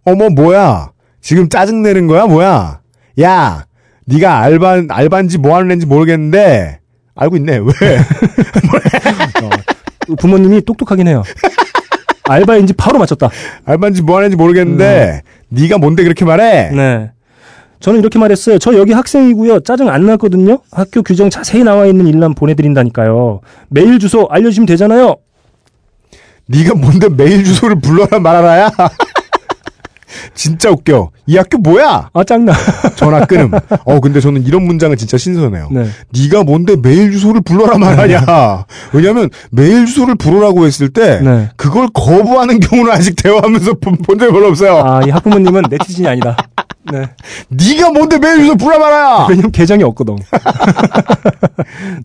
어머, 0.05 0.29
뭐야. 0.29 0.91
지금 1.21 1.49
짜증내는 1.49 2.07
거야, 2.07 2.27
뭐야. 2.27 2.81
야, 3.23 3.65
네가 4.07 4.41
알바, 4.41 4.83
알바인지 4.89 5.39
뭐 5.39 5.57
하는 5.57 5.71
애인지 5.71 5.87
모르겠는데, 5.87 6.81
알고 7.15 7.37
있네. 7.37 7.59
왜? 7.59 7.73
부모님이 10.19 10.63
똑똑하긴 10.63 11.09
해요. 11.09 11.23
알바인지 12.25 12.75
바로 12.75 12.99
맞췄다. 12.99 13.31
알바인지 13.65 14.03
뭐 14.03 14.17
하는 14.17 14.27
애인지 14.27 14.37
모르겠는데, 14.37 15.23
네가 15.49 15.79
뭔데 15.79 16.03
그렇게 16.03 16.25
말해? 16.25 16.71
네. 16.71 17.11
저는 17.81 18.01
이렇게 18.01 18.19
말했어요. 18.19 18.59
저 18.59 18.77
여기 18.77 18.93
학생이고요. 18.93 19.61
짜증 19.61 19.89
안 19.89 20.07
났거든요. 20.07 20.61
학교 20.71 21.03
규정 21.03 21.31
자세히 21.31 21.65
나와 21.65 21.87
있는 21.87 22.07
일람 22.07 22.35
보내드린다니까요. 22.35 23.41
메일 23.69 23.99
주소 23.99 24.29
알려주시면 24.31 24.67
되잖아요. 24.67 25.17
네가 26.47 26.75
뭔데 26.75 27.09
메일 27.09 27.45
주소를 27.45 27.81
불러라 27.81 28.21
말하라야? 28.21 28.71
진짜 30.35 30.71
웃겨. 30.71 31.11
이 31.27 31.37
학교 31.37 31.59
뭐야? 31.59 32.11
아 32.13 32.25
짱나. 32.25 32.53
전화 32.97 33.25
끊음. 33.25 33.51
어, 33.85 34.01
근데 34.01 34.21
저는 34.21 34.45
이런 34.45 34.65
문장은 34.65 34.97
진짜 34.97 35.17
신선해요. 35.17 35.69
네. 35.71 35.87
네가 36.13 36.45
뭔데 36.45 36.77
메일 36.77 37.13
주소를 37.13 37.41
불러라 37.43 37.79
말하냐. 37.79 38.65
왜냐면 38.93 39.31
메일 39.51 39.87
주소를 39.87 40.17
불러라고 40.17 40.67
했을 40.67 40.89
때 40.89 41.21
네. 41.21 41.49
그걸 41.57 41.89
거부하는 41.93 42.61
경우는 42.61 42.93
아직 42.93 43.15
대화하면서 43.17 43.75
본, 43.75 43.97
본 43.97 44.19
적이 44.19 44.33
별로 44.33 44.49
없어요. 44.49 44.79
아, 44.85 45.01
이 45.07 45.11
학부모님은 45.11 45.65
네티즌이 45.71 46.07
아니다. 46.09 46.37
네. 46.91 47.07
네가 47.49 47.91
뭔데 47.91 48.19
메일 48.19 48.39
주소 48.39 48.57
불러 48.57 48.79
말아야. 48.79 49.27
왜냐면 49.29 49.53
계정이 49.53 49.83
없거든. 49.85 50.17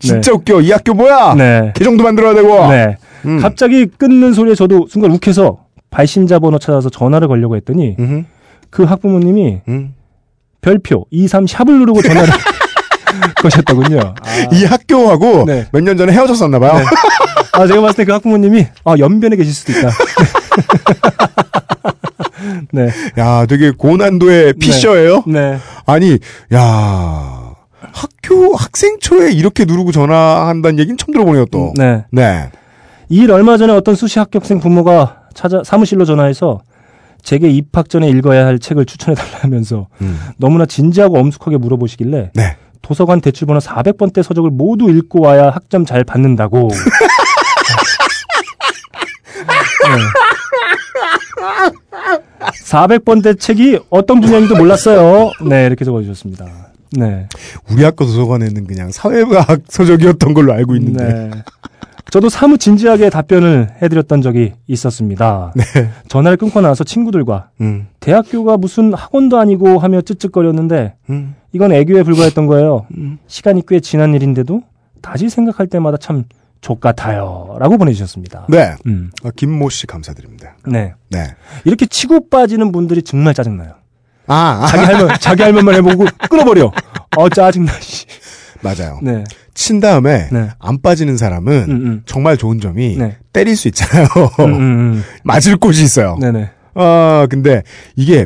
진짜 0.00 0.32
웃겨. 0.32 0.60
이 0.60 0.70
학교 0.70 0.94
뭐야? 0.94 1.34
네. 1.34 1.72
계정도 1.74 2.04
만들어야 2.04 2.34
되고. 2.34 2.68
네. 2.68 2.96
음. 3.24 3.40
갑자기 3.40 3.86
끊는 3.86 4.32
소리에 4.32 4.54
저도 4.54 4.86
순간 4.88 5.10
욱해서 5.10 5.58
발신자 5.90 6.38
번호 6.38 6.58
찾아서 6.58 6.90
전화를 6.90 7.28
걸려고 7.28 7.56
했더니 7.56 7.96
음흠. 7.98 8.24
그 8.70 8.84
학부모님이 8.84 9.60
음. 9.68 9.94
별표 10.60 11.06
23 11.10 11.46
샵을 11.46 11.78
누르고 11.78 12.02
전화를 12.02 12.28
거셨더군요. 13.42 14.00
아, 14.00 14.14
이 14.52 14.64
학교하고 14.64 15.44
네. 15.46 15.66
몇년 15.72 15.96
전에 15.96 16.12
헤어졌었나 16.12 16.58
봐요. 16.58 16.84
아, 17.52 17.66
제가 17.66 17.80
봤을 17.80 17.96
때 17.96 18.04
그 18.04 18.12
학부모님이 18.12 18.66
아, 18.84 18.94
연변에 18.98 19.36
계실 19.36 19.54
수도 19.54 19.72
있다. 19.72 19.90
네. 22.72 22.88
야, 23.18 23.46
되게 23.46 23.70
고난도의 23.70 24.54
피셔예요. 24.54 25.24
네. 25.26 25.58
아니, 25.86 26.18
야, 26.54 27.54
학교 27.92 28.54
학생초에 28.54 29.32
이렇게 29.32 29.64
누르고 29.64 29.92
전화한다는 29.92 30.78
얘기는 30.78 30.96
처음 30.96 31.12
들어보네요, 31.12 31.46
또. 31.46 31.72
네. 31.76 32.04
네. 32.10 32.50
이일 33.08 33.30
얼마 33.30 33.56
전에 33.56 33.72
어떤 33.72 33.94
수시 33.94 34.18
합격생 34.18 34.60
부모가 34.60 35.17
찾아 35.38 35.62
사무실로 35.62 36.04
전화해서 36.04 36.60
제게 37.22 37.48
입학 37.48 37.88
전에 37.88 38.08
읽어야 38.08 38.44
할 38.44 38.58
책을 38.58 38.86
추천해 38.86 39.14
달라면서 39.14 39.86
음. 40.00 40.18
너무나 40.36 40.66
진지하고 40.66 41.16
엄숙하게 41.16 41.58
물어보시길래 41.58 42.32
네. 42.34 42.56
도서관 42.82 43.20
대출번호 43.20 43.60
400번대 43.60 44.24
서적을 44.24 44.50
모두 44.50 44.90
읽고 44.90 45.20
와야 45.20 45.50
학점 45.50 45.84
잘 45.84 46.02
받는다고. 46.02 46.70
네. 49.86 49.98
400번대 52.64 53.38
책이 53.38 53.78
어떤 53.90 54.20
분야인지도 54.20 54.56
몰랐어요. 54.56 55.30
네, 55.48 55.66
이렇게 55.66 55.84
적어주셨습니다. 55.84 56.46
네. 56.92 57.28
우리 57.70 57.84
학교 57.84 58.04
도서관에는 58.06 58.66
그냥 58.66 58.90
사회과학 58.90 59.60
서적이었던 59.68 60.34
걸로 60.34 60.52
알고 60.52 60.74
있는데. 60.74 61.04
네. 61.04 61.30
저도 62.10 62.28
사뭇 62.28 62.58
진지하게 62.58 63.10
답변을 63.10 63.76
해드렸던 63.82 64.22
적이 64.22 64.54
있었습니다. 64.66 65.52
네. 65.54 65.90
전화를 66.08 66.36
끊고 66.38 66.60
나서 66.60 66.84
친구들과 66.84 67.50
음. 67.60 67.88
대학교가 68.00 68.56
무슨 68.56 68.94
학원도 68.94 69.38
아니고 69.38 69.78
하며 69.78 70.00
쯧쯧거렸는데 70.00 70.94
음. 71.10 71.34
이건 71.52 71.72
애교에 71.72 72.02
불과했던 72.02 72.46
거예요. 72.46 72.86
시간이 73.26 73.62
꽤 73.68 73.80
지난 73.80 74.14
일인데도 74.14 74.62
다시 75.02 75.28
생각할 75.28 75.66
때마다 75.66 75.96
참 75.98 76.24
족같아요. 76.60 77.56
라고 77.58 77.78
보내주셨습니다. 77.78 78.46
네. 78.48 78.74
음, 78.86 79.10
아, 79.24 79.30
김모 79.34 79.70
씨 79.70 79.86
감사드립니다. 79.86 80.56
네. 80.66 80.94
네. 81.10 81.28
이렇게 81.64 81.86
치고 81.86 82.28
빠지는 82.28 82.72
분들이 82.72 83.02
정말 83.02 83.34
짜증나요. 83.34 83.74
아, 84.26 84.60
아, 84.62 84.66
자기 84.66 84.84
할머, 84.84 85.16
자기 85.18 85.42
할 85.42 85.52
말만 85.52 85.74
해보고 85.76 86.06
끊어버려. 86.28 86.72
어, 87.16 87.28
짜증나, 87.28 87.72
씨. 87.80 88.06
맞아요. 88.60 88.98
네. 89.02 89.24
친 89.58 89.80
다음에 89.80 90.28
네. 90.30 90.50
안 90.60 90.80
빠지는 90.80 91.16
사람은 91.16 91.52
음, 91.68 91.70
음. 91.70 92.02
정말 92.06 92.36
좋은 92.36 92.60
점이 92.60 92.96
네. 92.96 93.16
때릴 93.32 93.56
수 93.56 93.66
있잖아요. 93.66 94.06
음, 94.38 94.44
음, 94.54 95.02
맞을 95.24 95.56
곳이 95.56 95.82
있어요. 95.82 96.14
음. 96.14 96.20
네네. 96.20 96.50
아, 96.76 97.26
근데 97.28 97.64
이게 97.96 98.24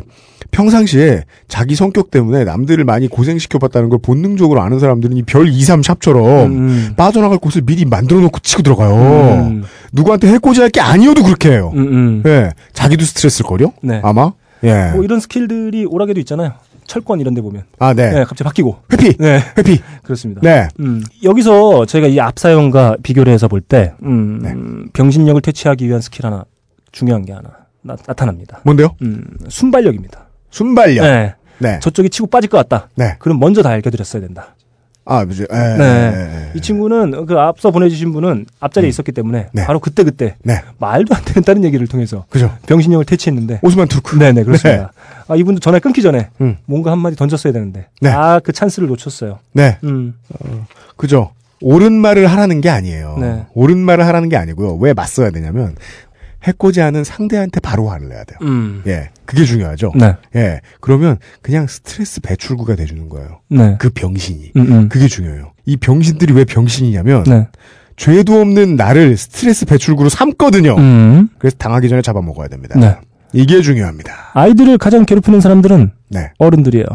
평상시에 0.51 1.23
자기 1.47 1.73
성격 1.73 2.11
때문에 2.11 2.43
남들을 2.43 2.83
많이 2.85 3.07
고생시켜봤다는 3.07 3.89
걸 3.89 3.97
본능적으로 4.03 4.61
아는 4.61 4.77
사람들은 4.77 5.17
이 5.17 5.23
별 5.23 5.47
2, 5.47 5.63
3 5.63 5.81
샵처럼 5.81 6.51
음, 6.51 6.93
빠져나갈 6.95 7.39
곳을 7.39 7.63
미리 7.63 7.83
만들어 7.85 8.19
놓고 8.21 8.37
치고 8.37 8.61
들어가요. 8.61 8.93
음, 9.47 9.63
누구한테 9.91 10.27
해코지할 10.33 10.69
게 10.69 10.81
아니어도 10.81 11.23
그렇게 11.23 11.49
해요. 11.49 11.71
음, 11.73 11.79
음. 11.81 12.23
예. 12.27 12.51
자기도 12.73 13.03
스트레스를 13.05 13.49
거려? 13.49 13.71
네. 13.81 13.99
아마? 14.03 14.33
예. 14.63 14.91
뭐 14.93 15.03
이런 15.03 15.19
스킬들이 15.19 15.85
오락에도 15.85 16.19
있잖아요. 16.19 16.51
철권 16.85 17.19
이런 17.19 17.33
데 17.33 17.41
보면. 17.41 17.63
아, 17.79 17.93
네. 17.93 18.09
네, 18.09 18.23
갑자기 18.23 18.43
바뀌고. 18.43 18.79
회피! 18.91 19.17
네, 19.17 19.39
회피! 19.57 19.81
그렇습니다. 20.03 20.41
네. 20.41 20.67
음, 20.79 21.03
여기서 21.23 21.85
저희가 21.85 22.07
이 22.07 22.19
앞사연과 22.19 22.97
비교를 23.03 23.31
해서 23.33 23.47
볼 23.47 23.61
때, 23.61 23.93
음, 24.03 24.39
네. 24.41 24.53
병신력을 24.93 25.41
퇴치하기 25.41 25.87
위한 25.87 26.01
스킬 26.01 26.25
하나, 26.25 26.45
중요한 26.91 27.25
게 27.25 27.33
하나 27.33 27.49
나, 27.81 27.95
타납니다 27.95 28.61
뭔데요? 28.63 28.95
음, 29.01 29.23
순발력입니다. 29.49 30.27
순발력. 30.49 31.05
네. 31.05 31.35
네. 31.59 31.79
저쪽이 31.79 32.09
치고 32.09 32.27
빠질 32.27 32.49
것 32.49 32.57
같다. 32.57 32.89
네. 32.95 33.15
그럼 33.19 33.39
먼저 33.39 33.61
다 33.61 33.69
알려드렸어야 33.69 34.21
된다. 34.21 34.55
아, 35.05 35.25
그죠. 35.25 35.43
예. 35.51 35.57
네. 35.57 35.83
예, 35.83 36.35
예. 36.47 36.51
이 36.55 36.61
친구는 36.61 37.25
그 37.25 37.37
앞서 37.37 37.71
보내주신 37.71 38.13
분은 38.13 38.45
앞자리에 38.59 38.89
있었기 38.89 39.11
때문에 39.11 39.49
네. 39.51 39.65
바로 39.65 39.79
그때 39.79 40.03
그때 40.03 40.35
네. 40.43 40.61
말도 40.79 41.13
안 41.13 41.23
되는 41.25 41.43
다른 41.43 41.63
얘기를 41.65 41.87
통해서 41.87 42.25
그죠. 42.29 42.51
병신력을 42.67 43.03
퇴치했는데 43.05 43.59
오스만 43.63 43.87
투르크. 43.87 44.17
네네 44.17 44.43
그렇습니다. 44.43 44.93
아 45.27 45.35
이분도 45.35 45.59
전화 45.59 45.79
끊기 45.79 46.01
전에 46.01 46.29
음. 46.41 46.57
뭔가 46.65 46.91
한 46.91 46.99
마디 46.99 47.15
던졌어야 47.15 47.51
되는데 47.51 47.87
네. 48.01 48.09
아그 48.09 48.53
찬스를 48.53 48.87
놓쳤어요. 48.87 49.39
네. 49.51 49.77
음. 49.83 50.13
그죠. 50.95 51.31
옳은 51.61 51.93
말을 51.93 52.27
하라는 52.27 52.61
게 52.61 52.69
아니에요. 52.69 53.17
네. 53.19 53.45
옳은 53.53 53.77
말을 53.77 54.05
하라는 54.07 54.29
게 54.29 54.37
아니고요. 54.37 54.75
왜 54.75 54.93
맞서야 54.93 55.31
되냐면 55.31 55.75
해코지하는 56.43 57.03
상대한테 57.03 57.59
바로 57.59 57.89
화를 57.89 58.09
내야 58.09 58.23
돼요. 58.23 58.37
음. 58.41 58.83
예, 58.87 59.09
그게 59.25 59.45
중요하죠. 59.45 59.93
네. 59.95 60.15
예, 60.35 60.61
그러면 60.81 61.17
그냥 61.41 61.67
스트레스 61.67 62.21
배출구가 62.21 62.75
돼주는 62.75 63.09
거예요. 63.09 63.39
네. 63.49 63.75
그 63.79 63.89
병신이. 63.89 64.51
음, 64.57 64.61
음. 64.71 64.89
그게 64.89 65.07
중요해요. 65.07 65.53
이 65.65 65.77
병신들이 65.77 66.33
왜 66.33 66.43
병신이냐면 66.43 67.23
네. 67.23 67.47
죄도 67.95 68.41
없는 68.41 68.75
나를 68.75 69.15
스트레스 69.17 69.65
배출구로 69.65 70.09
삼거든요. 70.09 70.75
음. 70.77 71.29
그래서 71.37 71.55
당하기 71.57 71.89
전에 71.89 72.01
잡아먹어야 72.01 72.47
됩니다. 72.47 72.77
네. 72.79 72.97
이게 73.31 73.61
중요합니다. 73.61 74.31
아이들을 74.33 74.77
가장 74.77 75.05
괴롭히는 75.05 75.41
사람들은 75.41 75.91
네. 76.09 76.31
어른들이에요. 76.37 76.85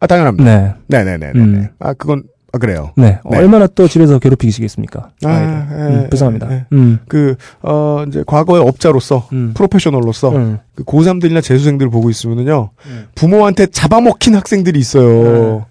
아 0.00 0.06
당연합니다. 0.06 0.44
네. 0.44 0.74
네, 0.88 1.04
네, 1.04 1.18
네, 1.18 1.32
네. 1.32 1.40
음. 1.40 1.68
아 1.78 1.92
그건 1.92 2.22
아, 2.52 2.58
그래요. 2.58 2.90
네. 2.96 3.20
네. 3.30 3.38
얼마나 3.38 3.66
또 3.66 3.86
집에서 3.86 4.18
괴롭히시겠습니까? 4.18 5.10
아. 5.24 5.30
예, 5.30 5.74
음, 5.76 6.06
불쌍합니다. 6.10 6.52
예. 6.52 6.66
음. 6.72 6.98
그, 7.06 7.36
어, 7.62 8.04
이제 8.08 8.24
과거의 8.26 8.62
업자로서, 8.62 9.28
음. 9.32 9.52
프로페셔널로서, 9.54 10.30
음. 10.30 10.58
그 10.74 10.84
고3들이나 10.84 11.42
재수생들을 11.42 11.90
보고 11.90 12.10
있으면은요, 12.10 12.70
음. 12.86 13.06
부모한테 13.14 13.66
잡아먹힌 13.66 14.34
학생들이 14.34 14.78
있어요. 14.78 15.66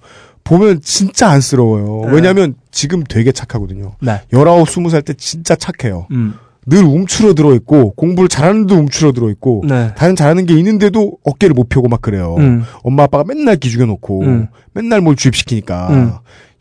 보면 0.46 0.80
진짜 0.82 1.30
안쓰러워요. 1.30 2.10
네. 2.10 2.16
왜냐면 2.16 2.56
지금 2.72 3.04
되게 3.04 3.32
착하거든요. 3.32 3.92
네. 4.02 4.22
19, 4.32 4.46
20살 4.64 5.06
때 5.06 5.14
진짜 5.14 5.56
착해요. 5.56 6.08
음. 6.12 6.34
늘 6.66 6.84
움츠러들어 6.84 7.56
있고, 7.56 7.92
공부를 7.92 8.30
잘하는데도 8.30 8.80
움츠러들어 8.80 9.30
있고, 9.32 9.64
네. 9.68 9.92
다른 9.96 10.16
잘하는 10.16 10.46
게 10.46 10.54
있는데도 10.56 11.18
어깨를 11.24 11.54
못 11.54 11.68
펴고 11.68 11.88
막 11.88 12.02
그래요. 12.02 12.36
음. 12.38 12.64
엄마 12.84 13.04
아빠가 13.04 13.24
맨날 13.28 13.58
기죽여 13.58 13.86
놓고, 13.86 14.22
음. 14.22 14.48
맨날 14.74 15.02
뭘 15.02 15.16
주입시키니까, 15.16 15.88
음. 15.90 16.14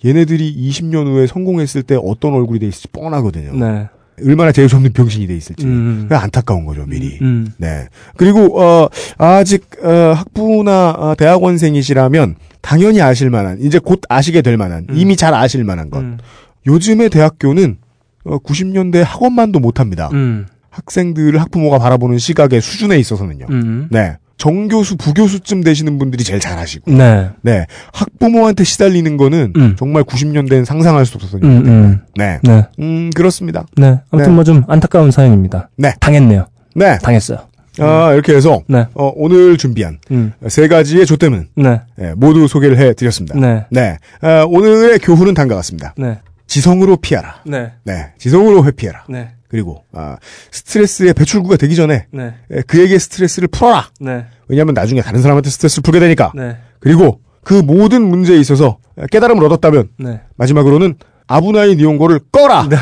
얘네들이 0.05 0.55
20년 0.69 1.07
후에 1.07 1.27
성공했을 1.27 1.83
때 1.83 1.97
어떤 2.01 2.35
얼굴이 2.35 2.59
돼 2.61 2.67
있을지 2.69 2.89
뻔하거든요. 2.89 3.53
네. 3.55 3.89
얼마나 4.25 4.53
재수 4.53 4.77
없는 4.77 4.93
병신이 4.93 5.27
돼 5.27 5.37
있을지. 5.37 5.65
음. 5.65 6.09
안타까운 6.11 6.65
거죠, 6.65 6.85
미리. 6.87 7.19
음. 7.23 7.53
네. 7.57 7.87
그리고, 8.17 8.61
어, 8.61 8.89
아직, 9.17 9.65
어, 9.83 10.13
학부나 10.17 10.91
어, 10.91 11.15
대학원생이시라면, 11.17 12.37
당연히 12.61 13.01
아실 13.01 13.31
만한, 13.31 13.59
이제 13.61 13.79
곧 13.79 14.01
아시게 14.09 14.43
될 14.43 14.57
만한, 14.57 14.87
음. 14.91 14.97
이미 14.97 15.17
잘 15.17 15.35
아실 15.35 15.63
만한 15.65 15.91
것. 15.91 16.01
음. 16.01 16.19
요즘의 16.67 17.11
대학교는, 17.11 17.77
어, 18.25 18.39
90년대 18.39 19.05
학원만도 19.05 19.61
못합니다. 19.61 20.11
음. 20.13 20.47
학생들을 20.71 21.41
학부모가 21.41 21.79
바라보는 21.79 22.19
시각의 22.19 22.61
수준에 22.61 22.99
있어서는요. 22.99 23.47
음. 23.51 23.89
네. 23.91 24.17
정교수, 24.39 24.97
부교수쯤 24.97 25.63
되시는 25.63 25.99
분들이 25.99 26.25
제일 26.25 26.41
잘하시고. 26.41 26.93
네. 26.93 27.29
네. 27.43 27.67
학부모한테 27.93 28.65
시달리는 28.65 29.17
거는 29.17 29.53
음. 29.57 29.77
정말 29.79 30.05
90년대엔 30.05 30.65
상상할 30.65 31.05
수 31.05 31.17
없었던 31.17 31.43
음. 31.43 31.67
음. 31.67 32.01
네. 32.17 32.39
네. 32.43 32.65
음, 32.79 33.11
그렇습니다. 33.15 33.67
네. 33.77 34.01
아무튼 34.11 34.31
네. 34.31 34.35
뭐좀 34.37 34.65
안타까운 34.69 35.11
사연입니다. 35.11 35.69
네. 35.77 35.93
당했네요. 36.01 36.47
네. 36.75 36.99
당했어요. 36.99 37.39
아, 37.81 38.13
이렇게 38.13 38.35
해서, 38.35 38.63
네. 38.67 38.87
어, 38.95 39.13
오늘 39.15 39.57
준비한 39.57 39.99
음. 40.11 40.33
세 40.49 40.67
가지의 40.67 41.07
조땜은 41.07 41.49
네. 41.57 41.81
예, 42.01 42.13
모두 42.17 42.49
소개를 42.49 42.77
해 42.77 42.93
드렸습니다. 42.93 43.39
네. 43.39 43.67
네. 43.71 43.99
아, 44.21 44.45
오늘의 44.49 44.99
교훈은 44.99 45.35
단과 45.35 45.55
같습니다. 45.57 45.95
네. 45.97 46.19
지성으로 46.49 46.97
피하라. 46.97 47.43
네. 47.47 47.73
네. 47.85 48.09
지성으로 48.19 48.65
회피해라. 48.65 49.05
네. 49.09 49.29
그리고, 49.49 49.85
아, 49.93 50.17
스트레스의 50.51 51.15
배출구가 51.15 51.57
되기 51.57 51.75
전에, 51.75 52.07
네. 52.13 52.35
예, 52.51 52.61
그에게 52.63 52.99
스트레스를 52.99 53.49
풀어라. 53.49 53.89
네. 54.01 54.27
왜냐하면 54.49 54.75
나중에 54.75 55.01
다른 55.01 55.21
사람한테 55.21 55.51
스트레스를 55.51 55.83
풀게 55.83 56.01
되니까. 56.01 56.33
네. 56.35 56.57
그리고 56.81 57.21
그 57.43 57.55
모든 57.55 58.03
문제에 58.03 58.37
있어서 58.39 58.79
깨달음을 59.11 59.43
얻었다면 59.45 59.89
네. 59.99 60.21
마지막으로는 60.37 60.97
아부나이 61.27 61.77
니온고를 61.77 62.21
꺼라. 62.33 62.69
네. 62.69 62.77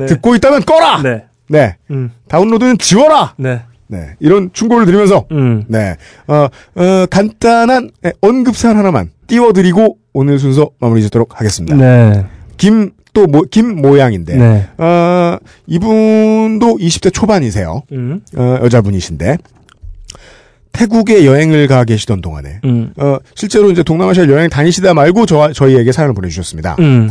듣고 0.06 0.34
있다면 0.36 0.62
꺼라. 0.62 1.02
네. 1.02 1.24
네. 1.48 1.76
음. 1.90 2.12
다운로드는 2.28 2.78
지워라. 2.78 3.34
네. 3.36 3.62
네. 3.88 4.14
이런 4.20 4.50
충고를 4.52 4.86
드리면서 4.86 5.26
음. 5.32 5.64
네. 5.68 5.96
어, 6.26 6.48
어, 6.76 7.06
간단한 7.10 7.90
예, 8.06 8.12
언급사항 8.22 8.78
하나만 8.78 9.10
띄워드리고 9.26 9.98
오늘 10.14 10.38
순서 10.38 10.70
마무리 10.78 11.02
짓도록 11.02 11.38
하겠습니다. 11.38 11.76
네. 11.76 12.26
김, 12.56 12.92
또, 13.12 13.26
모, 13.26 13.42
김 13.42 13.80
모양인데, 13.80 14.36
네. 14.36 14.68
어, 14.78 15.36
이분도 15.66 16.78
20대 16.78 17.12
초반이세요. 17.12 17.82
음. 17.92 18.20
어, 18.36 18.58
여자분이신데, 18.62 19.38
태국에 20.72 21.26
여행을 21.26 21.66
가 21.66 21.84
계시던 21.84 22.22
동안에, 22.22 22.60
음. 22.64 22.92
어, 22.96 23.18
실제로 23.34 23.70
이제 23.70 23.82
동남아시아 23.82 24.26
여행 24.28 24.48
다니시다 24.48 24.94
말고 24.94 25.26
저, 25.26 25.52
저희에게 25.52 25.92
사연을 25.92 26.14
보내주셨습니다. 26.14 26.76
음. 26.78 27.10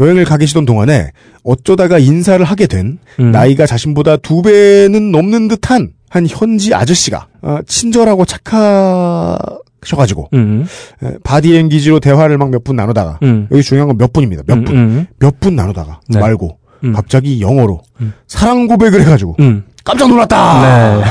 여행을 0.00 0.24
가 0.24 0.36
계시던 0.36 0.64
동안에 0.64 1.10
어쩌다가 1.42 1.98
인사를 1.98 2.44
하게 2.44 2.66
된 2.66 2.98
음. 3.20 3.32
나이가 3.32 3.66
자신보다 3.66 4.18
두 4.18 4.42
배는 4.42 5.10
넘는 5.10 5.48
듯한 5.48 5.92
한 6.08 6.26
현지 6.28 6.74
아저씨가 6.74 7.26
어, 7.42 7.58
친절하고 7.66 8.24
착하 8.24 9.38
셔가지고 9.84 10.28
음. 10.34 10.66
에, 11.02 11.12
바디랭귀지로 11.24 12.00
대화를 12.00 12.36
막 12.38 12.48
몇 12.50 12.64
분 12.64 12.76
나누다가 12.76 13.18
음. 13.22 13.46
여기 13.50 13.62
중요한 13.62 13.88
건 13.88 13.96
몇 13.98 14.12
분입니다. 14.12 14.42
몇 14.46 14.64
분. 14.64 14.76
음. 14.76 15.06
몇분 15.18 15.54
나누다가 15.56 16.00
네. 16.08 16.18
말고 16.18 16.58
음. 16.84 16.92
갑자기 16.92 17.40
영어로 17.40 17.80
음. 18.00 18.12
사랑 18.26 18.66
고백을 18.66 19.00
해가지고 19.02 19.36
음. 19.40 19.64
깜짝 19.84 20.08
놀랐다. 20.08 20.62
네. 20.62 21.02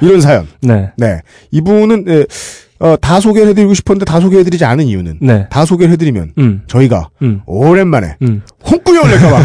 이런 0.06 0.20
사연. 0.20 0.46
네. 0.62 0.90
네, 0.96 1.20
이분은 1.50 2.04
에, 2.08 2.24
어, 2.80 2.96
다 3.00 3.20
소개를 3.20 3.48
해드리고 3.50 3.74
싶었는데 3.74 4.04
다 4.04 4.20
소개해드리지 4.20 4.64
않은 4.64 4.86
이유는 4.86 5.18
네. 5.20 5.46
다 5.50 5.64
소개를 5.64 5.92
해드리면 5.92 6.32
음. 6.38 6.62
저희가 6.66 7.08
음. 7.22 7.40
오랜만에 7.46 8.16
음. 8.22 8.42
홍구녕을 8.68 9.10
낼까봐. 9.10 9.38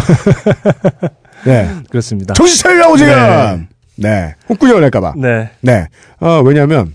네, 1.46 1.70
그렇습니다. 1.90 2.34
정신 2.34 2.58
차리라고 2.64 2.98
지금. 2.98 3.14
네. 3.14 3.68
네, 3.98 4.36
홍구녕을 4.50 4.82
낼까봐. 4.82 5.14
네. 5.18 5.50
네, 5.62 5.88
어, 6.20 6.42
왜냐하면 6.44 6.94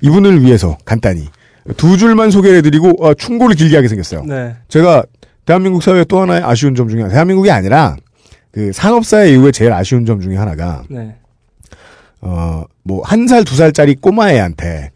이분을 0.00 0.42
위해서 0.42 0.76
간단히 0.84 1.28
두 1.76 1.96
줄만 1.96 2.30
소개를 2.30 2.58
해드리고 2.58 3.04
어, 3.04 3.14
충고를 3.14 3.54
길게 3.56 3.76
하게 3.76 3.88
생겼어요. 3.88 4.24
네. 4.24 4.56
제가 4.68 5.04
대한민국 5.44 5.82
사회의 5.82 6.04
또 6.06 6.20
하나의 6.20 6.42
아쉬운 6.42 6.74
점 6.74 6.88
중에 6.88 7.08
대한민국이 7.08 7.50
아니라 7.50 7.96
그 8.50 8.72
산업사회 8.72 9.30
이후에 9.32 9.50
제일 9.52 9.72
아쉬운 9.72 10.04
점 10.06 10.20
중에 10.20 10.36
하나가 10.36 10.82
네. 10.88 11.16
어뭐 12.20 13.02
한 13.04 13.26
살 13.28 13.44
두 13.44 13.54
살짜리 13.56 13.94
꼬마 13.94 14.30
애한테 14.32 14.90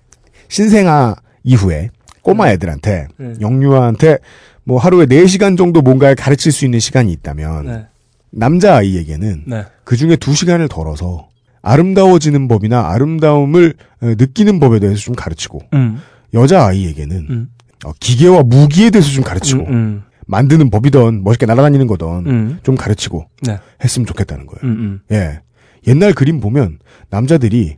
신생아 0.49 1.17
이후에 1.45 1.91
꼬마 2.23 2.51
애들한테 2.51 3.09
음. 3.21 3.37
영유아한테 3.41 4.19
뭐 4.65 4.79
하루에 4.79 5.07
4시간 5.07 5.57
정도 5.57 5.83
뭔가를 5.83 6.15
가르칠 6.17 6.53
수 6.53 6.65
있는 6.65 6.79
시간이 6.81 7.13
있다면 7.13 7.67
네. 7.67 7.87
남자 8.31 8.77
아이에게는 8.77 9.45
네. 9.47 9.65
그 9.85 9.97
중에 9.97 10.17
2시간을 10.17 10.69
덜어서 10.71 11.29
아름다워지는 11.63 12.49
법이나 12.49 12.91
아름다움을 12.91 13.75
어, 14.03 14.07
느끼는 14.19 14.61
법에 14.61 14.81
대해서 14.81 15.01
좀 15.01 15.15
가르치고 15.15 15.61
음. 15.75 16.01
여자 16.35 16.67
아이에게는 16.67 17.27
음. 17.31 17.49
어, 17.85 17.93
기계와 17.99 18.43
무기에 18.43 18.91
대해서 18.91 19.11
좀 19.11 19.25
가르치고 19.25 19.65
음. 19.69 20.03
만드는 20.27 20.71
법이던 20.71 21.25
멋있게 21.25 21.47
날아다니는 21.47 21.87
거던 21.87 22.27
음. 22.27 22.59
좀 22.63 22.75
가르치고 22.77 23.27
네. 23.43 23.59
했으면 23.83 24.07
좋겠다는 24.07 24.47
거예요. 24.47 24.61
음. 24.65 24.79
음. 24.79 25.01
예. 25.13 25.41
옛날 25.87 26.13
그림 26.13 26.41
보면 26.41 26.79
남자들이 27.11 27.77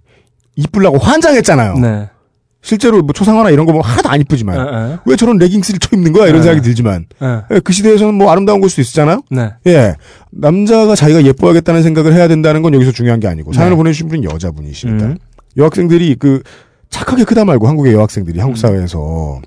이쁘려고 0.56 0.98
환장했잖아요. 0.98 1.74
네. 1.78 2.08
실제로 2.64 3.02
뭐 3.02 3.12
초상화나 3.12 3.50
이런 3.50 3.66
거 3.66 3.72
보면 3.72 3.86
하나도 3.86 4.08
안 4.08 4.20
이쁘지만 4.22 4.56
에, 4.56 4.60
에. 4.94 4.98
왜 5.04 5.16
저런 5.16 5.36
레깅스를 5.36 5.78
쳐 5.80 5.90
입는 5.92 6.14
거야 6.14 6.28
이런 6.28 6.40
네. 6.40 6.44
생각이 6.44 6.62
들지만 6.62 7.04
에. 7.22 7.42
예, 7.50 7.60
그 7.60 7.74
시대에서는 7.74 8.14
뭐 8.14 8.30
아름다운 8.32 8.62
걸 8.62 8.70
수도 8.70 8.80
있었잖아요. 8.80 9.20
네. 9.30 9.50
예. 9.66 9.94
남자가 10.30 10.96
자기가 10.96 11.24
예뻐야겠다는 11.24 11.82
생각을 11.82 12.14
해야 12.14 12.26
된다는 12.26 12.62
건 12.62 12.72
여기서 12.72 12.90
중요한 12.90 13.20
게 13.20 13.28
아니고 13.28 13.52
사연을 13.52 13.72
네. 13.72 13.76
보내주신 13.76 14.08
분은 14.08 14.24
여자분이시니까 14.24 15.04
음. 15.04 15.18
여학생들이 15.58 16.16
그 16.18 16.42
착하게 16.88 17.24
크다 17.24 17.44
말고 17.44 17.68
한국의 17.68 17.92
여학생들이 17.92 18.40
한국 18.40 18.56
사회에서 18.56 19.42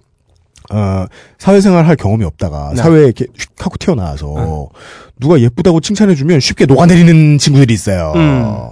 어, 0.69 1.05
사회생활 1.39 1.87
할 1.87 1.95
경험이 1.95 2.23
없다가 2.23 2.69
네. 2.75 2.75
사회에 2.75 3.05
이렇게 3.05 3.25
휙 3.35 3.49
하고 3.57 3.77
튀어나와서 3.79 4.69
누가 5.19 5.39
예쁘다고 5.39 5.79
칭찬해주면 5.79 6.39
쉽게 6.39 6.67
녹아내리는 6.67 7.39
친구들이 7.39 7.73
있어요. 7.73 8.13
음. 8.15 8.69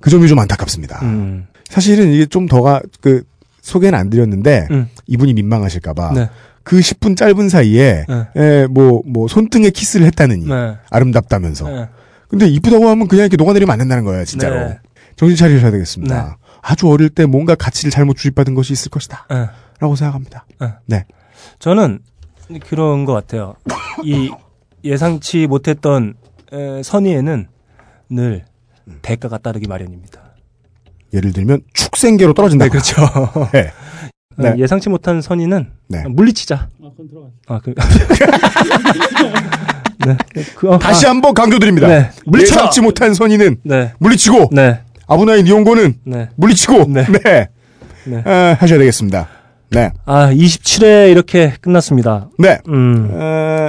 그 0.00 0.08
점이 0.08 0.28
좀 0.28 0.38
안타깝습니다. 0.38 1.00
음. 1.02 1.46
사실은 1.68 2.12
이게 2.12 2.26
좀 2.26 2.46
더가 2.46 2.80
그 3.00 3.24
소개는 3.68 3.98
안 3.98 4.10
드렸는데 4.10 4.68
음. 4.70 4.88
이분이 5.06 5.34
민망하실까봐 5.34 6.12
네. 6.14 6.30
그 6.62 6.78
10분 6.78 7.16
짧은 7.16 7.48
사이에 7.48 8.04
네. 8.08 8.28
에, 8.36 8.66
뭐, 8.66 9.02
뭐 9.06 9.28
손등에 9.28 9.70
키스를 9.70 10.06
했다느니 10.06 10.46
네. 10.46 10.76
아름답다면서 10.90 11.68
네. 11.70 11.88
근데 12.28 12.46
이쁘다고 12.46 12.88
하면 12.88 13.08
그냥 13.08 13.24
이렇게 13.24 13.36
녹아내리면 13.36 13.72
안 13.72 13.78
된다는 13.78 14.04
거예요 14.04 14.24
진짜로 14.24 14.68
네. 14.68 14.78
정신 15.16 15.36
차리셔야 15.36 15.70
되겠습니다 15.70 16.22
네. 16.22 16.34
아주 16.60 16.88
어릴 16.88 17.08
때 17.08 17.26
뭔가 17.26 17.54
가치를 17.54 17.90
잘못 17.90 18.16
주입받은 18.16 18.54
것이 18.54 18.72
있을 18.72 18.90
것이다 18.90 19.26
네. 19.30 19.46
라고 19.80 19.96
생각합니다 19.96 20.46
저는 21.58 22.00
그런 22.60 23.04
것 23.04 23.12
같아요. 23.12 23.54
이 24.02 24.30
예상치 24.84 25.46
못했던 25.46 26.14
에, 26.52 26.82
선의에는 26.82 27.48
늘 28.10 28.44
대가가 29.02 29.38
따르기 29.38 29.68
마련입니다. 29.68 30.27
예를 31.12 31.32
들면 31.32 31.62
축생계로 31.72 32.34
떨어진다 32.34 32.66
네, 32.66 32.68
그렇죠. 32.70 32.96
네. 33.52 33.70
네. 34.36 34.50
어, 34.50 34.54
예상치 34.56 34.88
못한 34.88 35.20
선의는 35.20 35.70
네. 35.88 36.04
물리치자. 36.08 36.68
아, 36.82 36.90
그건 36.90 37.08
들어가. 37.08 37.26
아, 37.48 37.60
그. 37.60 37.74
네. 40.06 40.16
그, 40.54 40.70
어, 40.70 40.78
다시 40.78 41.06
아, 41.06 41.10
한번 41.10 41.34
강조드립니다 41.34 41.88
네. 41.88 42.10
물리쳐! 42.24 42.54
예상치 42.54 42.80
못한 42.80 43.14
선의는 43.14 43.58
네. 43.64 43.92
물리치고 43.98 44.50
네. 44.52 44.80
아브나인 45.08 45.46
이용고는 45.46 45.98
네. 46.04 46.28
물리치고 46.36 46.84
네. 46.88 47.04
네, 47.24 47.48
네. 48.04 48.22
아, 48.24 48.56
하셔야 48.58 48.78
되겠습니다 48.78 49.28
네, 49.70 49.90
아, 50.06 50.30
27회 50.30 51.10
이렇게 51.10 51.52
끝났습니다. 51.60 52.30
네. 52.38 52.58
음. 52.68 53.10
어, 53.12 53.68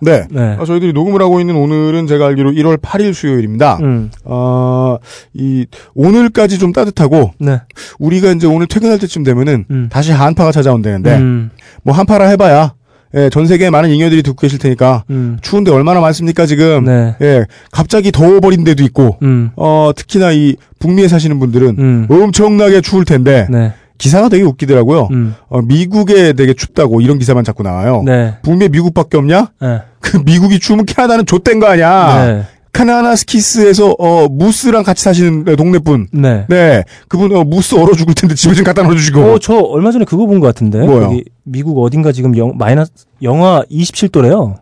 네. 0.00 0.26
네. 0.30 0.56
아, 0.58 0.64
저희들이 0.64 0.92
녹음을 0.92 1.20
하고 1.22 1.40
있는 1.40 1.56
오늘은 1.56 2.06
제가 2.06 2.26
알기로 2.26 2.52
1월 2.52 2.80
8일 2.80 3.14
수요일입니다. 3.14 3.78
음. 3.80 4.10
어, 4.24 4.98
이, 5.32 5.66
오늘까지 5.94 6.58
좀 6.58 6.72
따뜻하고, 6.72 7.32
네. 7.38 7.60
우리가 7.98 8.32
이제 8.32 8.46
오늘 8.46 8.66
퇴근할 8.66 8.98
때쯤 8.98 9.24
되면은, 9.24 9.64
음. 9.70 9.88
다시 9.90 10.12
한파가 10.12 10.52
찾아온다는데, 10.52 11.16
음. 11.16 11.50
뭐 11.82 11.94
한파라 11.94 12.26
해봐야, 12.28 12.74
예, 13.16 13.30
전 13.30 13.46
세계에 13.46 13.70
많은 13.70 13.90
잉여들이 13.90 14.22
듣고 14.24 14.40
계실 14.40 14.58
테니까, 14.58 15.04
음. 15.10 15.38
추운데 15.40 15.70
얼마나 15.70 16.00
많습니까, 16.00 16.46
지금? 16.46 16.84
네. 16.84 17.14
예, 17.22 17.46
갑자기 17.70 18.10
더워버린 18.10 18.64
데도 18.64 18.82
있고, 18.84 19.18
음. 19.22 19.50
어, 19.56 19.92
특히나 19.94 20.32
이, 20.32 20.56
북미에 20.80 21.06
사시는 21.08 21.38
분들은, 21.38 21.76
음. 21.78 22.06
엄청나게 22.10 22.80
추울 22.80 23.04
텐데, 23.04 23.46
네. 23.48 23.72
기사가 23.98 24.28
되게 24.28 24.42
웃기더라고요. 24.44 25.08
음. 25.12 25.34
어, 25.48 25.62
미국에 25.62 26.32
되게 26.32 26.52
춥다고 26.54 27.00
이런 27.00 27.18
기사만 27.18 27.44
자꾸 27.44 27.62
나와요. 27.62 28.02
네. 28.04 28.34
북미에 28.42 28.68
미국밖에 28.68 29.16
없냐? 29.16 29.52
네. 29.60 29.80
그 30.00 30.16
미국이 30.24 30.58
추우면 30.58 30.84
캐나다는 30.86 31.26
좆된 31.26 31.60
거 31.60 31.66
아니야. 31.66 32.26
네. 32.26 32.42
카나나스키스에서 32.72 33.94
어 33.98 34.26
무스랑 34.28 34.82
같이 34.82 35.04
사시는 35.04 35.44
동네 35.56 35.78
분. 35.78 36.08
네. 36.12 36.44
네, 36.48 36.82
그분 37.08 37.34
어 37.36 37.44
무스 37.44 37.74
얼어 37.76 37.92
죽을 37.94 38.14
텐데 38.14 38.34
집에 38.34 38.54
좀 38.54 38.64
갖다 38.64 38.82
놓아주시고. 38.82 39.20
어, 39.22 39.38
저 39.38 39.54
얼마 39.56 39.92
전에 39.92 40.04
그거 40.04 40.26
본 40.26 40.40
것 40.40 40.46
같은데. 40.48 40.78
뭐요? 40.80 41.12
미국 41.44 41.78
어딘가 41.82 42.10
지금 42.10 42.36
영, 42.36 42.52
마이너스, 42.56 42.90
영하 43.22 43.62
27도래요. 43.70 44.56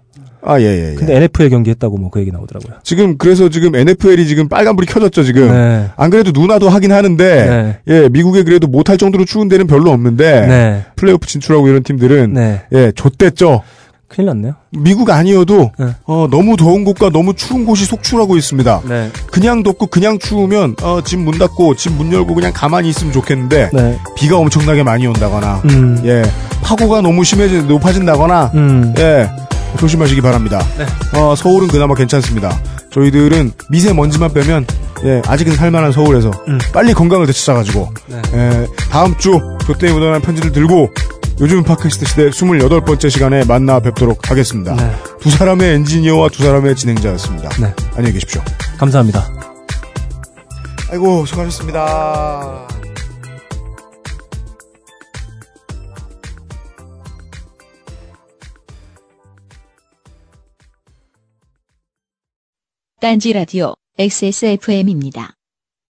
아, 0.44 0.60
예, 0.60 0.64
예, 0.64 0.90
예. 0.90 0.94
근데 0.96 1.14
NFL 1.16 1.50
경기 1.50 1.70
했다고 1.70 1.96
뭐 1.98 2.10
그 2.10 2.20
얘기 2.20 2.30
나오더라고요. 2.32 2.78
지금 2.82 3.16
그래서 3.16 3.48
지금 3.48 3.74
NFL이 3.76 4.26
지금 4.26 4.48
빨간불이 4.48 4.86
켜졌죠 4.88 5.22
지금. 5.22 5.48
네. 5.48 5.88
안 5.96 6.10
그래도 6.10 6.32
누나도 6.32 6.68
하긴 6.68 6.92
하는데, 6.92 7.46
네. 7.86 7.94
예, 7.94 8.08
미국에 8.08 8.42
그래도 8.42 8.66
못할 8.66 8.98
정도로 8.98 9.24
추운 9.24 9.48
데는 9.48 9.66
별로 9.66 9.90
없는데, 9.92 10.46
네. 10.46 10.84
플레이오프 10.96 11.26
진출하고 11.26 11.68
이런 11.68 11.82
팀들은, 11.82 12.32
네. 12.34 12.62
예, 12.72 12.92
좆됐죠. 12.94 13.62
큰일 14.08 14.26
났네요. 14.26 14.54
미국 14.72 15.08
아니어도, 15.08 15.70
네. 15.78 15.86
어, 16.04 16.26
너무 16.30 16.58
더운 16.58 16.84
곳과 16.84 17.08
너무 17.08 17.32
추운 17.34 17.64
곳이 17.64 17.86
속출하고 17.86 18.36
있습니다. 18.36 18.82
네. 18.86 19.08
그냥 19.30 19.62
덥고 19.62 19.86
그냥 19.86 20.18
추우면, 20.18 20.76
어, 20.82 21.00
집 21.02 21.16
문 21.18 21.38
닫고, 21.38 21.76
집 21.76 21.92
문 21.92 22.12
열고 22.12 22.34
그냥 22.34 22.52
가만히 22.54 22.90
있으면 22.90 23.10
좋겠는데, 23.12 23.70
네. 23.72 23.98
비가 24.16 24.36
엄청나게 24.36 24.82
많이 24.82 25.06
온다거나, 25.06 25.62
음. 25.70 26.02
예, 26.04 26.22
파고가 26.62 27.00
너무 27.00 27.24
심해져, 27.24 27.62
높아진다거나, 27.62 28.50
음. 28.54 28.92
예, 28.98 29.30
조심하시기 29.78 30.20
바랍니다. 30.20 30.64
어, 31.14 31.34
서울은 31.34 31.68
그나마 31.68 31.94
괜찮습니다. 31.94 32.58
저희들은 32.92 33.52
미세먼지만 33.70 34.32
빼면, 34.32 34.66
예, 35.04 35.22
아직은 35.26 35.56
살만한 35.56 35.92
서울에서 35.92 36.30
음. 36.48 36.58
빨리 36.72 36.92
건강을 36.94 37.26
되찾아가지고, 37.26 37.92
네. 38.06 38.22
예, 38.34 38.66
다음 38.90 39.16
주 39.18 39.40
조때에 39.66 39.92
묻어난 39.92 40.20
편지를 40.20 40.52
들고 40.52 40.90
요즘 41.40 41.62
팟캐스트 41.64 42.04
시대 42.06 42.30
28번째 42.30 43.10
시간에 43.10 43.44
만나 43.44 43.80
뵙도록 43.80 44.30
하겠습니다. 44.30 44.76
네. 44.76 44.92
두 45.20 45.30
사람의 45.30 45.74
엔지니어와 45.74 46.28
두 46.28 46.42
사람의 46.44 46.76
진행자였습니다. 46.76 47.48
네. 47.60 47.74
안녕히 47.96 48.12
계십시오. 48.12 48.42
감사합니다. 48.78 49.26
아이고, 50.90 51.24
수고하셨습니다. 51.26 52.81
딴지 63.02 63.32
라디오 63.32 63.74
XSFM입니다. 63.98 65.34